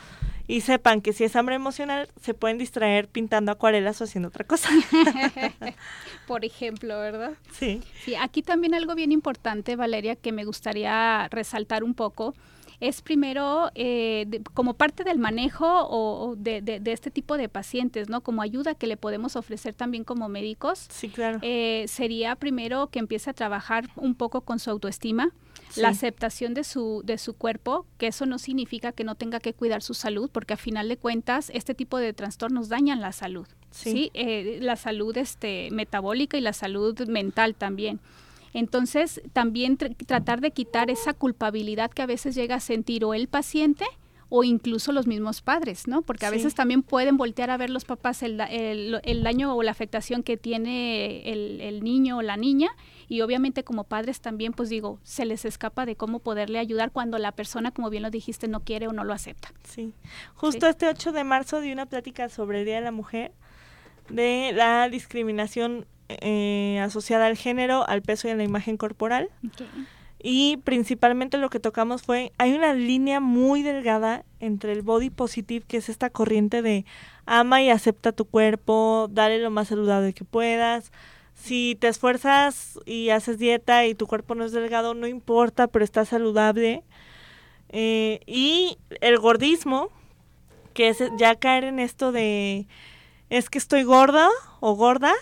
y 0.48 0.62
sepan 0.62 1.02
que 1.02 1.14
si 1.14 1.24
es 1.24 1.36
hambre 1.36 1.56
emocional 1.56 2.10
se 2.22 2.34
pueden 2.34 2.58
distraer 2.58 3.08
pintando 3.08 3.52
acuarelas 3.52 4.00
o 4.02 4.04
haciendo 4.04 4.30
otra 4.30 4.46
cosa. 4.46 4.70
Por 6.28 6.46
ejemplo, 6.46 7.00
¿verdad? 7.00 7.34
Sí. 7.52 7.82
Sí, 8.04 8.16
aquí 8.16 8.42
también 8.42 8.74
algo 8.74 8.94
bien 8.96 9.12
importante, 9.12 9.76
Valeria, 9.76 10.16
que 10.16 10.32
me 10.32 10.44
gustaría 10.44 11.28
resaltar 11.30 11.84
un 11.84 11.94
poco 11.94 12.36
es 12.80 13.02
primero 13.02 13.72
eh, 13.76 14.42
como 14.54 14.74
parte 14.74 15.04
del 15.04 15.18
manejo 15.18 15.66
o, 15.90 16.36
de, 16.36 16.62
de, 16.62 16.92
este 16.92 17.12
tipo 17.12 17.38
de 17.38 17.50
pacientes, 17.50 18.10
¿no? 18.10 18.22
Como 18.22 18.42
ayuda 18.42 18.76
que 18.76 18.88
le 18.88 18.98
podemos 18.98 19.36
ofrecer 19.36 19.74
también 19.74 20.04
como 20.04 20.30
médicos. 20.30 20.88
Sí, 20.90 21.10
claro. 21.10 21.40
Eh, 21.42 21.86
sería 21.88 22.36
primero 22.36 22.88
que 22.88 23.00
empiece 23.00 23.30
a 23.30 23.34
trabajar 23.34 23.90
un 23.96 24.16
poco 24.16 24.42
con 24.42 24.60
su 24.60 24.70
autoestima, 24.70 25.32
la 25.76 25.90
aceptación 25.90 26.54
de 26.54 26.64
su, 26.64 27.02
de 27.06 27.18
su 27.18 27.34
cuerpo, 27.34 27.86
que 27.98 28.08
eso 28.08 28.26
no 28.26 28.40
significa 28.40 28.92
que 28.92 29.04
no 29.04 29.16
tenga 29.16 29.40
que 29.40 29.54
cuidar 29.54 29.82
su 29.82 29.94
salud, 29.94 30.30
porque 30.32 30.54
a 30.54 30.58
final 30.58 30.88
de 30.88 30.98
cuentas 30.98 31.52
este 31.54 31.74
tipo 31.74 31.98
de 31.98 32.14
trastornos 32.14 32.70
dañan 32.70 33.02
la 33.02 33.12
salud, 33.12 33.48
¿sí? 33.72 34.10
Eh, 34.14 34.60
la 34.62 34.76
salud 34.76 35.18
este, 35.18 35.70
metabólica 35.72 36.38
y 36.38 36.42
la 36.42 36.54
salud 36.54 36.98
mental 37.08 37.56
también. 37.56 38.00
Entonces, 38.56 39.22
también 39.34 39.76
tratar 39.76 40.40
de 40.40 40.52
quitar 40.52 40.90
esa 40.90 41.14
culpabilidad 41.14 41.92
que 41.92 42.02
a 42.02 42.06
veces 42.06 42.36
llega 42.36 42.56
a 42.56 42.60
sentir 42.62 43.04
o 43.04 43.14
el 43.14 43.28
paciente 43.28 43.84
o 44.30 44.46
incluso 44.46 44.94
los 44.94 45.08
mismos 45.08 45.42
padres, 45.42 45.90
¿no? 45.90 46.04
Porque 46.04 46.26
a 46.26 46.30
veces 46.30 46.56
también 46.56 46.82
pueden 46.82 47.18
voltear 47.18 47.50
a 47.50 47.58
ver 47.58 47.70
los 47.70 47.84
papás 47.84 48.24
el, 48.24 48.40
el, 48.40 49.24
daño 49.24 49.54
o 49.54 49.62
la 49.62 49.72
afectación 49.72 50.24
que 50.24 50.38
tiene 50.38 51.30
el, 51.34 51.60
el, 51.60 51.84
niño 51.84 52.20
o 52.20 52.22
la 52.22 52.38
niña 52.38 52.70
y 53.10 53.20
obviamente 53.20 53.66
como 53.66 53.84
padres 53.84 54.22
también, 54.22 54.54
pues 54.54 54.70
digo, 54.70 55.00
se 55.04 55.26
les 55.26 55.44
escapa 55.44 55.86
de 55.86 55.98
cómo 55.98 56.20
poderle 56.20 56.58
ayudar 56.58 56.92
cuando 56.92 57.18
la 57.18 57.34
persona, 57.34 57.72
como 57.72 57.90
bien 57.90 58.04
lo 58.04 58.10
dijiste, 58.10 58.48
no 58.48 58.62
quiere 58.62 58.88
o 58.88 58.94
no 58.94 59.04
lo 59.04 59.12
acepta. 59.12 59.52
Sí. 59.64 59.92
Justo 60.34 60.68
este 60.68 60.88
8 60.88 61.12
de 61.12 61.26
marzo 61.26 61.60
di 61.60 61.74
una 61.74 61.88
plática 61.88 62.30
sobre 62.30 62.60
el 62.60 62.66
Día 62.66 62.76
de 62.76 62.82
la 62.82 62.94
Mujer 62.94 63.34
de 64.10 64.54
la 64.54 64.88
discriminación 64.88 65.88
eh, 66.10 66.80
asociada 66.82 67.28
al 67.28 67.38
género, 67.38 67.88
al 67.88 68.02
peso 68.02 68.28
y 68.28 68.32
a 68.32 68.36
la 68.36 68.44
imagen 68.44 68.78
corporal. 68.78 69.30
Y 70.28 70.58
principalmente 70.64 71.38
lo 71.38 71.50
que 71.50 71.60
tocamos 71.60 72.02
fue, 72.02 72.32
hay 72.40 72.54
una 72.54 72.74
línea 72.74 73.20
muy 73.20 73.62
delgada 73.62 74.26
entre 74.40 74.72
el 74.72 74.82
body 74.82 75.12
positive, 75.12 75.66
que 75.68 75.78
es 75.78 75.88
esta 75.88 76.10
corriente 76.10 76.62
de 76.64 76.86
ama 77.28 77.62
y 77.62 77.70
acepta 77.70 78.12
tu 78.12 78.26
cuerpo, 78.26 79.08
dale 79.12 79.40
lo 79.40 79.52
más 79.52 79.68
saludable 79.68 80.14
que 80.14 80.26
puedas. 80.26 80.92
Si 81.36 81.78
te 81.80 81.90
esfuerzas 81.90 82.80
y 82.86 83.10
haces 83.10 83.38
dieta 83.38 83.86
y 83.86 83.94
tu 83.94 84.08
cuerpo 84.08 84.34
no 84.36 84.46
es 84.46 84.52
delgado, 84.52 84.96
no 84.96 85.06
importa, 85.06 85.68
pero 85.68 85.86
está 85.86 86.06
saludable. 86.06 86.84
Eh, 87.70 88.22
y 88.26 88.78
el 89.02 89.20
gordismo, 89.20 89.90
que 90.74 90.90
es 90.90 91.04
ya 91.20 91.36
caer 91.36 91.66
en 91.66 91.78
esto 91.78 92.12
de, 92.12 92.68
es 93.30 93.50
que 93.50 93.58
estoy 93.58 93.84
gorda 93.84 94.30
o 94.60 94.74
gorda, 94.74 95.14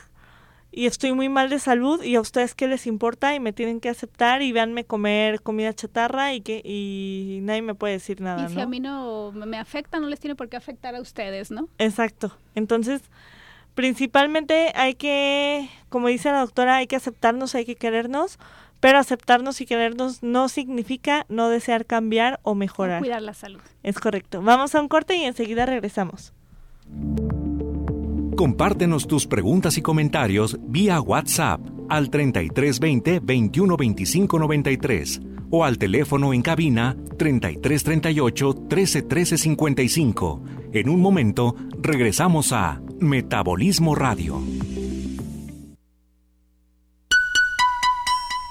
y 0.75 0.87
estoy 0.87 1.13
muy 1.13 1.29
mal 1.29 1.49
de 1.49 1.59
salud 1.59 2.01
y 2.03 2.15
a 2.15 2.21
ustedes 2.21 2.55
qué 2.55 2.67
les 2.67 2.87
importa 2.87 3.35
y 3.35 3.39
me 3.39 3.53
tienen 3.53 3.79
que 3.79 3.89
aceptar 3.89 4.41
y 4.41 4.51
véanme 4.51 4.85
comer 4.85 5.41
comida 5.41 5.71
chatarra 5.73 6.33
y 6.33 6.41
que 6.41 6.61
y 6.63 7.39
nadie 7.43 7.61
me 7.61 7.75
puede 7.75 7.93
decir 7.93 8.21
nada. 8.21 8.49
Y 8.49 8.53
si 8.53 8.59
a 8.59 8.65
mí 8.65 8.79
no 8.79 9.31
me 9.31 9.57
afecta, 9.57 9.99
no 9.99 10.07
les 10.07 10.19
tiene 10.19 10.35
por 10.35 10.49
qué 10.49 10.57
afectar 10.57 10.95
a 10.95 11.01
ustedes, 11.01 11.51
¿no? 11.51 11.69
Exacto. 11.77 12.35
Entonces, 12.55 13.01
principalmente 13.75 14.71
hay 14.75 14.95
que, 14.95 15.69
como 15.89 16.07
dice 16.07 16.31
la 16.31 16.39
doctora, 16.39 16.77
hay 16.77 16.87
que 16.87 16.95
aceptarnos, 16.95 17.53
hay 17.53 17.65
que 17.65 17.75
querernos, 17.75 18.39
pero 18.79 18.97
aceptarnos 18.97 19.61
y 19.61 19.67
querernos 19.67 20.23
no 20.23 20.49
significa 20.49 21.25
no 21.29 21.49
desear 21.49 21.85
cambiar 21.85 22.39
o 22.41 22.55
mejorar. 22.55 22.99
cuidar 22.99 23.21
la 23.21 23.35
salud. 23.35 23.61
Es 23.83 23.99
correcto. 23.99 24.41
Vamos 24.41 24.73
a 24.73 24.81
un 24.81 24.87
corte 24.87 25.15
y 25.15 25.23
enseguida 25.23 25.67
regresamos. 25.67 26.33
Compártenos 28.35 29.05
tus 29.05 29.27
preguntas 29.27 29.77
y 29.77 29.83
comentarios 29.83 30.57
vía 30.63 30.99
WhatsApp 30.99 31.61
al 31.87 32.09
3320 32.09 33.19
2125 33.19 34.39
93 34.39 35.21
o 35.51 35.63
al 35.63 35.77
teléfono 35.77 36.33
en 36.33 36.41
cabina 36.41 36.97
3338 37.17 38.53
1313 38.61 39.37
55. 39.37 40.41
En 40.73 40.89
un 40.89 40.99
momento 40.99 41.55
regresamos 41.79 42.51
a 42.53 42.81
Metabolismo 42.99 43.93
Radio. 43.93 44.41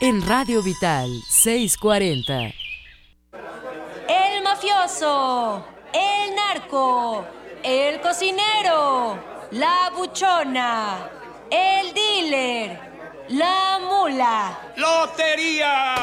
En 0.01 0.25
Radio 0.25 0.63
Vital 0.63 1.09
640. 1.29 2.53
El 4.09 4.45
mafioso, 4.45 5.65
el 5.93 6.37
narco, 6.37 7.25
el 7.65 8.01
cocinero 8.01 9.32
la 9.53 9.93
buchona, 9.95 11.11
el 11.51 11.93
dealer, 11.93 12.81
la 13.29 13.79
mula. 13.81 14.59
¡Lotería! 14.77 15.95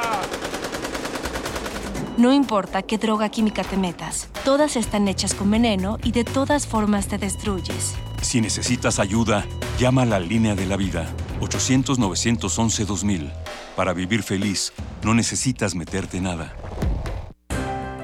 No 2.18 2.32
importa 2.32 2.84
qué 2.84 2.98
droga 2.98 3.30
química 3.30 3.64
te 3.64 3.78
metas, 3.78 4.30
todas 4.44 4.76
están 4.76 5.08
hechas 5.08 5.34
con 5.34 5.50
veneno 5.50 5.98
y 6.04 6.12
de 6.12 6.24
todas 6.24 6.68
formas 6.68 7.08
te 7.08 7.18
destruyes. 7.18 7.96
Si 8.22 8.40
necesitas 8.40 9.00
ayuda, 9.00 9.46
llama 9.80 10.04
a 10.04 10.06
la 10.06 10.20
línea 10.20 10.54
de 10.54 10.66
la 10.66 10.78
vida, 10.78 11.08
800-911-2000. 11.40 13.32
Para 13.76 13.94
vivir 13.94 14.22
feliz, 14.22 14.74
no 15.02 15.14
necesitas 15.14 15.74
meterte 15.74 16.22
nada. 16.22 16.54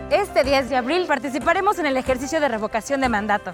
Este 0.10 0.44
10 0.44 0.70
de 0.70 0.78
abril 0.78 1.06
participaremos 1.08 1.78
en 1.78 1.86
el 1.86 1.98
ejercicio 1.98 2.40
de 2.40 2.48
revocación 2.48 3.02
de 3.02 3.10
mandato. 3.10 3.54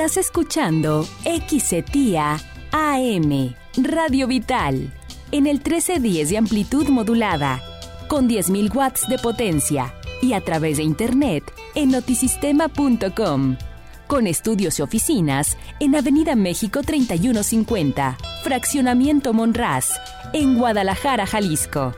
Estás 0.00 0.16
escuchando 0.16 1.06
XETIA 1.24 2.40
AM, 2.72 3.54
Radio 3.76 4.26
Vital, 4.28 4.94
en 5.30 5.46
el 5.46 5.56
1310 5.56 6.30
de 6.30 6.38
amplitud 6.38 6.88
modulada, 6.88 7.60
con 8.08 8.26
10.000 8.26 8.74
watts 8.74 9.06
de 9.10 9.18
potencia 9.18 9.94
y 10.22 10.32
a 10.32 10.40
través 10.40 10.78
de 10.78 10.84
internet 10.84 11.44
en 11.74 11.90
notisistema.com. 11.90 13.58
Con 14.06 14.26
estudios 14.26 14.78
y 14.78 14.82
oficinas 14.82 15.58
en 15.80 15.94
Avenida 15.94 16.34
México 16.34 16.80
3150, 16.80 18.16
Fraccionamiento 18.42 19.34
Monraz, 19.34 19.90
en 20.32 20.56
Guadalajara, 20.56 21.26
Jalisco. 21.26 21.94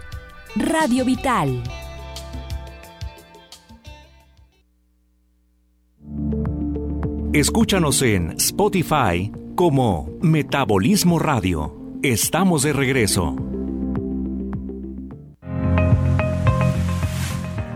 Radio 0.57 1.05
Vital 1.05 1.62
Escúchanos 7.34 8.02
en 8.02 8.32
Spotify 8.32 9.32
como 9.54 10.10
Metabolismo 10.20 11.18
Radio. 11.18 11.74
Estamos 12.02 12.62
de 12.62 12.74
regreso. 12.74 13.34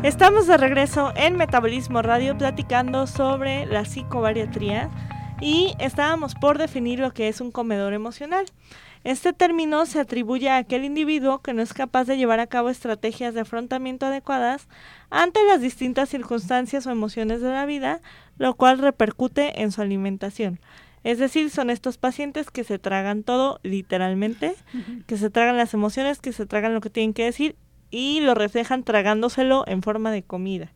Estamos 0.02 0.46
de 0.46 0.59
regreso 0.59 1.11
en 1.16 1.36
Metabolismo 1.38 2.02
Radio 2.02 2.36
platicando 2.36 3.07
sobre 3.07 3.64
la 3.64 3.86
psicobariatría 3.86 4.90
y 5.40 5.72
estábamos 5.78 6.34
por 6.34 6.59
definir 6.59 6.98
lo 6.98 7.14
que 7.14 7.28
es 7.28 7.40
un 7.40 7.50
comedor 7.50 7.94
emocional. 7.94 8.44
Este 9.07 9.32
término 9.32 9.86
se 9.86 10.00
atribuye 10.00 10.50
a 10.50 10.57
aquel 10.57 10.84
individuo 10.84 11.38
que 11.38 11.52
no 11.52 11.62
es 11.62 11.72
capaz 11.72 12.07
de 12.07 12.16
llevar 12.16 12.40
a 12.40 12.48
cabo 12.48 12.70
estrategias 12.70 13.34
de 13.34 13.42
afrontamiento 13.42 14.07
adecuadas 14.07 14.66
ante 15.11 15.44
las 15.44 15.61
distintas 15.61 16.09
circunstancias 16.09 16.88
o 16.88 16.90
emociones 16.90 17.40
de 17.40 17.50
la 17.50 17.66
vida, 17.66 18.00
lo 18.36 18.54
cual 18.54 18.80
repercute 18.80 19.62
en 19.62 19.70
su 19.70 19.80
alimentación. 19.80 20.59
Es 21.04 21.20
decir, 21.20 21.50
son 21.50 21.70
estos 21.70 21.98
pacientes 21.98 22.50
que 22.50 22.64
se 22.64 22.80
tragan 22.80 23.22
todo 23.22 23.61
literalmente, 23.62 24.57
que 25.07 25.16
se 25.16 25.30
tragan 25.30 25.57
las 25.57 25.72
emociones, 25.72 26.18
que 26.18 26.32
se 26.32 26.44
tragan 26.44 26.74
lo 26.74 26.80
que 26.80 26.90
tienen 26.90 27.14
que 27.14 27.26
decir 27.26 27.54
y 27.92 28.18
lo 28.22 28.34
reflejan 28.34 28.82
tragándoselo 28.82 29.62
en 29.68 29.82
forma 29.82 30.11
de 30.11 30.24
comida. 30.24 30.72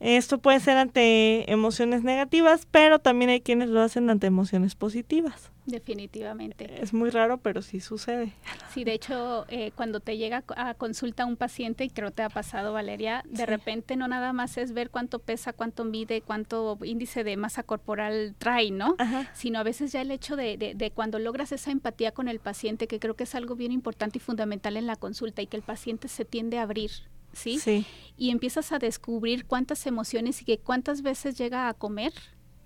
Esto 0.00 0.38
puede 0.38 0.60
ser 0.60 0.76
ante 0.76 1.50
emociones 1.50 2.04
negativas, 2.04 2.66
pero 2.70 2.98
también 2.98 3.30
hay 3.30 3.40
quienes 3.40 3.68
lo 3.68 3.80
hacen 3.80 4.10
ante 4.10 4.26
emociones 4.26 4.74
positivas. 4.74 5.50
Definitivamente. 5.68 6.82
Es 6.82 6.94
muy 6.94 7.10
raro, 7.10 7.38
pero 7.38 7.60
sí 7.60 7.80
sucede. 7.80 8.32
Sí, 8.72 8.84
de 8.84 8.94
hecho, 8.94 9.44
eh, 9.48 9.70
cuando 9.74 10.00
te 10.00 10.16
llega 10.16 10.42
a 10.56 10.72
consulta 10.74 11.26
un 11.26 11.36
paciente, 11.36 11.84
y 11.84 11.90
creo 11.90 12.10
te 12.10 12.22
ha 12.22 12.30
pasado, 12.30 12.72
Valeria, 12.72 13.22
de 13.28 13.44
repente 13.44 13.96
no 13.96 14.08
nada 14.08 14.32
más 14.32 14.56
es 14.56 14.72
ver 14.72 14.88
cuánto 14.88 15.18
pesa, 15.18 15.52
cuánto 15.52 15.84
mide, 15.84 16.22
cuánto 16.22 16.78
índice 16.82 17.22
de 17.22 17.36
masa 17.36 17.64
corporal 17.64 18.34
trae, 18.38 18.70
¿no? 18.70 18.96
Sino 19.34 19.58
a 19.58 19.62
veces 19.62 19.92
ya 19.92 20.00
el 20.00 20.10
hecho 20.10 20.36
de, 20.36 20.56
de, 20.56 20.90
cuando 20.90 21.18
logras 21.18 21.52
esa 21.52 21.70
empatía 21.70 22.12
con 22.12 22.28
el 22.28 22.40
paciente, 22.40 22.86
que 22.86 22.98
creo 22.98 23.14
que 23.14 23.24
es 23.24 23.34
algo 23.34 23.54
bien 23.54 23.72
importante 23.72 24.18
y 24.18 24.20
fundamental 24.20 24.78
en 24.78 24.86
la 24.86 24.96
consulta, 24.96 25.42
y 25.42 25.46
que 25.48 25.58
el 25.58 25.62
paciente 25.62 26.08
se 26.08 26.24
tiende 26.24 26.58
a 26.58 26.62
abrir. 26.62 26.92
¿Sí? 27.32 27.58
Sí. 27.58 27.86
Y 28.16 28.30
empiezas 28.30 28.72
a 28.72 28.78
descubrir 28.78 29.46
cuántas 29.46 29.86
emociones 29.86 30.42
y 30.42 30.44
que 30.44 30.58
cuántas 30.58 31.02
veces 31.02 31.36
llega 31.38 31.68
a 31.68 31.74
comer, 31.74 32.12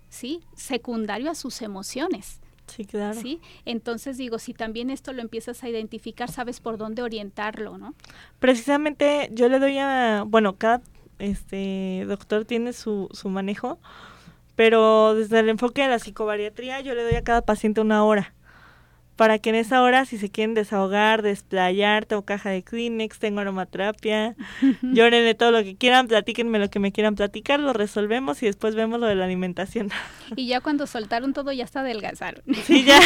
¿sí? 0.09 0.41
Secundario 0.55 1.29
a 1.29 1.35
sus 1.35 1.61
emociones. 1.61 2.39
Sí, 2.67 2.85
claro. 2.85 3.19
¿Sí? 3.19 3.39
Entonces 3.65 4.17
digo, 4.17 4.39
si 4.39 4.53
también 4.53 4.89
esto 4.89 5.13
lo 5.13 5.21
empiezas 5.21 5.63
a 5.63 5.69
identificar, 5.69 6.31
sabes 6.31 6.59
por 6.59 6.77
dónde 6.77 7.01
orientarlo, 7.01 7.77
¿no? 7.77 7.93
Precisamente 8.39 9.29
yo 9.33 9.49
le 9.49 9.59
doy 9.59 9.77
a, 9.77 10.23
bueno, 10.25 10.55
cada 10.55 10.81
este 11.19 12.05
doctor 12.07 12.45
tiene 12.45 12.73
su, 12.73 13.09
su 13.11 13.29
manejo, 13.29 13.79
pero 14.55 15.13
desde 15.13 15.39
el 15.39 15.49
enfoque 15.49 15.83
de 15.83 15.89
la 15.89 15.99
psicobariatría 15.99 16.81
yo 16.81 16.95
le 16.95 17.03
doy 17.03 17.15
a 17.15 17.23
cada 17.23 17.41
paciente 17.41 17.81
una 17.81 18.03
hora 18.03 18.33
para 19.15 19.37
que 19.39 19.49
en 19.49 19.55
esa 19.55 19.81
hora, 19.83 20.05
si 20.05 20.17
se 20.17 20.29
quieren 20.29 20.53
desahogar, 20.53 21.21
desplayar, 21.21 22.05
tengo 22.05 22.23
caja 22.23 22.49
de 22.49 22.63
Kleenex, 22.63 23.19
tengo 23.19 23.41
aromaterapia, 23.41 24.35
llórenle 24.81 25.35
todo 25.35 25.51
lo 25.51 25.63
que 25.63 25.75
quieran, 25.75 26.07
platíquenme 26.07 26.59
lo 26.59 26.69
que 26.69 26.79
me 26.79 26.91
quieran 26.91 27.15
platicar, 27.15 27.59
lo 27.59 27.73
resolvemos 27.73 28.41
y 28.41 28.47
después 28.47 28.75
vemos 28.75 28.99
lo 28.99 29.07
de 29.07 29.15
la 29.15 29.25
alimentación. 29.25 29.89
Y 30.35 30.47
ya 30.47 30.61
cuando 30.61 30.87
soltaron 30.87 31.33
todo 31.33 31.51
ya 31.51 31.63
está 31.63 31.81
adelgazaron. 31.81 32.41
Sí, 32.63 32.83
ya 32.83 32.99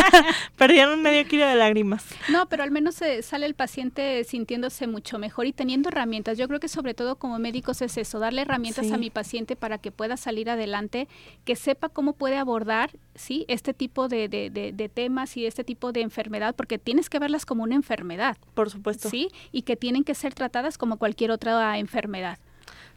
perdieron 0.56 1.02
medio 1.02 1.26
kilo 1.26 1.46
de 1.46 1.54
lágrimas. 1.54 2.06
No, 2.30 2.48
pero 2.48 2.62
al 2.62 2.70
menos 2.70 2.94
se 2.94 3.22
sale 3.22 3.44
el 3.44 3.54
paciente 3.54 4.24
sintiéndose 4.24 4.86
mucho 4.86 5.18
mejor 5.18 5.46
y 5.46 5.52
teniendo 5.52 5.90
herramientas. 5.90 6.38
Yo 6.38 6.48
creo 6.48 6.58
que 6.58 6.68
sobre 6.68 6.94
todo 6.94 7.16
como 7.16 7.38
médicos 7.38 7.82
es 7.82 7.98
eso, 7.98 8.18
darle 8.18 8.42
herramientas 8.42 8.90
a 8.92 8.96
mi 8.96 9.10
paciente 9.10 9.56
para 9.56 9.76
que 9.76 9.90
pueda 9.90 10.16
salir 10.16 10.48
adelante, 10.48 11.06
que 11.44 11.54
sepa 11.54 11.90
cómo 11.90 12.14
puede 12.14 12.38
abordar 12.38 12.90
sí 13.14 13.44
este 13.48 13.74
tipo 13.74 14.08
de, 14.08 14.28
de, 14.28 14.48
de, 14.48 14.72
de 14.72 14.88
temas 14.88 15.36
y 15.36 15.49
este 15.50 15.64
tipo 15.64 15.92
de 15.92 16.00
enfermedad, 16.00 16.54
porque 16.56 16.78
tienes 16.78 17.10
que 17.10 17.18
verlas 17.18 17.44
como 17.44 17.64
una 17.64 17.74
enfermedad. 17.74 18.38
Por 18.54 18.70
supuesto. 18.70 19.10
Sí, 19.10 19.28
y 19.52 19.62
que 19.62 19.76
tienen 19.76 20.04
que 20.04 20.14
ser 20.14 20.32
tratadas 20.32 20.78
como 20.78 20.96
cualquier 20.96 21.30
otra 21.30 21.76
enfermedad. 21.78 22.38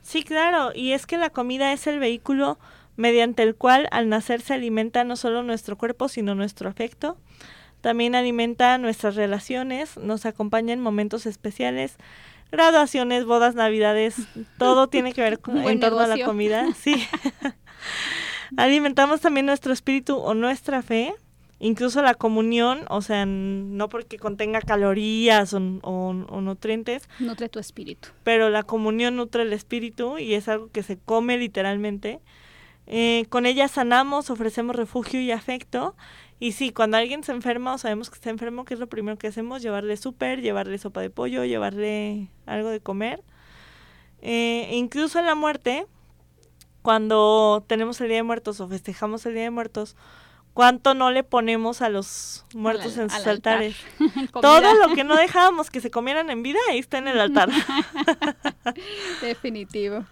Sí, 0.02 0.24
claro, 0.24 0.72
y 0.74 0.92
es 0.92 1.06
que 1.06 1.18
la 1.18 1.30
comida 1.30 1.74
es 1.74 1.88
el 1.88 2.00
vehículo 2.00 2.58
mediante 2.96 3.44
el 3.44 3.56
cual 3.56 3.88
al 3.92 4.10
nacer 4.10 4.42
se 4.42 4.54
alimenta 4.54 5.04
no 5.04 5.16
solo 5.16 5.44
nuestro 5.44 5.78
cuerpo, 5.78 6.08
sino 6.08 6.36
nuestro 6.36 6.70
afecto. 6.70 7.18
También 7.82 8.16
alimenta 8.16 8.78
nuestras 8.78 9.16
relaciones, 9.16 9.98
nos 9.98 10.26
acompaña 10.26 10.74
en 10.74 10.80
momentos 10.80 11.26
especiales, 11.26 11.98
graduaciones, 12.52 13.26
bodas, 13.26 13.56
navidades, 13.56 14.16
todo 14.58 14.88
tiene 14.90 15.14
que 15.14 15.22
ver 15.22 15.40
con, 15.40 15.58
en 15.58 15.80
torno 15.80 16.00
a 16.00 16.08
la 16.08 16.24
comida. 16.24 16.68
Sí. 16.80 17.06
Alimentamos 18.58 19.22
también 19.22 19.46
nuestro 19.46 19.74
espíritu 19.74 20.18
o 20.18 20.34
nuestra 20.34 20.82
fe 20.82 21.16
incluso 21.64 22.02
la 22.02 22.14
comunión, 22.14 22.82
o 22.90 23.02
sea, 23.02 23.26
no 23.26 23.88
porque 23.88 24.20
contenga 24.20 24.62
calorías 24.62 25.54
o, 25.54 25.60
nutrientes. 25.60 27.08
Nutre 27.20 27.48
tu 27.48 27.60
espíritu. 27.60 28.10
Pero 28.24 28.50
la 28.50 28.64
comunión 28.64 29.16
nutre 29.16 29.44
el 29.44 29.54
espíritu 29.54 30.18
y 30.18 30.34
es 30.34 30.50
algo 30.50 30.70
que 30.72 30.84
se 30.84 30.98
come 30.98 31.38
literalmente. 31.38 32.20
Eh, 32.86 33.26
con 33.30 33.46
ella 33.46 33.70
sanamos, 33.70 34.30
ofrecemos 34.30 34.76
refugio 34.76 35.22
y 35.22 35.32
afecto. 35.32 35.96
Y 36.38 36.52
sí, 36.52 36.72
cuando 36.72 36.98
alguien 36.98 37.24
se 37.24 37.32
enferma 37.32 37.74
o 37.74 37.78
sabemos 37.78 38.10
que 38.10 38.16
está 38.16 38.30
enfermo, 38.30 38.66
¿qué 38.66 38.74
es 38.74 38.80
lo 38.82 38.88
primero 38.88 39.18
que 39.18 39.28
hacemos? 39.28 39.62
Llevarle 39.62 39.96
súper, 39.96 40.42
llevarle 40.42 40.78
sopa 40.78 41.00
de 41.00 41.10
pollo, 41.10 41.46
llevarle 41.46 42.28
algo 42.46 42.70
de 42.70 42.82
comer. 42.82 43.24
Eh, 44.22 44.70
incluso 44.74 45.18
en 45.18 45.28
la 45.28 45.36
muerte, 45.36 45.88
cuando 46.82 47.64
tenemos 47.68 48.02
el 48.02 48.10
Día 48.10 48.18
de 48.18 48.24
Muertos 48.24 48.60
o 48.60 48.68
festejamos 48.68 49.26
el 49.26 49.36
Día 49.36 49.44
de 49.44 49.50
Muertos, 49.50 49.96
cuánto 50.54 50.94
no 50.94 51.12
le 51.12 51.24
ponemos 51.24 51.82
a 51.82 51.90
los 51.90 52.46
muertos 52.54 52.98
en 52.98 53.10
sus 53.10 53.26
altares. 53.28 53.76
Todo 54.42 54.74
lo 54.76 54.96
que 54.96 55.04
no 55.04 55.16
dejábamos 55.16 55.70
que 55.70 55.82
se 55.82 55.92
comieran 55.92 56.30
en 56.30 56.44
vida, 56.44 56.60
ahí 56.70 56.80
está 56.80 56.98
en 56.98 57.08
el 57.08 57.20
altar. 57.20 57.50
Definitivo. 59.22 60.06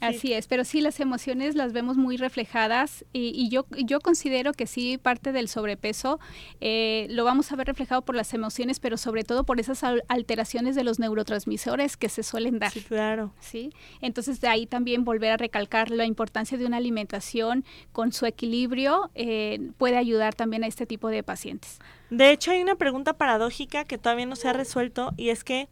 Así 0.00 0.32
es, 0.32 0.46
pero 0.46 0.64
sí 0.64 0.80
las 0.80 1.00
emociones 1.00 1.54
las 1.54 1.72
vemos 1.72 1.96
muy 1.96 2.16
reflejadas 2.16 3.04
y, 3.12 3.48
yo, 3.48 3.66
yo 3.70 4.00
considero 4.00 4.52
que 4.52 4.66
sí 4.66 4.98
parte 4.98 5.32
del 5.32 5.48
sobrepeso 5.48 6.20
eh, 6.60 7.06
lo 7.10 7.24
vamos 7.24 7.50
a 7.50 7.56
ver 7.56 7.66
reflejado 7.66 8.02
por 8.02 8.14
las 8.14 8.32
emociones, 8.34 8.80
pero 8.80 8.96
sobre 8.96 9.24
todo 9.24 9.44
por 9.44 9.58
esas 9.58 9.82
alteraciones 10.08 10.76
de 10.76 10.84
los 10.84 10.98
neurotransmisores 10.98 11.96
que 11.96 12.08
se 12.08 12.22
suelen 12.22 12.58
dar. 12.58 12.70
Sí, 12.70 12.82
claro. 12.82 13.32
Sí, 13.40 13.70
entonces 14.00 14.40
de 14.40 14.48
ahí 14.48 14.66
también 14.66 15.04
volver 15.04 15.32
a 15.32 15.36
recalcar 15.36 15.90
la 15.90 16.04
importancia 16.04 16.56
de 16.56 16.66
una 16.66 16.76
alimentación 16.76 17.64
con 17.92 18.12
su 18.12 18.26
equilibrio 18.26 19.10
eh, 19.14 19.70
puede 19.78 19.96
ayudar 19.96 20.34
también 20.34 20.64
a 20.64 20.66
este 20.66 20.86
tipo 20.86 21.08
de 21.08 21.22
pacientes. 21.22 21.78
De 22.10 22.30
hecho, 22.30 22.52
hay 22.52 22.62
una 22.62 22.76
pregunta 22.76 23.14
paradójica 23.14 23.84
que 23.84 23.98
todavía 23.98 24.26
no 24.26 24.36
se 24.36 24.48
ha 24.48 24.52
resuelto 24.52 25.12
y 25.16 25.28
es 25.30 25.44
que 25.44 25.68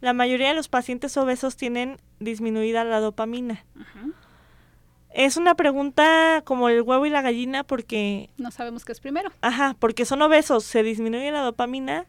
la 0.00 0.12
mayoría 0.12 0.48
de 0.48 0.54
los 0.54 0.68
pacientes 0.68 1.16
obesos 1.16 1.56
tienen 1.56 1.98
disminuida 2.18 2.84
la 2.84 3.00
dopamina. 3.00 3.64
Es 5.12 5.36
una 5.36 5.54
pregunta 5.54 6.42
como 6.44 6.68
el 6.68 6.82
huevo 6.82 7.04
y 7.04 7.10
la 7.10 7.22
gallina 7.22 7.64
porque... 7.64 8.30
No 8.36 8.50
sabemos 8.50 8.84
qué 8.84 8.92
es 8.92 9.00
primero. 9.00 9.30
Ajá, 9.42 9.76
porque 9.78 10.04
son 10.04 10.22
obesos, 10.22 10.64
se 10.64 10.82
disminuye 10.82 11.32
la 11.32 11.42
dopamina 11.42 12.06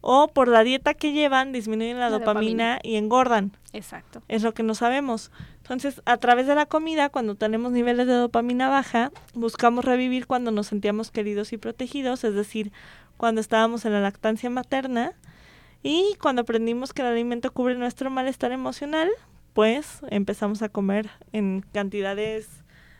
o 0.00 0.28
por 0.28 0.48
la 0.48 0.64
dieta 0.64 0.94
que 0.94 1.12
llevan 1.12 1.52
disminuyen 1.52 2.00
la, 2.00 2.10
dopamina, 2.10 2.80
y 2.82 2.96
engordan. 2.96 3.56
Exacto. 3.72 4.20
Es 4.28 4.42
lo 4.42 4.52
que 4.52 4.64
no 4.64 4.74
sabemos. 4.74 5.30
Entonces, 5.58 6.02
a 6.06 6.16
través 6.16 6.46
de 6.48 6.56
la 6.56 6.66
comida, 6.66 7.08
cuando 7.08 7.36
tenemos 7.36 7.70
niveles 7.70 8.08
de 8.08 8.14
dopamina 8.14 8.68
baja, 8.68 9.12
buscamos 9.32 9.84
revivir 9.84 10.26
cuando 10.26 10.50
nos 10.50 10.66
sentíamos 10.66 11.12
queridos 11.12 11.52
y 11.52 11.56
protegidos, 11.56 12.24
es 12.24 12.34
decir, 12.34 12.72
cuando 13.16 13.40
estábamos 13.40 13.84
en 13.84 13.92
la 13.92 14.00
lactancia 14.00 14.50
materna 14.50 15.12
y 15.82 16.14
cuando 16.20 16.42
aprendimos 16.42 16.92
que 16.92 17.02
el 17.02 17.08
alimento 17.08 17.52
cubre 17.52 17.74
nuestro 17.74 18.10
malestar 18.10 18.52
emocional, 18.52 19.10
pues 19.52 20.00
empezamos 20.08 20.62
a 20.62 20.68
comer 20.68 21.10
en 21.32 21.64
cantidades 21.72 22.48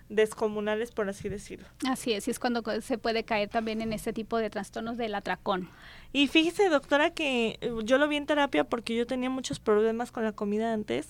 descomunales, 0.08 0.90
por 0.90 1.08
así 1.08 1.28
decirlo. 1.28 1.66
Así 1.88 2.12
es, 2.12 2.28
y 2.28 2.32
es 2.32 2.38
cuando 2.38 2.62
se 2.80 2.98
puede 2.98 3.24
caer 3.24 3.48
también 3.48 3.80
en 3.80 3.92
este 3.92 4.12
tipo 4.12 4.36
de 4.36 4.50
trastornos 4.50 4.96
del 4.96 5.14
atracón. 5.14 5.68
Y 6.12 6.26
fíjese, 6.26 6.68
doctora, 6.68 7.10
que 7.10 7.58
eh, 7.60 7.72
yo 7.84 7.98
lo 7.98 8.08
vi 8.08 8.16
en 8.16 8.26
terapia 8.26 8.64
porque 8.64 8.94
yo 8.96 9.06
tenía 9.06 9.30
muchos 9.30 9.60
problemas 9.60 10.12
con 10.12 10.24
la 10.24 10.32
comida 10.32 10.72
antes. 10.72 11.08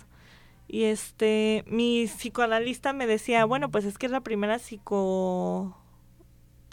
Y 0.69 0.85
este, 0.85 1.65
mi 1.67 2.07
psicoanalista 2.07 2.93
me 2.93 3.07
decía, 3.07 3.45
bueno, 3.45 3.71
pues 3.71 3.85
es 3.85 3.99
que 3.99 4.07
es 4.07 4.13
la 4.13 4.21
primera 4.21 4.59
psico... 4.59 5.77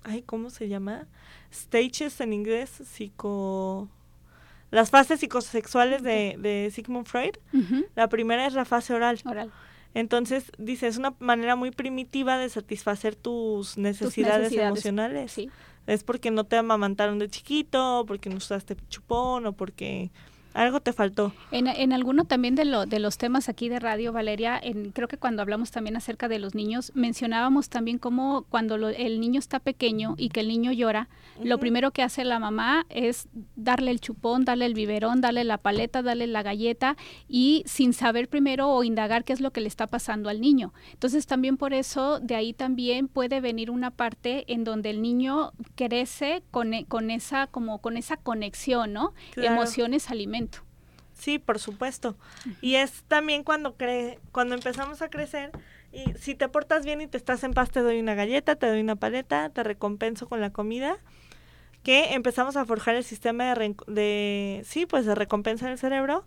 Ay, 0.03 0.21
¿cómo 0.21 0.49
se 0.49 0.69
llama? 0.69 1.07
Stages 1.51 2.21
en 2.21 2.31
inglés, 2.31 2.69
psico 2.69 3.89
las 4.71 4.89
fases 4.89 5.19
psicosexuales 5.19 6.03
de, 6.03 6.35
de 6.39 6.71
Sigmund 6.73 7.07
Freud. 7.07 7.35
La 7.95 8.07
primera 8.07 8.45
es 8.45 8.53
la 8.53 8.65
fase 8.65 8.93
oral. 8.93 9.19
Oral. 9.25 9.51
Entonces, 9.93 10.51
dice, 10.57 10.87
es 10.87 10.97
una 10.97 11.15
manera 11.19 11.55
muy 11.55 11.71
primitiva 11.71 12.37
de 12.37 12.49
satisfacer 12.49 13.15
tus 13.15 13.77
necesidades, 13.77 14.51
emocionales. 14.51 15.31
Sí. 15.31 15.49
Es 15.87 16.03
porque 16.03 16.29
no 16.29 16.43
te 16.43 16.57
amamantaron 16.57 17.17
de 17.17 17.29
chiquito, 17.29 18.05
porque 18.07 18.29
no 18.29 18.37
usaste 18.37 18.75
chupón, 18.89 19.47
o 19.47 19.53
porque 19.53 20.11
algo 20.53 20.79
te 20.79 20.93
faltó. 20.93 21.31
En, 21.51 21.67
en 21.67 21.93
alguno 21.93 22.25
también 22.25 22.55
de, 22.55 22.65
lo, 22.65 22.85
de 22.85 22.99
los 22.99 23.17
temas 23.17 23.49
aquí 23.49 23.69
de 23.69 23.79
radio, 23.79 24.11
Valeria, 24.11 24.59
en, 24.61 24.91
creo 24.91 25.07
que 25.07 25.17
cuando 25.17 25.41
hablamos 25.41 25.71
también 25.71 25.95
acerca 25.95 26.27
de 26.27 26.39
los 26.39 26.55
niños, 26.55 26.91
mencionábamos 26.95 27.69
también 27.69 27.99
cómo 27.99 28.45
cuando 28.49 28.75
el 28.89 29.19
niño 29.19 29.39
está 29.39 29.59
pequeño 29.59 30.15
y 30.17 30.29
que 30.29 30.39
el 30.39 30.47
niño 30.47 30.71
llora, 30.71 31.07
lo 31.41 31.57
primero 31.59 31.91
que 31.91 32.03
hace 32.03 32.25
la 32.25 32.39
mamá 32.39 32.85
es 32.89 33.27
darle 33.55 33.91
el 33.91 34.01
chupón, 34.01 34.43
darle 34.43 34.65
el 34.65 34.73
biberón, 34.73 35.21
darle 35.21 35.43
la 35.43 35.57
paleta, 35.57 36.01
darle 36.01 36.27
la 36.27 36.43
galleta 36.43 36.97
y 37.27 37.63
sin 37.65 37.93
saber 37.93 38.27
primero 38.27 38.69
o 38.69 38.83
indagar 38.83 39.23
qué 39.23 39.33
es 39.33 39.39
lo 39.39 39.51
que 39.51 39.61
le 39.61 39.67
está 39.67 39.87
pasando 39.87 40.29
al 40.29 40.41
niño. 40.41 40.73
Entonces 40.93 41.27
también 41.27 41.57
por 41.57 41.73
eso 41.73 42.19
de 42.19 42.35
ahí 42.35 42.53
también 42.53 43.07
puede 43.07 43.39
venir 43.39 43.71
una 43.71 43.91
parte 43.91 44.51
en 44.51 44.63
donde 44.63 44.89
el 44.89 45.01
niño 45.01 45.53
crece 45.75 46.43
con, 46.51 46.73
e, 46.73 46.85
con 46.85 47.11
esa 47.11 47.47
como 47.47 47.79
con 47.79 47.95
esa 47.95 48.17
conexión, 48.17 48.93
¿no? 48.93 49.13
Emociones, 49.37 50.09
alimentos 50.09 50.48
Sí, 51.19 51.37
por 51.37 51.59
supuesto. 51.59 52.15
Y 52.61 52.75
es 52.75 53.03
también 53.07 53.43
cuando 53.43 53.75
cre 53.75 54.19
cuando 54.31 54.55
empezamos 54.55 55.01
a 55.01 55.09
crecer 55.09 55.51
y 55.91 56.13
si 56.19 56.33
te 56.33 56.47
portas 56.47 56.85
bien 56.85 57.01
y 57.01 57.07
te 57.07 57.17
estás 57.17 57.43
en 57.43 57.53
paz 57.53 57.71
te 57.71 57.81
doy 57.81 57.99
una 57.99 58.15
galleta, 58.15 58.55
te 58.55 58.67
doy 58.67 58.79
una 58.79 58.95
paleta, 58.95 59.49
te 59.49 59.63
recompenso 59.63 60.27
con 60.27 60.39
la 60.39 60.51
comida, 60.51 60.97
que 61.83 62.13
empezamos 62.13 62.55
a 62.55 62.65
forjar 62.65 62.95
el 62.95 63.03
sistema 63.03 63.53
de, 63.53 63.75
de 63.87 64.61
sí, 64.65 64.85
pues 64.85 65.05
de 65.05 65.13
recompensa 65.13 65.65
en 65.65 65.73
el 65.73 65.77
cerebro 65.77 66.25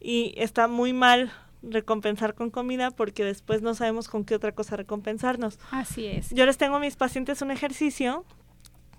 y 0.00 0.34
está 0.36 0.68
muy 0.68 0.92
mal 0.92 1.32
recompensar 1.62 2.34
con 2.34 2.50
comida 2.50 2.90
porque 2.90 3.24
después 3.24 3.62
no 3.62 3.74
sabemos 3.74 4.08
con 4.08 4.24
qué 4.24 4.34
otra 4.34 4.52
cosa 4.52 4.76
recompensarnos. 4.76 5.58
Así 5.70 6.06
es. 6.06 6.30
Yo 6.30 6.46
les 6.46 6.58
tengo 6.58 6.76
a 6.76 6.80
mis 6.80 6.96
pacientes 6.96 7.42
un 7.42 7.50
ejercicio 7.50 8.24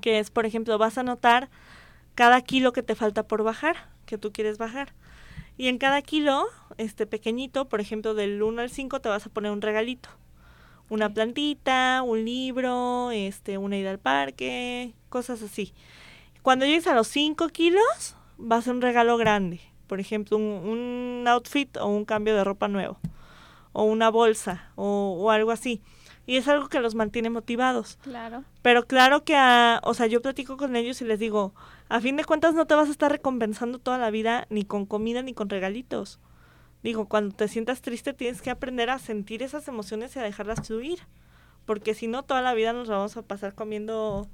que 0.01 0.19
es, 0.19 0.31
por 0.31 0.45
ejemplo, 0.45 0.77
vas 0.77 0.97
a 0.97 1.01
anotar 1.01 1.49
cada 2.15 2.41
kilo 2.41 2.73
que 2.73 2.83
te 2.83 2.95
falta 2.95 3.23
por 3.23 3.43
bajar, 3.43 3.89
que 4.05 4.17
tú 4.17 4.31
quieres 4.31 4.57
bajar. 4.57 4.93
Y 5.59 5.67
en 5.67 5.77
cada 5.77 6.01
kilo, 6.01 6.45
este 6.77 7.05
pequeñito, 7.05 7.67
por 7.67 7.81
ejemplo, 7.81 8.13
del 8.13 8.41
1 8.41 8.61
al 8.61 8.69
5 8.69 9.01
te 9.01 9.09
vas 9.09 9.25
a 9.25 9.29
poner 9.29 9.51
un 9.51 9.61
regalito. 9.61 10.07
Una 10.87 11.13
plantita, 11.13 12.01
un 12.01 12.23
libro, 12.23 13.11
este, 13.11 13.57
una 13.57 13.77
ida 13.77 13.91
al 13.91 13.99
parque, 13.99 14.93
cosas 15.09 15.41
así. 15.41 15.73
Cuando 16.43 16.65
llegues 16.65 16.87
a 16.87 16.95
los 16.95 17.09
5 17.09 17.49
kilos, 17.49 18.15
va 18.39 18.55
a 18.55 18.61
ser 18.61 18.73
un 18.73 18.81
regalo 18.81 19.17
grande. 19.17 19.59
Por 19.87 19.99
ejemplo, 19.99 20.37
un, 20.37 21.25
outfit 21.27 21.75
o 21.75 21.87
un 21.87 22.05
cambio 22.05 22.37
de 22.37 22.45
ropa 22.45 22.69
nuevo. 22.69 22.97
O 23.73 23.83
una 23.83 24.09
bolsa 24.09 24.71
o, 24.77 25.17
o 25.19 25.29
algo 25.29 25.51
así 25.51 25.81
y 26.29 26.37
es 26.37 26.47
algo 26.47 26.69
que 26.69 26.79
los 26.79 26.93
mantiene 26.93 27.31
motivados. 27.31 27.97
Claro. 28.03 28.43
Pero 28.61 28.85
claro 28.85 29.23
que, 29.23 29.35
a, 29.35 29.81
o 29.83 29.95
sea, 29.95 30.05
yo 30.05 30.21
platico 30.21 30.57
con 30.57 30.75
ellos 30.75 31.01
y 31.01 31.05
les 31.05 31.17
digo, 31.17 31.55
a 31.89 32.01
fin 32.01 32.17
de 32.17 32.23
cuentas 32.23 32.53
no 32.53 32.67
te 32.67 32.75
vas 32.75 32.87
a 32.87 32.91
estar 32.91 33.11
recompensando 33.11 33.79
toda 33.79 33.97
la 33.97 34.11
vida 34.11 34.45
ni 34.51 34.63
con 34.63 34.85
comida 34.85 35.23
ni 35.23 35.33
con 35.33 35.49
regalitos. 35.49 36.19
Digo, 36.83 37.07
cuando 37.07 37.35
te 37.35 37.47
sientas 37.47 37.81
triste 37.81 38.13
tienes 38.13 38.43
que 38.43 38.51
aprender 38.51 38.91
a 38.91 38.99
sentir 38.99 39.41
esas 39.41 39.67
emociones 39.67 40.15
y 40.15 40.19
a 40.19 40.21
dejarlas 40.21 40.67
fluir, 40.67 40.99
porque 41.65 41.95
si 41.95 42.05
no 42.05 42.21
toda 42.21 42.43
la 42.43 42.53
vida 42.53 42.73
nos 42.73 42.89
vamos 42.89 43.17
a 43.17 43.23
pasar 43.23 43.55
comiendo 43.55 44.27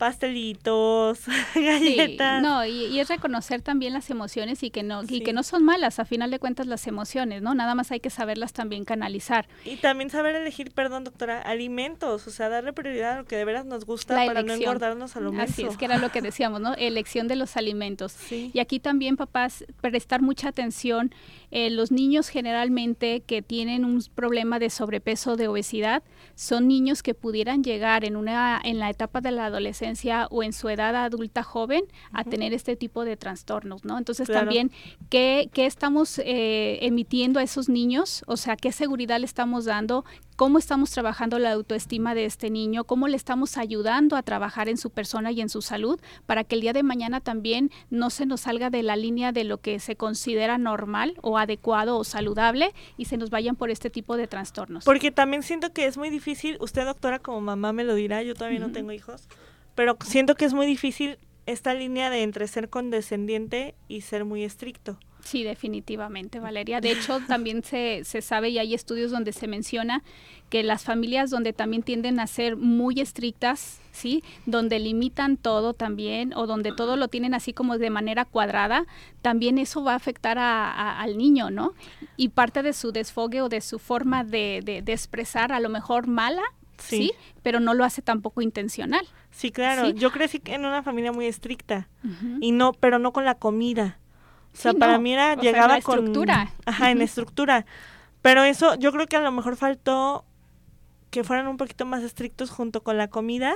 pastelitos, 0.00 1.20
galletas. 1.54 2.42
no, 2.42 2.64
y, 2.64 2.98
es 2.98 3.08
reconocer 3.08 3.60
también 3.60 3.92
las 3.92 4.08
emociones 4.08 4.62
y 4.62 4.70
que 4.70 4.82
no 4.82 5.02
y 5.06 5.20
que 5.20 5.34
no 5.34 5.42
son 5.42 5.62
malas, 5.62 5.98
a 5.98 6.06
final 6.06 6.30
de 6.30 6.38
cuentas 6.38 6.66
las 6.66 6.86
emociones, 6.86 7.42
¿no? 7.42 7.54
Nada 7.54 7.74
más 7.74 7.90
hay 7.90 8.00
que 8.00 8.08
saberlas 8.08 8.54
también 8.54 8.86
canalizar. 8.86 9.46
Y 9.62 9.76
también 9.76 10.08
saber 10.08 10.36
elegir, 10.36 10.70
perdón, 10.70 11.04
doctora, 11.04 11.42
alimentos, 11.42 12.26
o 12.26 12.30
sea, 12.30 12.48
darle 12.48 12.72
prioridad 12.72 13.12
a 13.12 13.16
lo 13.18 13.24
que 13.26 13.36
de 13.36 13.44
veras 13.44 13.66
nos 13.66 13.84
gusta 13.84 14.14
para 14.14 14.42
no 14.42 14.54
engordarnos 14.54 15.16
a 15.16 15.20
lo 15.20 15.32
mismo. 15.32 15.44
Así 15.44 15.64
es 15.64 15.76
que 15.76 15.84
era 15.84 15.98
lo 15.98 16.10
que 16.10 16.22
decíamos, 16.22 16.62
¿no? 16.62 16.72
Elección 16.76 17.28
de 17.28 17.36
los 17.36 17.58
alimentos. 17.58 18.16
Y 18.32 18.58
aquí 18.58 18.80
también, 18.80 19.18
papás, 19.18 19.66
prestar 19.82 20.22
mucha 20.22 20.48
atención. 20.48 21.14
Eh, 21.50 21.70
los 21.70 21.90
niños 21.90 22.28
generalmente 22.28 23.22
que 23.26 23.42
tienen 23.42 23.84
un 23.84 24.02
problema 24.14 24.58
de 24.58 24.70
sobrepeso, 24.70 25.36
de 25.36 25.48
obesidad, 25.48 26.02
son 26.34 26.68
niños 26.68 27.02
que 27.02 27.14
pudieran 27.14 27.62
llegar 27.62 28.04
en 28.04 28.16
una 28.16 28.60
en 28.62 28.78
la 28.78 28.88
etapa 28.88 29.20
de 29.20 29.30
la 29.30 29.46
adolescencia 29.46 30.26
o 30.30 30.42
en 30.42 30.52
su 30.52 30.68
edad 30.68 30.94
adulta 30.96 31.42
joven 31.42 31.84
a 32.12 32.24
tener 32.24 32.54
este 32.54 32.76
tipo 32.76 33.04
de 33.04 33.16
trastornos, 33.16 33.84
¿no? 33.84 33.98
Entonces 33.98 34.28
también, 34.28 34.70
¿qué, 35.08 35.50
qué 35.52 35.66
estamos 35.66 36.18
eh, 36.18 36.78
emitiendo 36.82 37.40
a 37.40 37.42
esos 37.42 37.68
niños? 37.68 38.22
O 38.26 38.36
sea, 38.36 38.56
¿qué 38.56 38.72
seguridad 38.72 39.18
le 39.18 39.26
estamos 39.26 39.64
dando? 39.64 40.04
Cómo 40.40 40.58
estamos 40.58 40.90
trabajando 40.90 41.38
la 41.38 41.52
autoestima 41.52 42.14
de 42.14 42.24
este 42.24 42.48
niño, 42.48 42.84
cómo 42.84 43.08
le 43.08 43.16
estamos 43.18 43.58
ayudando 43.58 44.16
a 44.16 44.22
trabajar 44.22 44.70
en 44.70 44.78
su 44.78 44.88
persona 44.88 45.30
y 45.32 45.42
en 45.42 45.50
su 45.50 45.60
salud 45.60 46.00
para 46.24 46.44
que 46.44 46.54
el 46.54 46.62
día 46.62 46.72
de 46.72 46.82
mañana 46.82 47.20
también 47.20 47.70
no 47.90 48.08
se 48.08 48.24
nos 48.24 48.40
salga 48.40 48.70
de 48.70 48.82
la 48.82 48.96
línea 48.96 49.32
de 49.32 49.44
lo 49.44 49.58
que 49.58 49.78
se 49.80 49.96
considera 49.96 50.56
normal 50.56 51.12
o 51.20 51.36
adecuado 51.36 51.98
o 51.98 52.04
saludable 52.04 52.72
y 52.96 53.04
se 53.04 53.18
nos 53.18 53.28
vayan 53.28 53.54
por 53.54 53.68
este 53.68 53.90
tipo 53.90 54.16
de 54.16 54.28
trastornos. 54.28 54.86
Porque 54.86 55.10
también 55.10 55.42
siento 55.42 55.74
que 55.74 55.84
es 55.84 55.98
muy 55.98 56.08
difícil, 56.08 56.56
usted 56.60 56.86
doctora 56.86 57.18
como 57.18 57.42
mamá 57.42 57.74
me 57.74 57.84
lo 57.84 57.94
dirá, 57.94 58.22
yo 58.22 58.32
todavía 58.32 58.60
no 58.60 58.72
tengo 58.72 58.92
hijos, 58.92 59.28
pero 59.74 59.98
siento 60.06 60.36
que 60.36 60.46
es 60.46 60.54
muy 60.54 60.64
difícil 60.64 61.18
esta 61.44 61.74
línea 61.74 62.08
de 62.08 62.22
entre 62.22 62.48
ser 62.48 62.70
condescendiente 62.70 63.74
y 63.88 64.00
ser 64.00 64.24
muy 64.24 64.44
estricto. 64.44 64.98
Sí, 65.24 65.42
definitivamente, 65.42 66.40
Valeria. 66.40 66.80
De 66.80 66.90
hecho, 66.90 67.20
también 67.28 67.62
se, 67.62 68.02
se 68.04 68.22
sabe 68.22 68.50
y 68.50 68.58
hay 68.58 68.74
estudios 68.74 69.10
donde 69.10 69.32
se 69.32 69.46
menciona 69.46 70.02
que 70.48 70.62
las 70.62 70.84
familias 70.84 71.30
donde 71.30 71.52
también 71.52 71.82
tienden 71.82 72.18
a 72.18 72.26
ser 72.26 72.56
muy 72.56 73.00
estrictas, 73.00 73.80
¿sí? 73.92 74.24
Donde 74.46 74.80
limitan 74.80 75.36
todo 75.36 75.74
también 75.74 76.32
o 76.34 76.46
donde 76.46 76.72
todo 76.72 76.96
lo 76.96 77.08
tienen 77.08 77.34
así 77.34 77.52
como 77.52 77.78
de 77.78 77.90
manera 77.90 78.24
cuadrada, 78.24 78.86
también 79.22 79.58
eso 79.58 79.84
va 79.84 79.92
a 79.92 79.96
afectar 79.96 80.38
a, 80.38 81.00
al 81.00 81.16
niño, 81.16 81.50
¿no? 81.50 81.74
Y 82.16 82.30
parte 82.30 82.62
de 82.62 82.72
su 82.72 82.90
desfogue 82.90 83.42
o 83.42 83.48
de 83.48 83.60
su 83.60 83.78
forma 83.78 84.24
de, 84.24 84.60
de, 84.64 84.82
de 84.82 84.92
expresar 84.92 85.52
a 85.52 85.60
lo 85.60 85.68
mejor 85.68 86.08
mala, 86.08 86.42
sí. 86.78 87.12
Pero 87.42 87.60
no 87.60 87.74
lo 87.74 87.84
hace 87.84 88.02
tampoco 88.02 88.42
intencional. 88.42 89.06
Sí, 89.30 89.50
claro. 89.52 89.90
Yo 89.90 90.10
crecí 90.10 90.40
en 90.46 90.64
una 90.64 90.82
familia 90.82 91.12
muy 91.12 91.26
estricta 91.26 91.88
y 92.40 92.52
no, 92.52 92.72
pero 92.72 92.98
no 92.98 93.12
con 93.12 93.24
la 93.24 93.36
comida. 93.36 93.98
O 94.52 94.56
sea, 94.56 94.72
para 94.74 94.98
mí 94.98 95.12
era 95.12 95.36
llegaba 95.36 95.80
con 95.80 95.98
estructura. 95.98 96.50
Ajá, 96.66 96.90
en 96.90 97.02
estructura. 97.02 97.66
Pero 98.22 98.42
eso, 98.42 98.74
yo 98.74 98.92
creo 98.92 99.06
que 99.06 99.16
a 99.16 99.20
lo 99.20 99.32
mejor 99.32 99.56
faltó 99.56 100.24
que 101.10 101.24
fueran 101.24 101.48
un 101.48 101.56
poquito 101.56 101.86
más 101.86 102.02
estrictos 102.02 102.50
junto 102.50 102.82
con 102.82 102.96
la 102.96 103.08
comida 103.08 103.54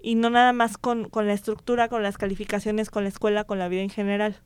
y 0.00 0.14
no 0.14 0.30
nada 0.30 0.52
más 0.52 0.78
con, 0.78 1.08
con 1.08 1.26
la 1.26 1.32
estructura, 1.32 1.88
con 1.88 2.02
las 2.02 2.18
calificaciones, 2.18 2.90
con 2.90 3.02
la 3.02 3.08
escuela, 3.08 3.44
con 3.44 3.58
la 3.58 3.68
vida 3.68 3.82
en 3.82 3.90
general. 3.90 4.40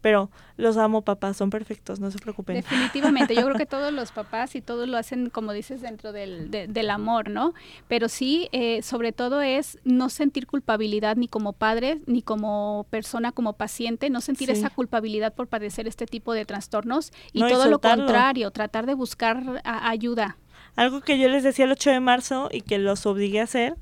Pero 0.00 0.30
los 0.56 0.76
amo, 0.76 1.02
papás, 1.02 1.36
son 1.36 1.50
perfectos, 1.50 2.00
no 2.00 2.10
se 2.10 2.18
preocupen. 2.18 2.56
Definitivamente, 2.56 3.34
yo 3.34 3.44
creo 3.44 3.56
que 3.56 3.66
todos 3.66 3.92
los 3.92 4.10
papás 4.12 4.54
y 4.54 4.62
todos 4.62 4.88
lo 4.88 4.96
hacen, 4.96 5.28
como 5.30 5.52
dices, 5.52 5.82
dentro 5.82 6.12
del, 6.12 6.50
del 6.50 6.90
amor, 6.90 7.28
¿no? 7.28 7.52
Pero 7.88 8.08
sí, 8.08 8.48
eh, 8.52 8.82
sobre 8.82 9.12
todo 9.12 9.42
es 9.42 9.78
no 9.84 10.08
sentir 10.08 10.46
culpabilidad 10.46 11.16
ni 11.16 11.28
como 11.28 11.52
padre, 11.52 12.00
ni 12.06 12.22
como 12.22 12.86
persona, 12.90 13.32
como 13.32 13.54
paciente, 13.54 14.10
no 14.10 14.20
sentir 14.20 14.50
esa 14.50 14.70
culpabilidad 14.70 15.34
por 15.34 15.48
padecer 15.48 15.86
este 15.86 16.06
tipo 16.06 16.32
de 16.32 16.44
trastornos 16.44 17.12
y 17.32 17.40
todo 17.40 17.68
lo 17.68 17.80
contrario, 17.80 18.50
tratar 18.50 18.86
de 18.86 18.94
buscar 18.94 19.62
ayuda. 19.64 20.36
Algo 20.76 21.02
que 21.02 21.18
yo 21.18 21.28
les 21.28 21.42
decía 21.42 21.66
el 21.66 21.72
8 21.72 21.90
de 21.90 22.00
marzo 22.00 22.48
y 22.50 22.62
que 22.62 22.78
los 22.78 23.04
obligué 23.04 23.40
a 23.40 23.44
hacer 23.44 23.76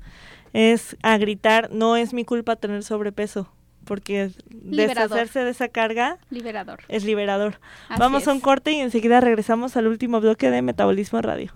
es 0.51 0.97
a 1.01 1.17
gritar, 1.17 1.71
no 1.71 1.95
es 1.95 2.13
mi 2.13 2.25
culpa 2.25 2.57
tener 2.57 2.83
sobrepeso 2.83 3.49
porque 3.85 4.31
deshacerse 4.49 5.43
de 5.43 5.51
esa 5.51 5.67
carga 5.67 6.17
liberador. 6.29 6.79
es 6.87 7.03
liberador. 7.03 7.59
Vamos 7.97 8.27
a 8.27 8.33
un 8.33 8.39
corte 8.39 8.71
y 8.71 8.79
enseguida 8.79 9.19
regresamos 9.19 9.77
al 9.77 9.87
último 9.87 10.21
bloque 10.21 10.49
de 10.49 10.61
Metabolismo 10.61 11.21
Radio. 11.21 11.53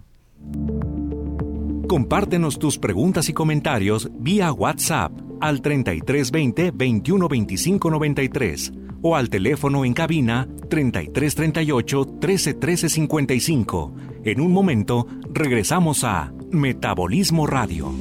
Compártenos 1.87 2.57
tus 2.57 2.79
preguntas 2.79 3.29
y 3.29 3.33
comentarios 3.33 4.09
vía 4.17 4.51
WhatsApp 4.51 5.11
al 5.39 5.61
3320 5.61 6.71
2125 6.71 7.91
93 7.91 8.73
o 9.01 9.15
al 9.15 9.29
teléfono 9.29 9.85
en 9.85 9.93
cabina 9.93 10.47
3338 10.69 12.05
1313 12.05 12.89
55. 12.89 13.93
En 14.23 14.41
un 14.41 14.51
momento 14.51 15.07
regresamos 15.31 16.03
a 16.03 16.33
Metabolismo 16.51 17.45
Radio. 17.45 17.93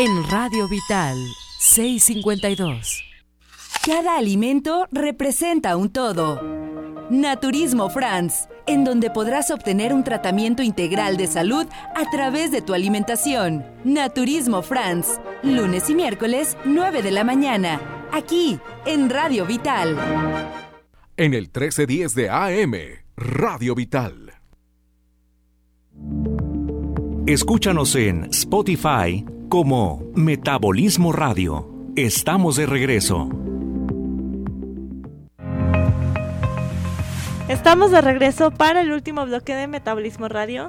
En 0.00 0.22
Radio 0.30 0.68
Vital 0.68 1.16
652. 1.58 3.02
Cada 3.84 4.16
alimento 4.16 4.86
representa 4.92 5.76
un 5.76 5.90
todo. 5.90 6.40
Naturismo 7.10 7.90
France, 7.90 8.48
en 8.68 8.84
donde 8.84 9.10
podrás 9.10 9.50
obtener 9.50 9.92
un 9.92 10.04
tratamiento 10.04 10.62
integral 10.62 11.16
de 11.16 11.26
salud 11.26 11.66
a 11.96 12.08
través 12.12 12.52
de 12.52 12.62
tu 12.62 12.74
alimentación. 12.74 13.66
Naturismo 13.82 14.62
France, 14.62 15.20
lunes 15.42 15.90
y 15.90 15.96
miércoles, 15.96 16.56
9 16.64 17.02
de 17.02 17.10
la 17.10 17.24
mañana, 17.24 17.80
aquí 18.12 18.60
en 18.86 19.10
Radio 19.10 19.46
Vital. 19.46 19.96
En 21.16 21.34
el 21.34 21.46
1310 21.46 22.14
de 22.14 22.30
AM, 22.30 22.74
Radio 23.16 23.74
Vital. 23.74 24.32
Escúchanos 27.26 27.96
en 27.96 28.26
Spotify 28.26 29.24
como 29.48 30.02
Metabolismo 30.14 31.12
Radio. 31.12 31.66
Estamos 31.96 32.56
de 32.56 32.66
regreso. 32.66 33.30
Estamos 37.48 37.90
de 37.90 38.02
regreso 38.02 38.50
para 38.50 38.82
el 38.82 38.92
último 38.92 39.24
bloque 39.24 39.54
de 39.54 39.66
Metabolismo 39.66 40.28
Radio 40.28 40.66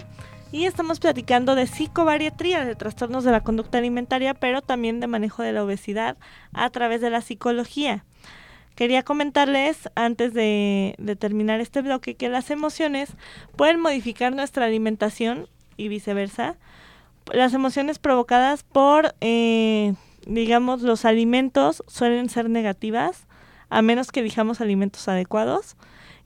y 0.54 0.64
estamos 0.64 1.02
platicando 1.02 1.56
de 1.56 1.68
psicobariatría, 1.68 2.64
de 2.64 2.76
trastornos 2.76 3.26
de 3.26 3.32
la 3.32 3.42
conducta 3.42 3.80
alimentaria, 3.80 4.34
pero 4.34 4.62
también 4.62 5.02
de 5.02 5.08
manejo 5.08 5.44
de 5.44 5.52
la 5.52 5.64
obesidad 5.64 6.18
a 6.54 6.70
través 6.70 7.02
de 7.02 7.10
la 7.10 7.20
psicología. 7.20 8.06
Quería 8.76 9.04
comentarles 9.04 9.90
antes 9.96 10.34
de, 10.34 10.96
de 10.98 11.16
terminar 11.18 11.60
este 11.60 11.82
bloque 11.82 12.16
que 12.16 12.30
las 12.30 12.50
emociones 12.50 13.12
pueden 13.58 13.82
modificar 13.82 14.34
nuestra 14.34 14.66
alimentación 14.66 15.50
y 15.76 15.90
viceversa, 15.90 16.56
las 17.34 17.54
emociones 17.54 18.00
provocadas 18.00 18.64
por, 18.64 19.16
eh, 19.22 19.94
digamos, 20.26 20.82
los 20.82 21.06
alimentos 21.06 21.84
suelen 21.88 22.30
ser 22.30 22.50
negativas, 22.50 23.28
a 23.70 23.82
menos 23.82 24.12
que 24.12 24.24
dijamos 24.24 24.62
alimentos 24.62 25.08
adecuados. 25.08 25.76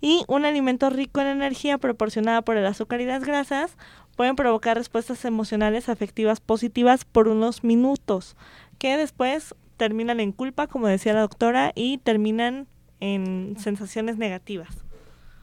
Y 0.01 0.26
un 0.28 0.43
alimento 0.43 0.89
rico 0.89 1.22
en 1.22 1.28
energía 1.28 1.78
proporcionada 1.78 2.41
por 2.41 2.58
el 2.58 2.66
azúcar 2.66 2.99
y 2.99 3.06
las 3.06 3.24
grasas 3.24 3.78
pueden 4.16 4.36
provocar 4.36 4.78
respuestas 4.78 5.24
emocionales 5.26 5.89
afectivas 5.89 6.39
positivas 6.39 7.06
por 7.06 7.28
unos 7.28 7.64
minutos, 7.64 8.36
que 8.78 8.97
después 8.97 9.56
terminan 9.78 10.20
en 10.20 10.32
culpa, 10.32 10.68
como 10.68 10.88
decía 10.88 11.14
la 11.14 11.22
doctora, 11.22 11.72
y 11.74 11.99
terminan 11.99 12.68
en 12.99 13.56
sensaciones 13.60 14.18
negativas. 14.18 14.70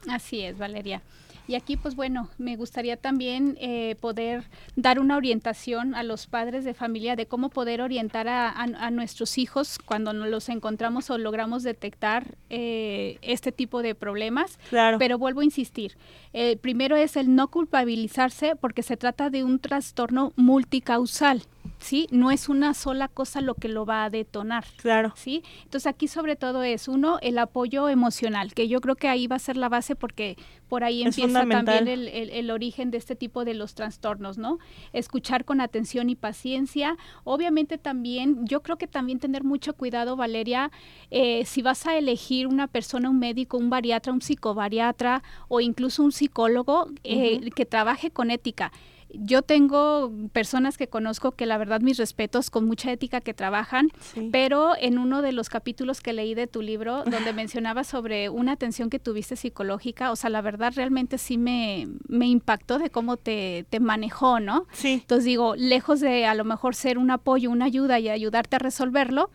Así 0.08 0.42
es, 0.42 0.58
Valeria. 0.58 1.02
Y 1.50 1.56
aquí, 1.56 1.76
pues 1.76 1.96
bueno, 1.96 2.28
me 2.38 2.54
gustaría 2.54 2.96
también 2.96 3.58
eh, 3.60 3.96
poder 3.98 4.44
dar 4.76 5.00
una 5.00 5.16
orientación 5.16 5.96
a 5.96 6.04
los 6.04 6.28
padres 6.28 6.64
de 6.64 6.74
familia 6.74 7.16
de 7.16 7.26
cómo 7.26 7.48
poder 7.48 7.82
orientar 7.82 8.28
a, 8.28 8.90
nuestros 8.92 9.36
hijos 9.36 9.80
cuando 9.84 10.12
nos 10.12 10.28
los 10.28 10.48
encontramos 10.48 11.10
o 11.10 11.18
logramos 11.18 11.64
detectar 11.64 12.36
eh, 12.50 13.18
este 13.22 13.50
tipo 13.50 13.82
de 13.82 13.96
problemas. 13.96 14.60
Claro. 14.68 14.98
Pero 15.00 15.18
vuelvo 15.18 15.40
a 15.40 15.44
insistir, 15.44 15.96
eh, 16.34 16.56
primero 16.56 16.94
es 16.94 17.16
el 17.16 17.34
no 17.34 17.48
culpabilizarse 17.48 18.54
porque 18.54 18.84
se 18.84 18.96
trata 18.96 19.28
de 19.28 19.42
un 19.42 19.58
trastorno 19.58 20.32
multicausal. 20.36 21.42
¿Sí? 21.80 22.06
No 22.10 22.30
es 22.30 22.48
una 22.48 22.74
sola 22.74 23.08
cosa 23.08 23.40
lo 23.40 23.54
que 23.54 23.68
lo 23.68 23.84
va 23.84 24.04
a 24.04 24.10
detonar. 24.10 24.64
Claro. 24.76 25.12
¿sí? 25.16 25.42
Entonces 25.64 25.86
aquí 25.86 26.08
sobre 26.08 26.36
todo 26.36 26.62
es, 26.62 26.88
uno, 26.88 27.18
el 27.22 27.38
apoyo 27.38 27.88
emocional, 27.88 28.54
que 28.54 28.68
yo 28.68 28.80
creo 28.80 28.96
que 28.96 29.08
ahí 29.08 29.26
va 29.26 29.36
a 29.36 29.40
ser 29.40 29.56
la 29.56 29.68
base 29.68 29.96
porque 29.96 30.36
por 30.68 30.84
ahí 30.84 31.02
empieza 31.02 31.46
también 31.46 31.88
el, 31.88 32.06
el, 32.08 32.50
origen 32.50 32.92
de 32.92 32.98
este 32.98 33.16
tipo 33.16 33.44
de 33.44 33.54
los 33.54 33.74
trastornos, 33.74 34.38
¿no? 34.38 34.58
Escuchar 34.92 35.44
con 35.44 35.60
atención 35.60 36.10
y 36.10 36.14
paciencia. 36.14 36.96
Obviamente 37.24 37.76
también, 37.76 38.46
yo 38.46 38.62
creo 38.62 38.76
que 38.76 38.86
también 38.86 39.18
tener 39.18 39.42
mucho 39.42 39.74
cuidado, 39.74 40.14
Valeria, 40.14 40.70
eh, 41.10 41.44
si 41.44 41.62
vas 41.62 41.86
a 41.86 41.98
elegir 41.98 42.46
una 42.46 42.68
persona, 42.68 43.10
un 43.10 43.18
médico, 43.18 43.56
un 43.56 43.68
bariatra, 43.68 44.12
un 44.12 44.22
psicobariatra 44.22 45.24
o 45.48 45.60
incluso 45.60 46.04
un 46.04 46.12
psicólogo 46.12 46.88
eh, 47.02 47.50
que 47.50 47.66
trabaje 47.66 48.10
con 48.10 48.30
ética 48.30 48.70
yo 49.14 49.42
tengo 49.42 50.12
personas 50.32 50.76
que 50.76 50.88
conozco 50.88 51.32
que 51.32 51.46
la 51.46 51.58
verdad 51.58 51.80
mis 51.80 51.98
respetos 51.98 52.50
con 52.50 52.66
mucha 52.66 52.92
ética 52.92 53.20
que 53.20 53.34
trabajan, 53.34 53.88
pero 54.32 54.74
en 54.78 54.98
uno 54.98 55.22
de 55.22 55.32
los 55.32 55.48
capítulos 55.48 56.00
que 56.00 56.12
leí 56.12 56.34
de 56.34 56.46
tu 56.46 56.62
libro 56.62 57.04
donde 57.10 57.32
mencionabas 57.32 57.86
sobre 57.86 58.28
una 58.28 58.52
atención 58.52 58.90
que 58.90 58.98
tuviste 58.98 59.36
psicológica, 59.36 60.10
o 60.10 60.16
sea, 60.16 60.30
la 60.30 60.40
verdad 60.40 60.72
realmente 60.74 61.18
sí 61.18 61.38
me, 61.38 61.88
me 62.08 62.26
impactó 62.26 62.78
de 62.78 62.90
cómo 62.90 63.16
te, 63.16 63.66
te 63.70 63.80
manejó, 63.80 64.40
¿no? 64.40 64.66
Sí. 64.72 64.92
Entonces 65.00 65.24
digo, 65.24 65.54
lejos 65.56 66.00
de 66.00 66.26
a 66.26 66.34
lo 66.34 66.44
mejor 66.44 66.74
ser 66.74 66.98
un 66.98 67.10
apoyo, 67.10 67.50
una 67.50 67.66
ayuda 67.66 67.98
y 67.98 68.08
ayudarte 68.08 68.56
a 68.56 68.58
resolverlo, 68.58 69.30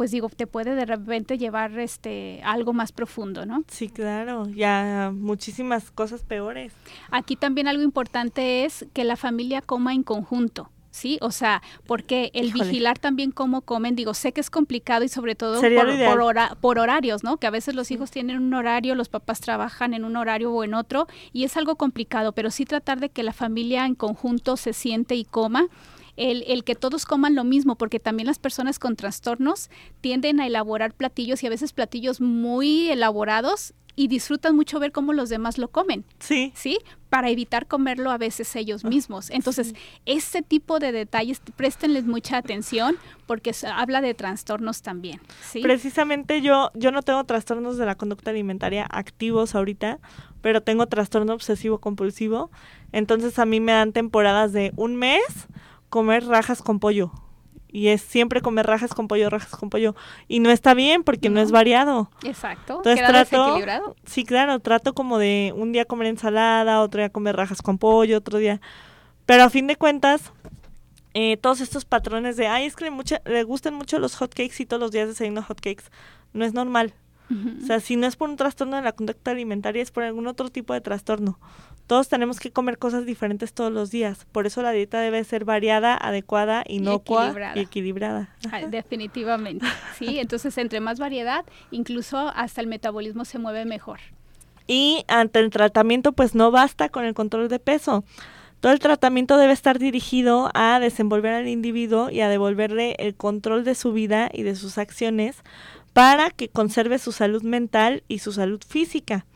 pues 0.00 0.12
digo, 0.12 0.30
te 0.30 0.46
puede 0.46 0.74
de 0.76 0.86
repente 0.86 1.36
llevar 1.36 1.78
este 1.78 2.40
algo 2.42 2.72
más 2.72 2.90
profundo, 2.90 3.44
¿no? 3.44 3.64
Sí, 3.68 3.90
claro, 3.90 4.48
ya 4.48 5.12
muchísimas 5.14 5.90
cosas 5.90 6.22
peores. 6.22 6.72
Aquí 7.10 7.36
también 7.36 7.68
algo 7.68 7.82
importante 7.82 8.64
es 8.64 8.86
que 8.94 9.04
la 9.04 9.16
familia 9.16 9.60
coma 9.60 9.92
en 9.92 10.02
conjunto. 10.02 10.70
¿sí? 10.90 11.18
O 11.20 11.30
sea, 11.30 11.60
porque 11.86 12.30
el 12.32 12.50
vigilar 12.50 12.98
también 12.98 13.30
cómo 13.30 13.60
comen, 13.60 13.94
digo, 13.94 14.14
sé 14.14 14.32
que 14.32 14.40
es 14.40 14.48
complicado 14.48 15.04
y 15.04 15.10
sobre 15.10 15.34
todo 15.34 15.60
por, 15.60 16.56
por, 16.60 16.78
horarios, 16.78 17.22
¿no? 17.22 17.36
Que 17.36 17.46
a 17.46 17.50
veces 17.50 17.74
los 17.74 17.90
hijos 17.90 18.10
tienen 18.10 18.38
un 18.38 18.54
horario, 18.54 18.94
los 18.94 19.10
papás 19.10 19.40
trabajan 19.40 19.92
en 19.92 20.06
un 20.06 20.16
horario 20.16 20.50
o 20.50 20.64
en 20.64 20.72
otro 20.72 21.08
y 21.34 21.44
es 21.44 21.58
algo 21.58 21.76
complicado, 21.76 22.32
pero 22.32 22.50
sí 22.50 22.64
tratar 22.64 23.00
de 23.00 23.10
que 23.10 23.22
la 23.22 23.34
familia 23.34 23.84
en 23.84 23.94
conjunto 23.94 24.56
se 24.56 24.72
siente 24.72 25.14
y 25.14 25.26
coma 25.26 25.66
el, 26.16 26.44
el, 26.46 26.64
que 26.64 26.74
todos 26.74 27.06
coman 27.06 27.34
lo 27.34 27.44
mismo, 27.44 27.76
porque 27.76 28.00
también 28.00 28.26
las 28.26 28.38
personas 28.38 28.78
con 28.78 28.96
trastornos 28.96 29.70
tienden 30.00 30.40
a 30.40 30.46
elaborar 30.46 30.94
platillos 30.94 31.42
y 31.42 31.46
a 31.46 31.50
veces 31.50 31.72
platillos 31.72 32.20
muy 32.20 32.88
elaborados 32.88 33.74
y 33.96 34.08
disfrutan 34.08 34.56
mucho 34.56 34.80
ver 34.80 34.92
cómo 34.92 35.12
los 35.12 35.28
demás 35.28 35.58
lo 35.58 35.68
comen. 35.68 36.04
Sí. 36.20 36.52
¿Sí? 36.54 36.78
Para 37.10 37.28
evitar 37.28 37.66
comerlo 37.66 38.10
a 38.10 38.18
veces 38.18 38.54
ellos 38.56 38.82
mismos. 38.82 39.28
Entonces, 39.30 39.74
ese 40.06 40.40
tipo 40.42 40.78
de 40.78 40.90
detalles, 40.90 41.42
préstenles 41.56 42.04
mucha 42.04 42.38
atención 42.38 42.96
porque 43.26 43.52
habla 43.70 44.00
de 44.00 44.14
trastornos 44.14 44.80
también. 44.80 45.20
¿sí? 45.42 45.60
Precisamente 45.60 46.40
yo, 46.40 46.70
yo 46.74 46.92
no 46.92 47.02
tengo 47.02 47.22
trastornos 47.24 47.76
de 47.76 47.86
la 47.86 47.94
conducta 47.94 48.30
alimentaria 48.30 48.86
activos 48.90 49.54
ahorita, 49.54 49.98
pero 50.40 50.62
tengo 50.62 50.86
trastorno 50.86 51.34
obsesivo 51.34 51.78
compulsivo. 51.78 52.50
Entonces, 52.92 53.38
a 53.38 53.44
mí 53.44 53.60
me 53.60 53.72
dan 53.72 53.92
temporadas 53.92 54.52
de 54.52 54.72
un 54.76 54.96
mes 54.96 55.48
comer 55.90 56.24
rajas 56.24 56.62
con 56.62 56.80
pollo. 56.80 57.12
Y 57.72 57.88
es 57.88 58.00
siempre 58.00 58.40
comer 58.40 58.66
rajas 58.66 58.94
con 58.94 59.06
pollo, 59.06 59.30
rajas 59.30 59.54
con 59.56 59.70
pollo. 59.70 59.94
Y 60.26 60.40
no 60.40 60.50
está 60.50 60.74
bien 60.74 61.04
porque 61.04 61.30
no, 61.30 61.40
es 61.40 61.52
variado. 61.52 62.10
Exacto. 62.24 62.78
Entonces 62.78 63.06
trato, 63.06 63.94
Sí, 64.04 64.24
claro, 64.24 64.58
trato 64.58 64.92
como 64.92 65.18
de 65.18 65.52
un 65.54 65.70
día 65.70 65.84
comer 65.84 66.08
ensalada, 66.08 66.80
otro 66.80 67.00
día 67.00 67.10
comer 67.10 67.36
rajas 67.36 67.62
con 67.62 67.78
pollo, 67.78 68.18
otro 68.18 68.38
día. 68.38 68.60
Pero 69.24 69.44
a 69.44 69.50
fin 69.50 69.68
de 69.68 69.76
cuentas, 69.76 70.32
eh, 71.14 71.36
todos 71.36 71.60
estos 71.60 71.84
patrones 71.84 72.36
de, 72.36 72.48
ay, 72.48 72.66
es 72.66 72.74
que 72.74 72.84
le, 72.84 72.90
mucha, 72.90 73.20
le 73.24 73.44
gustan 73.44 73.74
mucho 73.74 74.00
los 74.00 74.16
hotcakes 74.16 74.60
y 74.60 74.66
todos 74.66 74.80
los 74.80 74.90
días 74.90 75.06
desayuno 75.06 75.42
hotcakes, 75.42 75.84
no 76.32 76.44
es 76.44 76.54
normal. 76.54 76.94
O 77.62 77.64
sea, 77.64 77.78
si 77.78 77.94
no 77.94 78.08
es 78.08 78.16
por 78.16 78.28
un 78.28 78.34
trastorno 78.34 78.74
de 78.74 78.82
la 78.82 78.90
conducta 78.90 79.30
alimentaria, 79.30 79.80
es 79.80 79.92
por 79.92 80.02
algún 80.02 80.26
otro 80.26 80.48
tipo 80.48 80.74
de 80.74 80.80
trastorno. 80.80 81.38
Todos 81.90 82.08
tenemos 82.08 82.38
que 82.38 82.52
comer 82.52 82.78
cosas 82.78 83.04
diferentes 83.04 83.52
todos 83.52 83.72
los 83.72 83.90
días. 83.90 84.24
Por 84.30 84.46
eso 84.46 84.62
la 84.62 84.70
dieta 84.70 85.00
debe 85.00 85.24
ser 85.24 85.44
variada, 85.44 85.96
adecuada, 85.96 86.62
inocua 86.68 87.24
y 87.24 87.28
equilibrada. 87.30 87.56
Y 87.56 87.60
equilibrada. 87.62 88.28
Ah, 88.52 88.60
definitivamente. 88.68 89.66
Sí, 89.98 90.18
entonces 90.20 90.56
entre 90.58 90.78
más 90.78 91.00
variedad, 91.00 91.44
incluso 91.72 92.30
hasta 92.36 92.60
el 92.60 92.68
metabolismo 92.68 93.24
se 93.24 93.40
mueve 93.40 93.64
mejor. 93.64 93.98
Y 94.68 95.04
ante 95.08 95.40
el 95.40 95.50
tratamiento, 95.50 96.12
pues 96.12 96.36
no 96.36 96.52
basta 96.52 96.90
con 96.90 97.04
el 97.04 97.12
control 97.12 97.48
de 97.48 97.58
peso. 97.58 98.04
Todo 98.60 98.70
el 98.70 98.78
tratamiento 98.78 99.36
debe 99.36 99.52
estar 99.52 99.80
dirigido 99.80 100.52
a 100.54 100.78
desenvolver 100.78 101.34
al 101.34 101.48
individuo 101.48 102.08
y 102.08 102.20
a 102.20 102.28
devolverle 102.28 102.94
el 103.00 103.16
control 103.16 103.64
de 103.64 103.74
su 103.74 103.92
vida 103.92 104.30
y 104.32 104.44
de 104.44 104.54
sus 104.54 104.78
acciones 104.78 105.38
para 105.92 106.30
que 106.30 106.50
conserve 106.50 107.00
su 107.00 107.10
salud 107.10 107.42
mental 107.42 108.04
y 108.06 108.20
su 108.20 108.30
salud 108.30 108.60
física. 108.64 109.26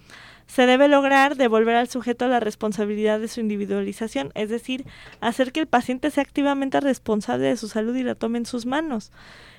Se 0.46 0.66
debe 0.66 0.88
lograr 0.88 1.36
devolver 1.36 1.76
al 1.76 1.88
sujeto 1.88 2.28
la 2.28 2.40
responsabilidad 2.40 3.18
de 3.20 3.28
su 3.28 3.40
individualización, 3.40 4.30
es 4.34 4.48
decir, 4.50 4.84
hacer 5.20 5.52
que 5.52 5.60
el 5.60 5.66
paciente 5.66 6.10
sea 6.10 6.22
activamente 6.22 6.80
responsable 6.80 7.46
de 7.46 7.56
su 7.56 7.68
salud 7.68 7.96
y 7.96 8.02
la 8.02 8.14
tome 8.14 8.38
en 8.38 8.46
sus 8.46 8.66
manos, 8.66 9.10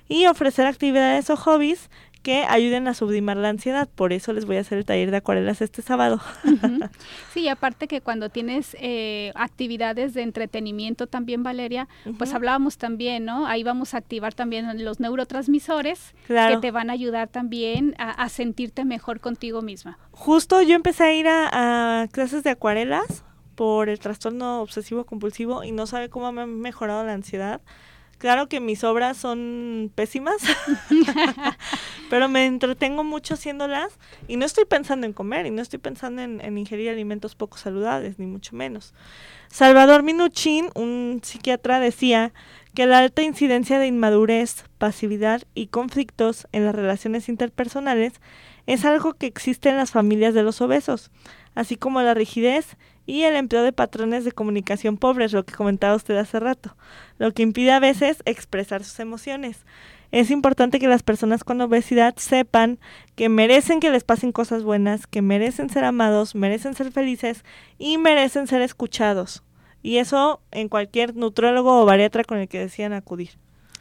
y 0.08 0.28
ofrecer 0.28 0.68
actividades 0.68 1.30
o 1.30 1.36
hobbies 1.36 1.90
que 2.26 2.44
ayuden 2.44 2.88
a 2.88 2.96
sublimar 2.96 3.38
la 3.38 3.50
ansiedad. 3.50 3.88
Por 3.94 4.12
eso 4.12 4.34
les 4.34 4.46
voy 4.46 4.58
a 4.58 4.62
hacer 4.62 4.80
el 4.80 4.86
taller 4.86 5.12
de 5.12 5.18
acuarelas 5.18 5.62
este 5.62 5.84
sábado. 5.84 6.20
Sí, 7.32 7.50
aparte 7.50 7.90
que 7.90 8.00
cuando 8.00 8.30
tienes 8.30 8.78
eh, 8.80 9.34
actividades 9.36 10.14
de 10.14 10.22
entretenimiento 10.22 11.06
también, 11.06 11.44
Valeria, 11.44 11.90
pues 12.18 12.34
hablábamos 12.34 12.78
también, 12.78 13.26
¿no? 13.26 13.46
Ahí 13.46 13.62
vamos 13.62 13.94
a 13.94 13.98
activar 13.98 14.34
también 14.34 14.86
los 14.86 15.02
neurotransmisores 15.02 16.16
que 16.28 16.58
te 16.62 16.72
van 16.72 16.90
a 16.90 16.94
ayudar 16.94 17.28
también 17.28 17.94
a, 17.98 18.30
sentirte 18.30 18.86
mejor 18.86 19.20
contigo 19.20 19.62
misma. 19.62 20.00
Justo 20.12 20.62
yo 20.62 20.76
empecé 20.76 21.04
a 21.04 21.14
ir 21.14 21.28
a, 21.28 22.08
clases 22.14 22.44
de 22.44 22.52
acuarelas 22.52 23.26
por 23.56 23.90
el 23.90 24.00
trastorno 24.00 24.62
obsesivo 24.62 25.06
compulsivo 25.06 25.66
y 25.66 25.74
no 25.74 25.88
sabe 25.88 26.10
cómo 26.10 26.32
me 26.32 26.44
ha 26.44 26.48
mejorado 26.48 27.04
la 27.04 27.14
ansiedad. 27.14 27.60
Claro 28.18 28.48
que 28.48 28.62
mis 28.62 28.84
obras 28.86 29.18
son 29.18 29.92
pésimas, 29.94 30.38
pero 32.10 32.30
me 32.30 32.46
entretengo 32.46 33.04
mucho 33.04 33.34
haciéndolas 33.34 34.00
y 34.28 34.38
no 34.38 34.46
estoy 34.46 34.64
pensando 34.64 35.06
en 35.06 35.12
comer 35.12 35.46
y 35.46 35.52
no 35.52 35.62
estoy 35.62 35.80
pensando 35.80 36.22
en, 36.22 36.58
ingerir 36.58 36.90
alimentos 36.90 37.36
poco 37.36 37.58
saludables, 37.58 38.18
ni 38.18 38.26
mucho 38.26 38.56
menos. 38.56 38.94
Salvador 39.50 40.04
Minuchin, 40.04 40.70
un 40.76 41.20
psiquiatra, 41.24 41.80
decía 41.80 42.34
que 42.74 42.86
la 42.86 43.00
alta 43.00 43.22
incidencia 43.22 43.80
de 43.80 43.88
inmadurez, 43.88 44.64
pasividad 44.78 45.44
y 45.54 45.68
conflictos 45.68 46.48
en 46.54 46.66
las 46.66 46.76
relaciones 46.76 47.28
interpersonales 47.28 48.14
es 48.66 48.86
algo 48.86 49.14
que 49.14 49.28
existe 49.28 49.70
en 49.70 49.78
las 49.78 49.92
familias 49.92 50.34
de 50.34 50.44
los 50.44 50.62
obesos, 50.62 51.12
así 51.54 51.76
como 51.76 52.02
la 52.02 52.14
rigidez 52.14 52.78
y 53.06 53.24
el 53.24 53.36
empleo 53.36 53.64
de 53.64 53.72
patrones 53.72 54.26
de 54.26 54.32
comunicación 54.32 54.98
pobres, 54.98 55.34
lo 55.34 55.46
que 55.46 55.54
comentaba 55.54 55.96
usted 55.96 56.18
hace 56.18 56.40
rato, 56.40 56.76
lo 57.18 57.34
que 57.34 57.44
impide 57.44 57.72
a 57.72 57.80
veces 57.80 58.22
expresar 58.26 58.84
sus 58.84 59.00
emociones. 59.00 59.66
Es 60.12 60.32
importante 60.32 60.80
que 60.80 60.88
las 60.88 61.04
personas 61.04 61.44
con 61.44 61.60
obesidad 61.62 62.16
sepan 62.18 62.80
que 63.16 63.28
merecen 63.30 63.80
que 63.80 63.92
les 63.92 64.04
pasen 64.04 64.32
cosas 64.32 64.64
buenas, 64.64 65.08
que 65.08 65.22
merecen 65.22 65.70
ser 65.70 65.84
amados, 65.84 66.36
merecen 66.36 66.74
ser 66.74 66.92
felices 66.92 67.44
y 67.78 67.98
merecen 67.98 68.48
ser 68.48 68.62
escuchados. 68.62 69.44
Y 69.82 69.98
eso 69.98 70.42
en 70.52 70.70
cualquier 70.70 71.16
nutrólogo 71.16 71.82
o 71.82 71.86
bariatra 71.86 72.24
con 72.24 72.38
el 72.38 72.48
que 72.48 72.60
decían 72.60 72.94
acudir. 72.94 73.32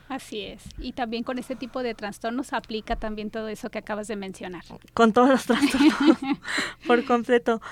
Así 0.09 0.43
es. 0.43 0.62
Y 0.79 0.93
también 0.93 1.25
con 1.25 1.39
este 1.39 1.57
tipo 1.57 1.83
de 1.83 1.95
trastornos 1.95 2.53
aplica 2.53 2.97
también 2.97 3.31
todo 3.31 3.49
eso 3.49 3.70
que 3.70 3.79
acabas 3.79 4.07
de 4.07 4.16
mencionar. 4.16 4.62
Con 4.93 5.12
todos 5.12 5.31
los 5.31 5.47
trastornos, 5.47 6.18
por 6.87 7.05
completo 7.05 7.62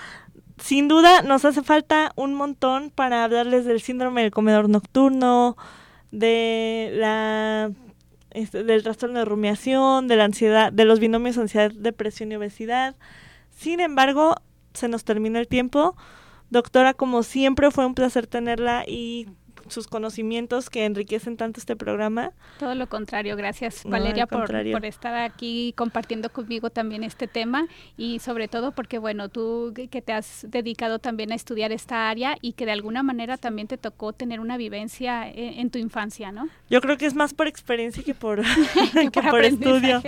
sin 0.63 0.87
duda 0.89 1.23
nos 1.23 1.45
hace 1.45 1.63
falta 1.63 2.13
un 2.15 2.35
montón 2.35 2.91
para 2.91 3.25
hablarles 3.25 3.65
del 3.65 3.81
síndrome 3.81 4.23
del 4.23 4.31
comedor 4.31 4.69
nocturno, 4.69 5.57
de 6.13 6.93
la 6.95 7.73
este, 8.31 8.63
del 8.65 8.83
trastorno 8.83 9.19
de 9.19 9.25
rumiación, 9.25 10.09
de 10.09 10.17
la 10.17 10.25
ansiedad, 10.25 10.73
de 10.73 10.85
los 10.85 11.01
binomios 11.01 11.37
ansiedad, 11.37 11.73
depresión 11.73 12.33
y 12.33 12.37
obesidad. 12.37 12.95
Sin 13.51 13.81
embargo, 13.81 14.37
se 14.73 14.89
nos 14.89 15.05
termina 15.05 15.41
el 15.41 15.49
tiempo. 15.49 15.97
Doctora, 16.51 16.95
como 16.95 17.23
siempre 17.25 17.71
fue 17.71 17.85
un 17.85 17.95
placer 17.95 18.27
tenerla 18.27 18.85
y 18.87 19.27
sus 19.73 19.89
conocimientos 19.89 20.71
que 20.71 20.85
enriquecen 20.85 21.37
tanto 21.37 21.61
este 21.61 21.77
programa. 21.77 22.33
Todo 22.59 22.75
lo 22.75 22.89
contrario, 22.89 23.37
gracias 23.37 23.83
Valeria 23.85 24.27
por, 24.27 24.47
por, 24.47 24.85
estar 24.85 25.15
aquí 25.15 25.75
compartiendo 25.77 26.31
conmigo 26.31 26.71
también 26.71 27.05
este 27.05 27.27
tema 27.27 27.67
y 27.97 28.19
sobre 28.21 28.49
todo 28.49 28.73
porque, 28.73 28.99
bueno, 28.99 29.29
tú 29.29 29.73
que 29.91 30.03
te 30.03 30.13
has 30.13 30.47
dedicado 30.49 30.99
también 30.99 31.33
a 31.33 31.35
estudiar 31.35 31.73
esta 31.73 32.09
área 32.09 32.37
y 32.41 32.53
que 32.53 32.67
de 32.67 32.73
alguna 32.73 33.03
manera 33.03 33.37
también 33.37 33.69
te 33.69 33.79
tocó 33.79 34.13
tener 34.13 34.41
una 34.41 34.57
vivencia 34.57 35.29
en, 35.29 35.61
en 35.61 35.71
tu 35.71 35.79
infancia, 35.79 36.33
¿no? 36.33 36.49
Yo 36.71 36.81
creo 36.81 36.97
que 36.97 37.07
es 37.07 37.15
más 37.15 37.35
por 37.35 37.47
experiencia 37.47 38.03
que 38.03 38.15
por, 38.15 38.43
que 39.13 39.23
por 39.23 39.45
estudio. 39.45 40.03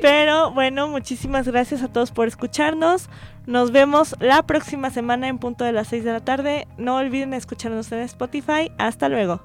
Pero 0.00 0.50
bueno, 0.52 0.88
muchísimas 0.88 1.48
gracias 1.48 1.82
a 1.82 1.92
todos 1.92 2.12
por 2.12 2.28
escucharnos. 2.28 3.08
Nos 3.46 3.72
vemos 3.72 4.16
la 4.20 4.42
próxima 4.42 4.90
semana 4.90 5.28
en 5.28 5.38
punto 5.38 5.64
de 5.64 5.72
las 5.72 5.88
6 5.88 6.04
de 6.04 6.12
la 6.12 6.20
tarde. 6.20 6.66
No 6.78 6.96
olviden 6.96 7.34
escucharnos 7.34 7.92
en 7.92 8.00
Spotify. 8.00 8.72
Hasta 8.78 9.08
luego. 9.08 9.42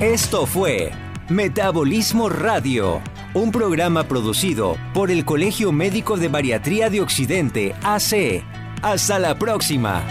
Esto 0.00 0.46
fue 0.46 0.90
Metabolismo 1.28 2.28
Radio, 2.28 3.00
un 3.34 3.52
programa 3.52 4.02
producido 4.04 4.76
por 4.92 5.12
el 5.12 5.24
Colegio 5.24 5.70
Médico 5.70 6.16
de 6.16 6.26
Bariatría 6.26 6.90
de 6.90 7.00
Occidente, 7.00 7.74
AC. 7.84 8.42
Hasta 8.82 9.20
la 9.20 9.38
próxima. 9.38 10.02